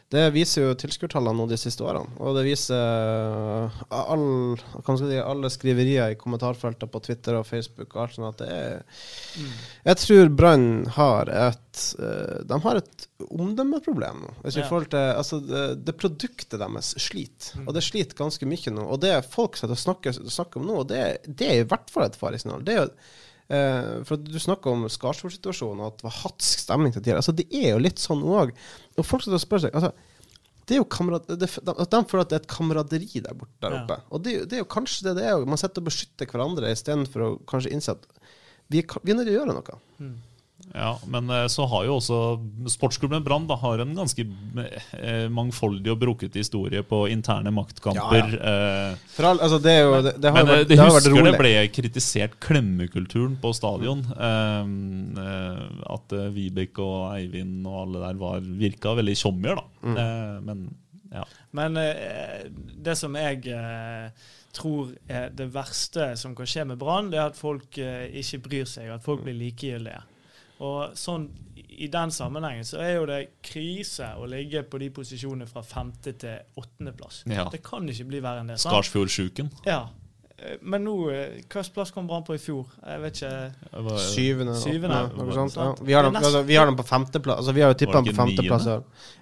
det 0.08 0.22
viser 0.32 0.64
jo 0.64 0.76
tilskuertallene 0.80 1.44
de 1.50 1.56
siste 1.60 1.84
årene. 1.84 2.14
Og 2.24 2.32
det 2.38 2.46
viser 2.46 3.74
all, 3.92 4.24
hva 4.56 4.94
si, 4.96 5.10
alle 5.20 5.50
skriverier 5.52 6.14
i 6.14 6.16
kommentarfeltene 6.20 6.88
på 6.88 7.02
Twitter 7.04 7.36
og 7.36 7.44
Facebook 7.44 7.92
og 7.92 8.06
alt 8.06 8.16
sånt 8.16 8.30
at 8.30 8.40
det 8.40 8.48
er 8.54 9.52
Jeg 9.90 10.00
tror 10.00 10.32
Brann 10.40 10.66
har 10.96 11.28
et 11.28 11.84
eh, 12.00 12.40
De 12.48 12.60
har 12.64 12.80
et 12.80 13.06
omdømmeproblem 13.28 14.24
nå. 14.24 14.34
Ja. 14.48 14.64
til 14.64 14.98
Altså, 15.04 15.42
det, 15.44 15.66
det 15.84 15.98
produktet 16.00 16.56
deres 16.56 16.94
sliter. 16.96 17.60
Og 17.66 17.76
det 17.76 17.84
sliter 17.84 18.16
ganske 18.16 18.48
mye 18.48 18.76
nå. 18.78 18.88
Og 18.88 19.04
det 19.04 19.12
folk 19.28 19.60
snakker, 19.60 20.24
snakker 20.24 20.62
om 20.62 20.70
nå, 20.72 20.82
det, 20.88 21.04
det 21.28 21.52
er 21.52 21.64
i 21.64 21.68
hvert 21.68 21.92
fall 21.92 22.08
et 22.08 22.16
faresignal. 22.16 22.64
Det 22.64 22.78
er 22.78 22.86
jo 22.86 22.92
Eh, 23.48 24.04
for 24.04 24.20
Du 24.20 24.36
snakker 24.38 24.74
om 24.74 24.84
Skarsvåg-situasjonen 24.92 25.80
og 25.80 25.86
at 25.94 26.02
det 26.02 26.04
var 26.04 26.16
hatsk 26.18 26.64
stemning 26.66 26.92
til 26.92 27.00
tider. 27.00 27.20
Altså, 27.20 27.32
det 27.32 27.46
er 27.48 27.72
jo 27.72 27.80
litt 27.80 28.02
sånn 28.02 28.20
òg. 28.20 28.52
Og 28.98 29.06
folk 29.06 29.22
skal 29.24 29.40
spørre 29.42 29.66
seg 29.68 29.76
altså, 29.78 29.92
det 30.68 30.76
er 30.76 30.82
jo 30.82 30.88
kamerad, 30.92 31.24
det, 31.30 31.38
de, 31.40 31.72
de 31.80 32.00
føler 32.10 32.24
at 32.26 32.30
det 32.30 32.36
er 32.36 32.42
et 32.42 32.50
kameraderi 32.52 33.22
der 33.24 33.36
borte 33.38 33.56
der 33.64 33.72
oppe. 33.78 33.96
Og 34.12 34.20
det, 34.24 34.34
det 34.50 34.58
er 34.58 34.60
jo 34.60 34.68
kanskje 34.68 35.06
det 35.06 35.14
det 35.16 35.24
er. 35.30 35.46
Man 35.48 35.56
sitter 35.60 35.80
og 35.80 35.86
beskytter 35.88 36.28
hverandre 36.28 36.72
istedenfor 36.74 37.24
å 37.24 37.28
kanskje 37.48 37.72
innse 37.72 37.94
at 37.96 38.04
vi, 38.68 38.82
vi 38.84 39.14
er 39.14 39.16
nødt 39.16 39.30
til 39.30 39.32
å 39.32 39.38
gjøre 39.38 39.54
noe. 39.56 39.78
Ja, 40.74 40.90
Men 41.08 41.30
eh, 41.32 41.46
så 41.50 41.66
har 41.70 41.86
jo 41.86 41.96
også 41.98 42.18
sportsklubben 42.70 43.24
Brann 43.24 43.46
har 43.48 43.82
en 43.82 43.94
ganske 43.96 44.24
eh, 44.98 45.28
mangfoldig 45.32 45.92
og 45.94 46.00
brukket 46.02 46.36
historie 46.38 46.82
på 46.86 47.04
interne 47.12 47.52
maktkamper. 47.54 48.34
eh, 48.36 49.22
all, 49.24 49.40
altså, 49.40 49.58
det 49.64 49.72
er 49.72 49.80
jo 49.82 50.02
Det, 50.02 50.14
det 50.22 50.32
har 50.32 50.38
Men 50.38 50.46
jo 50.46 50.56
vært, 50.56 50.68
det 50.68 50.76
Men 50.76 50.84
har 50.84 50.92
vært 50.96 51.08
husker 51.08 51.30
det 51.30 51.38
ble 51.42 51.54
kritisert 51.78 52.36
klemmekulturen 52.44 53.38
på 53.40 53.54
stadion. 53.56 54.04
Mm. 54.08 55.16
eh, 55.18 55.62
at 55.94 56.18
Vibeke 56.34 56.84
og 56.84 57.14
Eivind 57.16 57.66
og 57.66 57.80
alle 57.86 58.04
der 58.06 58.20
var 58.20 58.44
virka 58.44 58.94
veldig 58.98 59.16
tjommier, 59.18 59.58
da. 59.62 59.88
Mm. 59.88 59.96
Eh, 59.96 60.36
men 60.48 60.68
ja. 61.12 61.24
Men 61.56 61.76
eh, 61.80 62.48
det 62.84 62.96
som 63.00 63.16
jeg 63.16 63.46
eh, 63.48 64.10
tror 64.56 64.92
er 65.08 65.32
det 65.34 65.48
verste 65.54 66.10
som 66.20 66.34
kan 66.36 66.48
skje 66.48 66.66
med 66.68 66.80
Brann, 66.80 67.10
det 67.12 67.20
er 67.20 67.30
at 67.30 67.38
folk 67.38 67.78
eh, 67.80 68.08
ikke 68.20 68.42
bryr 68.44 68.68
seg, 68.68 68.90
at 68.92 69.04
folk 69.04 69.24
blir 69.24 69.36
likegyldige. 69.38 70.02
Og 70.60 70.94
sånn, 70.98 71.28
I 71.78 71.86
den 71.86 72.10
sammenhengen 72.10 72.64
så 72.66 72.80
er 72.82 72.96
jo 72.96 73.04
det 73.06 73.18
krise 73.46 74.08
å 74.18 74.26
ligge 74.26 74.64
på 74.66 74.78
de 74.82 74.88
posisjonene 74.90 75.46
fra 75.46 75.62
femte 75.62 76.12
til 76.18 76.40
åttendeplass. 76.58 77.20
Ja. 77.30 77.44
Det 77.52 77.60
kan 77.62 77.86
ikke 77.88 78.06
bli 78.08 78.20
verre 78.24 78.40
enn 78.42 78.48
det. 78.50 78.56
Skarsfjordsjuken. 78.58 79.52
Ja. 79.66 79.84
Men 80.62 80.84
nå, 80.86 80.92
eh, 81.10 81.30
hvilken 81.42 81.72
plass 81.74 81.90
kom 81.90 82.06
Brann 82.06 82.22
på 82.26 82.34
i 82.34 82.38
fjor? 82.38 82.66
Jeg 82.86 83.00
vet 83.02 83.14
ikke. 83.18 83.30
Syvende. 83.98 84.54
Syvende. 84.58 84.98
noe 85.18 85.32
sånt. 85.34 85.56
Ja. 85.58 85.74
Vi, 85.82 85.92
har 85.92 86.02
dem, 86.04 86.12
Det 86.12 86.20
nesten- 86.20 86.26
altså, 86.30 86.42
vi 86.46 86.54
har 86.54 86.66
dem 86.66 86.76
på 86.76 86.84
femteplass. 86.86 87.38
Altså, 87.38 87.54
vi 87.54 87.60
har 87.60 87.72
jo 87.72 87.78
tippa 87.78 87.92
dem 88.02 88.04
på 88.04 88.14
femteplass. 88.14 88.64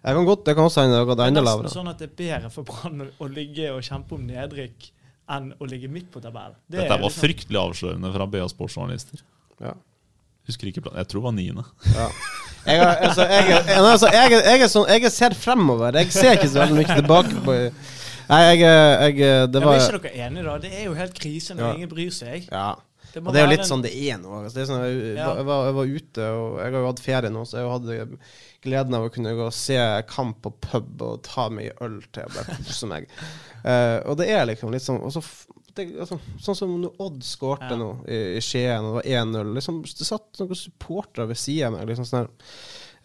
Jeg 0.05 0.15
kan 0.19 0.25
godt, 0.27 0.45
det 0.45 0.55
kan 0.57 0.65
også 0.65 0.81
hende 0.83 0.93
det 0.93 0.99
har 1.01 1.07
gått 1.13 1.19
Det 1.19 1.27
enda 1.29 1.41
lavere. 1.41 1.69
sånn 1.73 1.89
at 1.89 1.99
det 1.99 2.11
er 2.11 2.17
bedre 2.41 2.51
for 2.51 2.63
Brann 2.65 3.11
å- 3.21 3.29
ligge 3.33 3.71
og 3.73 3.81
kjempe 3.83 4.13
om 4.13 4.27
nedrykk 4.27 4.91
enn 5.29 5.53
å 5.59 5.69
ligge 5.69 5.89
midt 5.89 6.11
på 6.13 6.21
tabellen. 6.21 6.55
Det 6.69 6.81
Dette 6.81 6.89
var 7.01 7.09
liksom- 7.09 7.25
fryktelig 7.25 7.61
avslørende 7.65 8.13
fra 8.13 8.27
BA 8.27 8.49
Sportsjournalister. 8.49 9.23
Ja. 9.61 9.73
Husker 10.47 10.69
ikke 10.71 10.83
planen. 10.87 10.99
Jeg 11.03 11.09
tror 11.11 11.21
det 11.21 11.27
var 11.27 11.37
niende. 11.37 11.65
Ja. 11.95 12.09
Jeg, 12.67 12.81
har- 12.83 12.97
altså, 13.09 13.23
jeg, 13.31 13.61
altså, 13.79 14.09
jeg, 14.11 14.33
jeg, 14.61 14.71
sånn, 14.71 14.89
jeg 14.91 15.13
ser 15.15 15.35
fremover. 15.39 15.95
Jeg 16.03 16.13
ser 16.15 16.33
ikke 16.35 16.49
så 16.51 16.61
veldig 16.65 16.77
mye 16.81 16.97
tilbake 17.01 17.45
på 17.47 17.55
Nei, 18.27 18.41
jeg, 18.43 18.59
jeg 18.59 19.15
Det 19.53 19.61
Ja, 19.61 19.67
men 19.69 19.77
er 19.77 19.85
ikke 19.87 20.01
dere 20.03 20.27
enige, 20.27 20.43
da? 20.49 20.55
Det 20.65 20.71
er 20.75 20.85
jo 20.89 20.95
helt 20.99 21.15
krise 21.15 21.55
når 21.55 21.63
Ja. 21.69 21.75
ingen 21.79 21.89
bryr 21.93 22.11
seg. 22.11 22.49
Ja. 22.51 22.73
Det 23.13 23.23
det 23.23 23.39
er 23.39 23.47
jo 23.47 23.51
litt 23.53 23.63
en- 23.63 23.69
sånn 23.71 23.83
det 23.85 23.93
er 23.95 24.19
nå. 24.19 24.33
Altså, 24.43 24.55
det 24.59 24.63
er 24.65 24.67
sånn, 24.73 24.83
jeg, 24.83 25.15
Ja. 25.17 25.29
jeg, 25.39 25.45
var, 25.47 25.61
jeg 25.69 25.75
var 25.79 25.93
ute, 25.95 26.27
og 26.41 26.59
jeg 26.59 26.73
har 26.73 26.81
jo 26.81 26.87
hatt 26.91 27.01
ferie 27.07 27.31
nå, 27.31 27.45
så 27.47 27.61
jeg 27.63 27.71
hadde 27.71 28.19
gleden 28.67 28.95
av 28.99 29.07
å 29.07 29.13
kunne 29.15 29.33
gå 29.39 29.47
og 29.47 29.55
se 29.55 29.79
kamp 30.11 30.43
på 30.43 30.53
pub 30.67 31.03
og 31.07 31.23
ta 31.23 31.49
meg 31.49 31.71
en 31.71 31.87
øl 31.87 32.01
til 32.13 32.27
og 32.27 32.35
bare 32.35 32.59
kose 32.67 32.87
meg. 32.91 33.07
Uh, 33.65 34.03
og 34.11 34.19
det 34.19 34.27
er 34.35 34.45
liksom 34.51 34.75
litt 34.75 34.83
sånn 34.83 34.99
og 35.03 35.15
så 35.15 35.23
f- 35.23 35.47
det, 35.77 35.87
altså, 36.01 36.19
Sånn 36.43 36.57
som 36.59 36.73
når 36.83 36.97
Odd 37.05 37.23
skårte 37.27 37.71
Ja. 37.73 37.79
nå 37.81 37.91
i, 38.09 38.19
i 38.39 38.43
Skien, 38.45 38.85
og 38.85 38.99
det 39.03 39.13
var 39.15 39.27
1-0. 39.27 39.55
Liksom, 39.59 39.83
det 39.87 40.09
satt 40.09 40.41
noen 40.41 40.59
supportere 40.59 41.29
ved 41.31 41.39
sida 41.41 41.69
av 41.69 41.77
meg. 41.77 41.87
Liksom 41.91 42.09
sånn 42.09 42.25
her, 42.25 42.31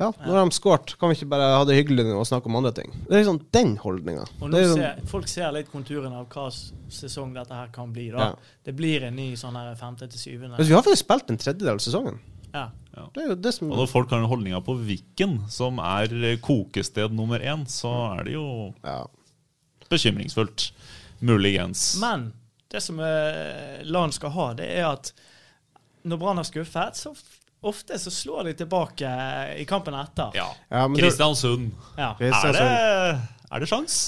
ja, 0.01 0.07
nå 0.25 0.33
har 0.33 0.47
de 0.47 0.55
skåret, 0.55 0.95
kan 0.97 1.11
vi 1.11 1.19
ikke 1.19 1.29
bare 1.29 1.51
ha 1.53 1.65
det 1.67 1.75
hyggelig 1.77 2.07
nå 2.07 2.15
og 2.17 2.25
snakke 2.25 2.49
om 2.49 2.55
andre 2.57 2.71
ting? 2.73 2.89
Det 3.05 3.13
er 3.13 3.19
liksom 3.21 3.41
den 3.53 3.75
holdninga. 3.83 4.23
Ser, 4.41 5.01
folk 5.11 5.29
ser 5.29 5.51
litt 5.53 5.69
konturene 5.69 6.23
av 6.23 6.25
hva 6.31 6.47
sesong 6.49 7.35
dette 7.35 7.53
her 7.53 7.69
kan 7.75 7.91
bli. 7.93 8.07
da. 8.09 8.31
Ja. 8.31 8.55
Det 8.65 8.73
blir 8.79 9.05
en 9.05 9.19
ny 9.19 9.35
sånn 9.37 9.59
her 9.59 9.75
femte 9.77 10.09
til 10.09 10.23
syvende. 10.23 10.57
Men 10.57 10.65
vi 10.71 10.73
har 10.73 10.81
faktisk 10.81 11.05
spilt 11.05 11.29
en 11.29 11.37
tredjedel 11.43 11.77
av 11.77 11.83
sesongen. 11.85 12.17
Ja. 12.51 12.69
Det 13.13 13.21
er 13.21 13.29
jo 13.29 13.37
det 13.39 13.53
som 13.55 13.69
Og 13.71 13.77
når 13.79 13.87
folk 13.91 14.09
har 14.11 14.19
den 14.19 14.27
holdninga 14.31 14.59
på 14.65 14.73
Viken, 14.83 15.37
som 15.53 15.77
er 15.79 16.11
kokested 16.43 17.13
nummer 17.15 17.39
én, 17.39 17.67
så 17.69 17.93
er 18.17 18.25
det 18.27 18.33
jo 18.39 18.47
ja. 18.83 19.03
bekymringsfullt. 19.91 20.71
Muligens. 21.21 21.99
Men 22.01 22.31
det 22.71 22.81
som 22.83 22.99
eh, 23.03 23.81
LAN 23.83 24.13
skal 24.15 24.33
ha, 24.35 24.47
det 24.57 24.69
er 24.79 24.87
at 24.89 25.11
når 26.07 26.17
Brann 26.21 26.41
har 26.41 26.47
skuffet, 26.47 26.97
så 26.97 27.13
ofte 27.61 27.99
så 27.99 28.11
slår 28.11 28.49
de 28.49 28.55
tilbake 28.63 29.11
i 29.61 29.65
kampen 29.69 29.95
etter. 29.99 30.31
Ja. 30.33 30.47
Ja, 30.69 30.87
men 30.87 30.97
Kristiansund. 30.97 31.71
Ja. 31.97 32.15
Er 32.17 32.57
det, 32.57 32.65
er 33.51 33.63
det 33.63 33.69
sjans? 33.69 33.99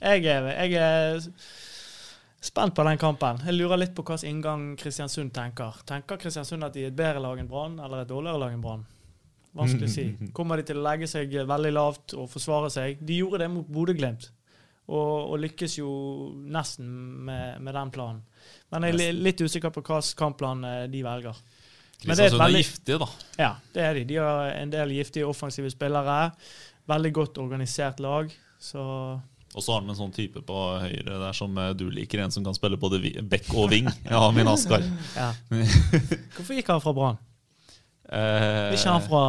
Jeg 0.00 0.26
er, 0.28 0.48
jeg 0.64 0.76
er 0.80 1.28
spent 2.44 2.74
på 2.76 2.84
den 2.86 2.98
kampen. 3.00 3.40
Jeg 3.44 3.56
lurer 3.56 3.80
litt 3.80 3.94
på 3.96 4.04
hvilken 4.06 4.30
inngang 4.30 4.66
Kristiansund 4.80 5.34
tenker. 5.36 5.82
Tenker 5.88 6.20
Kristiansund 6.20 6.64
at 6.64 6.76
de 6.76 6.86
er 6.86 6.92
et 6.92 6.98
bedre 6.98 7.22
lag 7.24 7.40
enn 7.40 7.50
Brann, 7.50 7.78
eller 7.82 8.04
et 8.04 8.12
dårligere 8.12 8.40
lag 8.40 8.54
enn 8.54 8.64
Brann? 8.64 8.86
Vanskelig 9.56 9.88
å 9.88 9.92
si. 9.92 10.06
Kommer 10.36 10.60
de 10.60 10.68
til 10.68 10.80
å 10.80 10.84
legge 10.84 11.08
seg 11.10 11.32
veldig 11.48 11.72
lavt 11.74 12.16
og 12.16 12.28
forsvare 12.32 12.72
seg? 12.72 13.00
De 13.00 13.20
gjorde 13.22 13.44
det 13.44 13.52
mot 13.52 13.68
Bodø-Glimt, 13.72 14.30
og, 14.86 15.30
og 15.32 15.38
lykkes 15.42 15.78
jo 15.80 15.90
nesten 16.52 16.88
med, 17.26 17.60
med 17.66 17.74
den 17.74 17.90
planen. 17.94 18.22
Men 18.70 18.86
jeg 18.88 19.00
er 19.08 19.16
litt 19.18 19.40
usikker 19.42 19.72
på 19.74 19.82
hvilken 19.82 20.16
kampplan 20.18 20.64
eh, 20.64 20.82
de 20.92 21.02
velger. 21.06 21.38
Men 22.06 22.16
det 22.18 22.26
er 22.28 22.34
er 22.34 22.38
veldig- 22.44 22.60
giftige, 22.62 22.98
da. 23.02 23.08
Ja, 23.40 23.52
det 23.74 23.82
er 23.82 23.94
de. 23.98 24.04
De 24.04 24.18
har 24.20 24.50
en 24.60 24.70
del 24.70 24.92
giftige 24.98 25.26
offensive 25.26 25.70
spillere. 25.72 26.30
Veldig 26.86 27.12
godt 27.16 27.38
organisert 27.42 27.98
lag. 28.04 28.30
Så 28.62 28.82
Og 29.56 29.62
så 29.64 29.72
har 29.72 29.80
de 29.80 29.88
en 29.90 29.96
sånn 29.96 30.12
type 30.12 30.42
på 30.44 30.56
høyre 30.82 31.16
der 31.22 31.32
som 31.34 31.56
eh, 31.58 31.72
du 31.74 31.88
liker, 31.90 32.20
en 32.22 32.30
som 32.34 32.44
kan 32.44 32.54
spille 32.54 32.76
både 32.78 33.00
bekk 33.22 33.48
og 33.56 33.70
ving. 33.72 33.88
Ja, 34.04 34.22
min 34.30 34.46
Askar. 34.50 34.84
ja. 35.16 35.32
Hvorfor 36.36 36.54
gikk 36.58 36.68
han 36.74 36.82
fra 36.84 36.92
Brann? 36.94 37.18
Eh, 38.06 38.74
Ikke 38.76 38.92
han 38.92 39.02
fra 39.02 39.22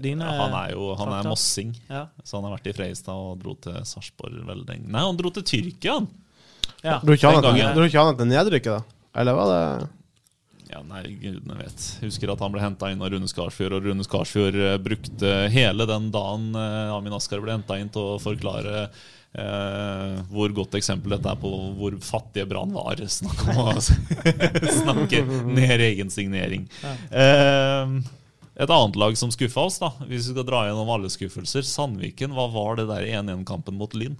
dine 0.00 0.24
ja, 0.24 0.36
Han 0.46 0.54
er 0.62 0.70
jo 0.72 0.94
han 0.96 1.10
er 1.12 1.26
mossing, 1.28 1.74
Ja. 1.90 2.06
så 2.24 2.38
han 2.38 2.46
har 2.48 2.54
vært 2.56 2.70
i 2.70 2.76
Freistad 2.76 3.12
og 3.12 3.38
dro 3.42 3.52
til 3.60 3.76
Sarpsborg 3.84 4.38
veldig. 4.48 4.78
Nei, 4.86 5.02
han 5.04 5.18
dro 5.18 5.28
til 5.34 5.44
Tyrkia, 5.44 5.98
han! 5.98 6.08
Ja. 6.84 6.98
Dro 7.04 7.12
ikke 7.16 7.30
han 7.34 7.42
gangen. 7.44 7.84
ikke 7.84 8.00
han 8.06 8.16
til 8.16 8.30
nedrykket, 8.32 8.72
da? 8.72 8.82
Eller 9.20 9.36
var 9.36 9.50
det 9.52 9.88
Ja, 10.72 10.80
nei, 10.82 11.02
gudene 11.20 11.58
vet. 11.60 11.82
Husker 12.02 12.32
at 12.32 12.40
han 12.40 12.50
ble 12.54 12.62
henta 12.64 12.88
inn 12.90 13.02
av 13.04 13.12
Rune 13.12 13.28
Skarsfjord, 13.30 13.76
og 13.76 13.84
Rune 13.84 14.02
Skarsfjord 14.08 14.56
eh, 14.56 14.78
brukte 14.82 15.34
hele 15.52 15.84
den 15.86 16.08
dagen 16.10 16.48
eh, 16.56 16.94
Amin 16.96 17.12
Askar 17.14 17.44
ble 17.44 17.52
henta 17.58 17.76
inn 17.78 17.92
til 17.94 18.14
å 18.16 18.18
forklare 18.18 18.88
eh, 19.38 20.18
hvor 20.30 20.52
godt 20.56 20.76
eksempel 20.78 21.14
dette 21.16 21.30
er 21.30 21.40
på 21.40 21.50
hvor 21.78 21.96
fattige 22.04 22.48
Brann 22.50 22.74
var. 22.74 23.00
Snakk 23.10 23.44
om 23.50 23.62
å 23.64 23.74
snakke 24.80 25.24
ned 25.50 25.84
egen 25.90 26.12
signering. 26.12 26.68
Eh, 27.10 27.96
et 28.54 28.70
annet 28.70 29.00
lag 29.00 29.16
som 29.18 29.32
skuffa 29.34 29.66
oss, 29.66 29.80
da 29.82 29.90
hvis 30.04 30.28
vi 30.28 30.36
skal 30.36 30.46
dra 30.46 30.64
gjennom 30.68 30.92
alle 30.94 31.10
skuffelser. 31.12 31.66
Sandviken, 31.66 32.36
hva 32.36 32.46
var 32.54 32.78
det 32.80 32.88
der 32.92 33.08
1-1-kampen 33.22 33.78
mot 33.80 33.96
Lyn? 33.98 34.18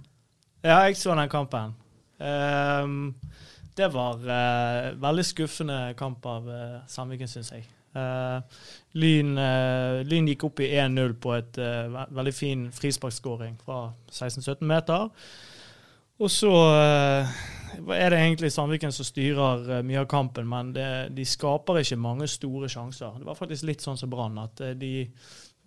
ja, 0.65 0.79
jeg 0.87 0.97
så 0.97 1.13
den 1.13 1.29
kampen. 1.29 1.75
Ehm, 2.17 3.13
det 3.77 3.91
var 3.93 4.23
veldig 4.97 5.25
skuffende 5.27 5.77
kamp 5.99 6.25
av 6.25 6.47
uh, 6.49 6.77
Sandviken, 6.89 7.29
syns 7.29 7.51
jeg. 7.53 7.67
Eh, 7.95 8.61
Lyn, 8.99 9.37
eh, 9.37 10.03
Lyn 10.07 10.29
gikk 10.31 10.47
opp 10.49 10.61
i 10.63 10.71
1-0 10.75 11.15
på 11.21 11.33
et 11.35 11.59
eh, 11.61 11.97
veldig 12.15 12.33
fin 12.35 12.67
frisparkskåring 12.75 13.57
fra 13.63 13.89
16-17 14.11 14.65
meter. 14.67 15.09
Og 16.15 16.31
så 16.31 16.51
er 17.91 18.13
det 18.13 18.21
egentlig 18.21 18.53
Sandviken 18.55 18.93
som 18.95 19.03
styrer 19.03 19.81
mye 19.83 19.99
av 19.99 20.07
kampen, 20.07 20.47
men 20.47 20.69
det, 20.71 20.85
de 21.11 21.25
skaper 21.27 21.81
ikke 21.81 21.97
mange 21.99 22.29
store 22.31 22.69
sjanser. 22.71 23.17
Det 23.19 23.27
var 23.27 23.35
faktisk 23.35 23.67
litt 23.67 23.83
sånn 23.83 23.99
som 23.99 24.13
Brann, 24.13 24.39
at 24.39 24.63
de 24.79 24.93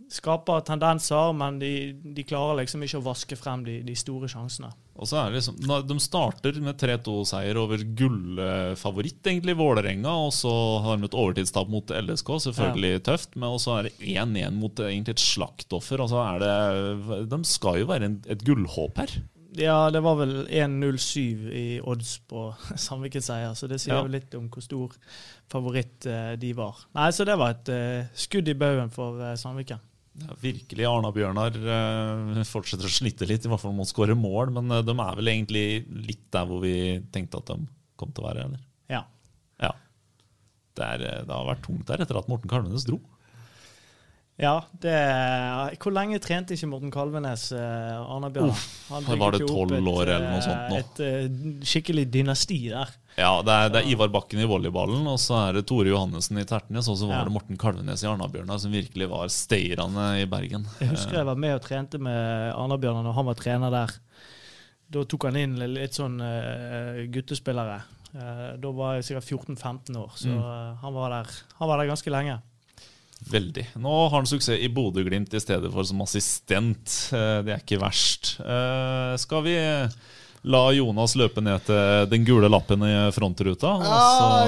skaper 0.08 0.62
tendenser, 0.64 1.32
men 1.36 1.58
de, 1.60 1.70
de 2.16 2.24
klarer 2.24 2.62
liksom 2.62 2.82
ikke 2.86 2.98
å 3.00 3.04
vaske 3.04 3.36
frem 3.36 3.64
de, 3.66 3.78
de 3.84 3.94
store 3.98 4.28
sjansene. 4.32 4.70
Og 4.98 5.06
så 5.06 5.18
er 5.20 5.28
det 5.30 5.38
liksom, 5.38 5.58
De 5.86 5.96
starter 6.02 6.56
med 6.64 6.78
3-2-seier 6.80 7.58
over 7.60 7.84
gullfavoritt, 8.32 9.20
egentlig, 9.26 9.54
Vålerenga. 9.58 10.10
Og 10.26 10.32
så 10.34 10.52
har 10.84 10.98
de 10.98 11.06
et 11.08 11.16
overtidstap 11.18 11.70
mot 11.70 11.92
LSK, 11.94 12.32
selvfølgelig 12.48 13.02
tøft. 13.06 13.36
Men 13.38 13.54
også 13.54 13.76
er 13.78 13.88
det 13.88 13.94
1-1 14.00 14.56
mot 14.58 14.80
eh, 14.82 14.90
egentlig 14.94 15.14
et 15.18 15.24
slaktoffer. 15.24 16.02
Altså 16.02 16.22
er 16.24 16.42
det, 16.44 17.26
de 17.30 17.40
skal 17.48 17.82
jo 17.82 17.90
være 17.90 18.08
en, 18.10 18.16
et 18.32 18.42
gullhåp 18.46 18.98
her. 19.04 19.18
Ja, 19.58 19.88
det 19.90 20.02
var 20.04 20.18
vel 20.20 20.34
1-0-7 20.46 21.46
i 21.56 21.66
odds 21.80 22.16
på 22.30 22.48
Sandvikens 22.78 23.30
seier, 23.30 23.54
så 23.58 23.66
det 23.70 23.80
sier 23.82 23.96
Ja. 23.96 24.02
jo 24.04 24.12
litt 24.12 24.34
om 24.38 24.48
hvor 24.52 24.62
stor 24.64 24.96
favoritt 25.50 26.06
eh, 26.10 26.34
de 26.40 26.52
var. 26.58 26.82
Nei, 26.98 27.08
Så 27.16 27.24
det 27.28 27.38
var 27.40 27.54
et 27.56 27.70
eh, 27.72 28.10
skudd 28.18 28.48
i 28.50 28.56
baugen 28.58 28.90
for 28.94 29.22
Sandviken. 29.40 29.80
Ja, 30.18 30.34
virkelig. 30.42 30.86
Arna-Bjørnar 30.88 31.58
eh, 31.58 32.40
fortsetter 32.48 32.88
å 32.88 32.92
slite 32.92 33.28
litt, 33.28 33.44
i 33.46 33.50
hvert 33.50 33.62
fall 33.62 33.76
med 33.76 33.86
å 33.86 33.90
skåre 33.90 34.16
mål. 34.18 34.52
Men 34.56 34.72
eh, 34.74 34.84
de 34.86 34.94
er 34.94 35.18
vel 35.20 35.30
egentlig 35.32 35.66
litt 36.08 36.24
der 36.34 36.48
hvor 36.48 36.62
vi 36.64 36.72
tenkte 37.14 37.42
at 37.42 37.52
de 37.52 37.68
kom 37.98 38.10
til 38.14 38.24
å 38.24 38.28
være, 38.30 38.48
eller? 38.48 38.64
Ja. 38.90 39.04
Ja. 39.62 39.70
Det, 40.74 40.88
er, 40.88 41.06
eh, 41.06 41.22
det 41.28 41.34
har 41.34 41.46
vært 41.52 41.64
tungt 41.66 41.86
der 41.90 42.02
etter 42.04 42.18
at 42.20 42.30
Morten 42.30 42.50
Kalvenes 42.50 42.86
dro. 42.88 42.98
Ja, 44.38 44.60
det 44.78 44.94
Hvor 45.82 45.90
lenge 45.90 46.20
trente 46.22 46.54
ikke 46.54 46.68
Morten 46.70 46.92
Kalvenes 46.94 47.48
Arna 47.50 48.28
Bjørnar? 48.30 48.52
Uff, 48.54 48.68
Han 48.92 49.08
var 49.18 49.34
det 49.34 49.40
tolv 49.42 49.72
12 49.74 49.88
år 49.90 50.12
eller 50.12 50.28
noe 50.30 50.44
sånt 50.44 50.68
nå? 50.70 50.78
Et, 50.78 51.00
Et 51.08 51.66
skikkelig 51.66 52.04
dynasti 52.14 52.60
der. 52.70 52.92
Ja, 53.18 53.32
det 53.42 53.50
er, 53.50 53.70
det 53.74 53.80
er 53.82 53.88
Ivar 53.90 54.10
Bakken 54.14 54.38
i 54.38 54.46
volleyballen, 54.46 55.02
og 55.10 55.16
så 55.18 55.34
er 55.48 55.56
det 55.58 55.64
Tore 55.66 55.90
Johannessen 55.90 56.38
i 56.38 56.44
Tertnes, 56.46 56.86
og 56.86 56.98
så 57.00 57.08
var 57.10 57.18
Ja. 57.18 57.24
det 57.26 57.32
Morten 57.34 57.58
Kalvenes 57.58 58.04
i 58.04 58.06
Arna-Bjørnar 58.06 58.60
som 58.62 58.70
virkelig 58.70 59.08
var 59.10 59.26
stayerne 59.34 60.04
i 60.22 60.26
Bergen. 60.30 60.68
Jeg 60.78 60.92
husker 60.92 61.18
jeg 61.18 61.26
var 61.26 61.34
med 61.42 61.56
og 61.56 61.62
trente 61.66 61.98
med 61.98 62.52
Arna-Bjørnar 62.54 63.02
når 63.08 63.16
han 63.18 63.26
var 63.26 63.34
trener 63.40 63.74
der. 63.74 63.94
Da 64.88 65.02
tok 65.04 65.26
han 65.28 65.36
inn 65.36 65.56
litt 65.58 65.98
sånn 65.98 66.20
uh, 66.22 67.02
guttespillere. 67.12 67.80
Uh, 68.14 68.54
da 68.62 68.70
var 68.72 68.94
jeg 69.00 69.08
sikkert 69.10 69.26
14-15 69.58 69.98
år, 70.00 70.14
så 70.16 70.28
Mm. 70.30 70.78
han, 70.80 70.94
var 70.94 71.10
han 71.58 71.68
var 71.68 71.76
der 71.82 71.90
ganske 71.90 72.10
lenge. 72.14 72.38
Veldig. 73.28 73.66
Nå 73.82 73.96
har 74.08 74.14
han 74.14 74.26
suksess 74.30 74.62
i 74.62 74.68
Bodø-Glimt 74.70 75.34
i 75.34 75.40
stedet 75.42 75.72
for 75.74 75.82
som 75.82 76.00
assistent. 76.06 77.10
Eh, 77.12 77.42
Det 77.42 77.50
er 77.52 77.58
ikke 77.66 77.80
verst. 77.82 78.36
Skal 79.18 79.42
vi 79.42 79.56
la 80.44 80.60
Jonas 80.72 81.14
løpe 81.18 81.42
ned 81.42 81.64
til 81.66 82.06
den 82.12 82.24
gule 82.24 82.48
lappen 82.50 82.82
i 82.86 82.92
frontruta? 83.14 83.72
Ja, 83.82 84.02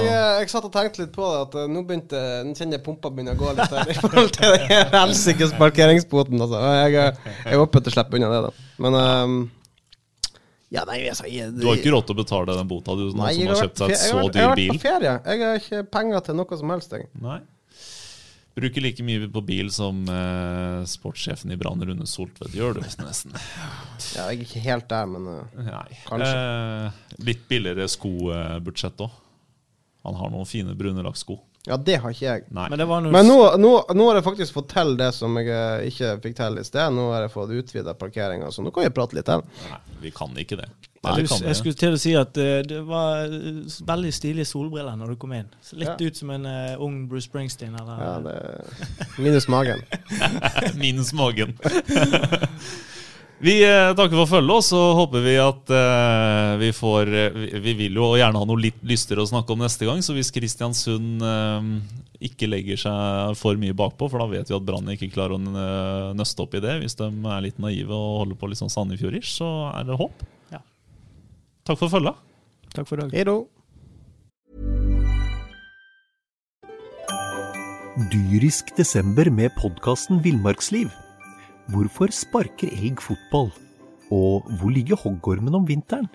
jeg, 0.05 0.19
jeg 0.45 0.51
satt 0.53 0.65
og 0.69 0.73
tenkte 0.75 1.03
litt 1.03 1.13
på 1.15 1.27
det, 1.27 1.41
at 1.49 1.57
eh, 1.65 1.71
nå 1.75 1.83
begynte 1.89 2.21
Nå 2.47 2.55
kjenner 2.55 2.79
jeg 2.79 2.85
pumpa 2.87 3.11
begynner 3.11 3.35
å 3.35 3.41
gå 3.41 3.55
litt 3.59 3.75
her 3.75 3.91
i 3.91 3.97
forhold 3.99 4.31
til 4.37 4.55
den 4.55 4.93
helsikes 4.95 5.55
parkeringsboten. 5.59 6.41
Altså. 6.41 6.61
Jeg, 6.79 6.95
er- 6.95 7.33
jeg 7.47 7.57
er 7.59 7.65
oppe 7.65 7.83
til 7.83 7.91
å 7.91 7.97
slippe 7.99 8.21
unna 8.21 8.31
det, 8.37 8.43
da. 8.47 8.69
Men 8.87 8.99
um, 9.01 9.39
Ja, 10.71 10.85
nei, 10.87 11.01
altså 11.11 11.27
jeg, 11.27 11.51
Du 11.59 11.67
har 11.67 11.81
ikke 11.81 11.91
råd 11.97 12.07
til 12.07 12.15
å 12.15 12.21
betale 12.23 12.55
den 12.61 12.69
bota, 12.71 12.95
du 12.95 13.09
Nei, 13.19 13.33
som 13.35 13.49
har 13.51 13.65
kjøpt 13.65 13.81
seg 13.83 13.95
et 13.97 14.05
så 14.05 14.21
dyr 14.31 14.31
bil? 14.31 14.37
Jeg 14.37 14.45
har 14.47 14.55
vært 14.55 14.77
på 14.77 14.85
ferie. 14.85 15.15
Jeg 15.27 15.43
har 15.43 15.65
ikke 15.65 15.81
penger 15.99 16.21
til 16.29 16.39
noe 16.39 16.59
som 16.61 16.71
helst. 16.77 16.93
Jeg. 16.95 17.09
Nei. 17.25 17.41
Bruker 18.61 18.85
like 18.85 19.05
mye 19.07 19.29
på 19.33 19.43
bil 19.47 19.71
som 19.73 20.03
eh, 20.11 20.81
sportssjefen 20.89 21.53
i 21.55 21.59
Brann, 21.61 21.83
Rune 21.87 22.07
Soltvedt, 22.09 22.55
gjør 22.57 22.79
du 22.79 22.85
nesten. 22.85 23.35
Ja, 24.17 24.27
jeg 24.33 24.41
er 24.41 24.45
ikke 24.47 24.63
helt 24.65 24.89
der, 24.91 25.07
men 25.07 25.27
uh, 25.29 25.59
Nei. 25.63 25.99
Kanskje. 26.09 26.31
Eh, 26.31 27.21
litt 27.29 27.45
billigere 27.51 27.87
skobudsjett 27.91 29.05
òg. 29.05 29.13
Han 30.09 30.17
har 30.17 30.33
noen 30.33 30.49
fine 30.49 30.75
brune 30.75 31.05
lakksko. 31.05 31.37
ja, 31.69 31.77
det 31.77 31.99
har 32.01 32.15
ikke 32.15 32.25
jeg. 32.25 32.45
Nei. 32.57 32.67
Men 32.73 32.81
det 32.81 32.87
var 32.89 33.03
noe 33.05 33.13
Men 33.13 33.27
nå, 33.29 33.39
nå, 33.61 33.73
nå 33.93 34.07
har 34.09 34.19
jeg 34.19 34.25
faktisk 34.25 34.57
fått 34.57 34.71
til 34.73 34.95
det 34.97 35.11
som 35.13 35.37
jeg 35.37 35.51
eh, 35.53 35.89
ikke 35.93 36.15
fikk 36.25 36.39
til 36.39 36.61
i 36.61 36.65
sted. 36.67 36.97
Nå 36.97 37.11
har 37.13 37.27
jeg 37.27 37.35
fått 37.35 37.53
utvida 37.53 37.95
parkeringa, 38.01 38.49
så 38.51 38.65
nå 38.65 38.73
kan 38.75 38.87
vi 38.89 38.95
prate 38.97 39.19
litt 39.19 39.29
til. 39.29 39.45
Nei, 39.69 39.81
vi 40.07 40.15
kan 40.17 40.37
ikke 40.41 40.59
det. 40.63 40.71
Jeg, 41.01 41.25
Eller 41.25 41.47
jeg 41.49 41.57
skulle 41.57 41.79
til 41.81 41.95
å 41.97 41.99
si 42.01 42.11
at 42.19 42.37
eh, 42.37 42.59
det 42.69 42.83
var 42.85 43.23
eh, 43.33 43.77
veldig 43.89 44.11
stilige 44.13 44.45
solbriller 44.51 44.99
når 45.01 45.15
du 45.15 45.19
kom 45.23 45.33
inn. 45.33 45.47
Så 45.65 45.79
litt 45.81 45.89
Ja. 45.89 45.97
ut 45.97 46.17
som 46.19 46.29
en 46.35 46.45
uh, 46.45 46.83
ung 46.85 47.07
Bruce 47.09 47.25
Springsteen. 47.25 47.73
Eller, 47.73 48.03
Ja, 48.05 48.19
det 48.21 49.15
Minus 49.17 49.47
magen. 49.49 49.81
Minus 50.83 51.15
magen. 51.17 51.55
vi 53.47 53.55
eh, 53.65 53.95
takker 53.97 54.13
for 54.13 54.29
følget, 54.29 54.53
og 54.59 54.67
så 54.67 54.81
håper 54.99 55.25
vi 55.25 55.39
at 55.41 55.73
eh, 55.73 56.51
vi 56.61 56.69
får 56.77 57.13
vi, 57.33 57.47
vi 57.65 57.75
vil 57.79 57.97
jo 57.97 58.11
gjerne 58.21 58.43
ha 58.43 58.49
noe 58.51 58.61
litt 58.61 58.83
lystigere 58.85 59.25
å 59.25 59.31
snakke 59.31 59.57
om 59.57 59.65
neste 59.65 59.89
gang, 59.89 60.03
så 60.05 60.13
hvis 60.19 60.29
Kristiansund 60.37 61.25
eh, 61.25 61.71
ikke 62.29 62.51
legger 62.53 62.77
seg 62.83 63.39
for 63.41 63.57
mye 63.57 63.73
bakpå, 63.73 64.11
for 64.13 64.21
da 64.21 64.27
vet 64.35 64.53
vi 64.53 64.59
at 64.59 64.69
Brann 64.69 64.93
ikke 64.93 65.09
klarer 65.17 65.39
å 65.41 66.13
nøste 66.13 66.45
opp 66.45 66.59
i 66.59 66.61
det. 66.61 66.77
Hvis 66.85 67.01
de 67.01 67.09
er 67.09 67.41
litt 67.47 67.57
naive 67.57 67.97
og 67.97 68.27
holder 68.27 68.37
på 68.37 68.53
litt 68.53 68.61
sånn 68.61 68.69
Sandefjord-ish, 68.77 69.33
så 69.39 69.49
er 69.73 69.89
det 69.89 69.97
håp. 69.97 70.27
Takk 71.65 71.79
for 71.79 71.93
følget. 71.93 72.17
Takk 72.75 72.89
for 72.89 72.97
i 72.97 73.03
dag. 73.05 73.17
Hei 73.17 73.25
da. 73.29 73.37
Dyrisk 78.11 78.71
desember 78.79 79.29
med 79.31 79.53
podkasten 79.59 80.23
Villmarksliv. 80.25 80.89
Hvorfor 81.71 82.13
sparker 82.15 82.71
elg 82.73 83.03
fotball? 83.05 83.51
Og 84.11 84.47
hvor 84.59 84.73
ligger 84.73 84.99
hoggormen 84.99 85.55
om 85.55 85.69
vinteren? 85.69 86.09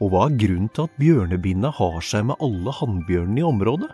Og 0.00 0.10
hva 0.12 0.26
er 0.26 0.38
grunnen 0.40 0.70
til 0.72 0.88
at 0.88 0.96
bjørnebinna 1.00 1.70
har 1.76 2.00
seg 2.04 2.26
med 2.30 2.40
alle 2.44 2.74
hannbjørnene 2.80 3.42
i 3.42 3.46
området? 3.46 3.92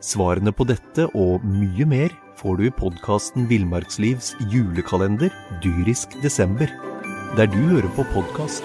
Svarene 0.00 0.52
på 0.56 0.64
dette 0.68 1.08
og 1.12 1.44
mye 1.44 1.88
mer 1.88 2.14
får 2.40 2.56
du 2.56 2.68
i 2.68 2.76
podkasten 2.76 3.48
Villmarkslivs 3.50 4.32
julekalender 4.52 5.34
Dyrisk 5.64 6.16
desember, 6.24 6.70
der 7.36 7.50
du 7.52 7.58
hører 7.72 7.90
på 7.96 8.06
podkast. 8.14 8.64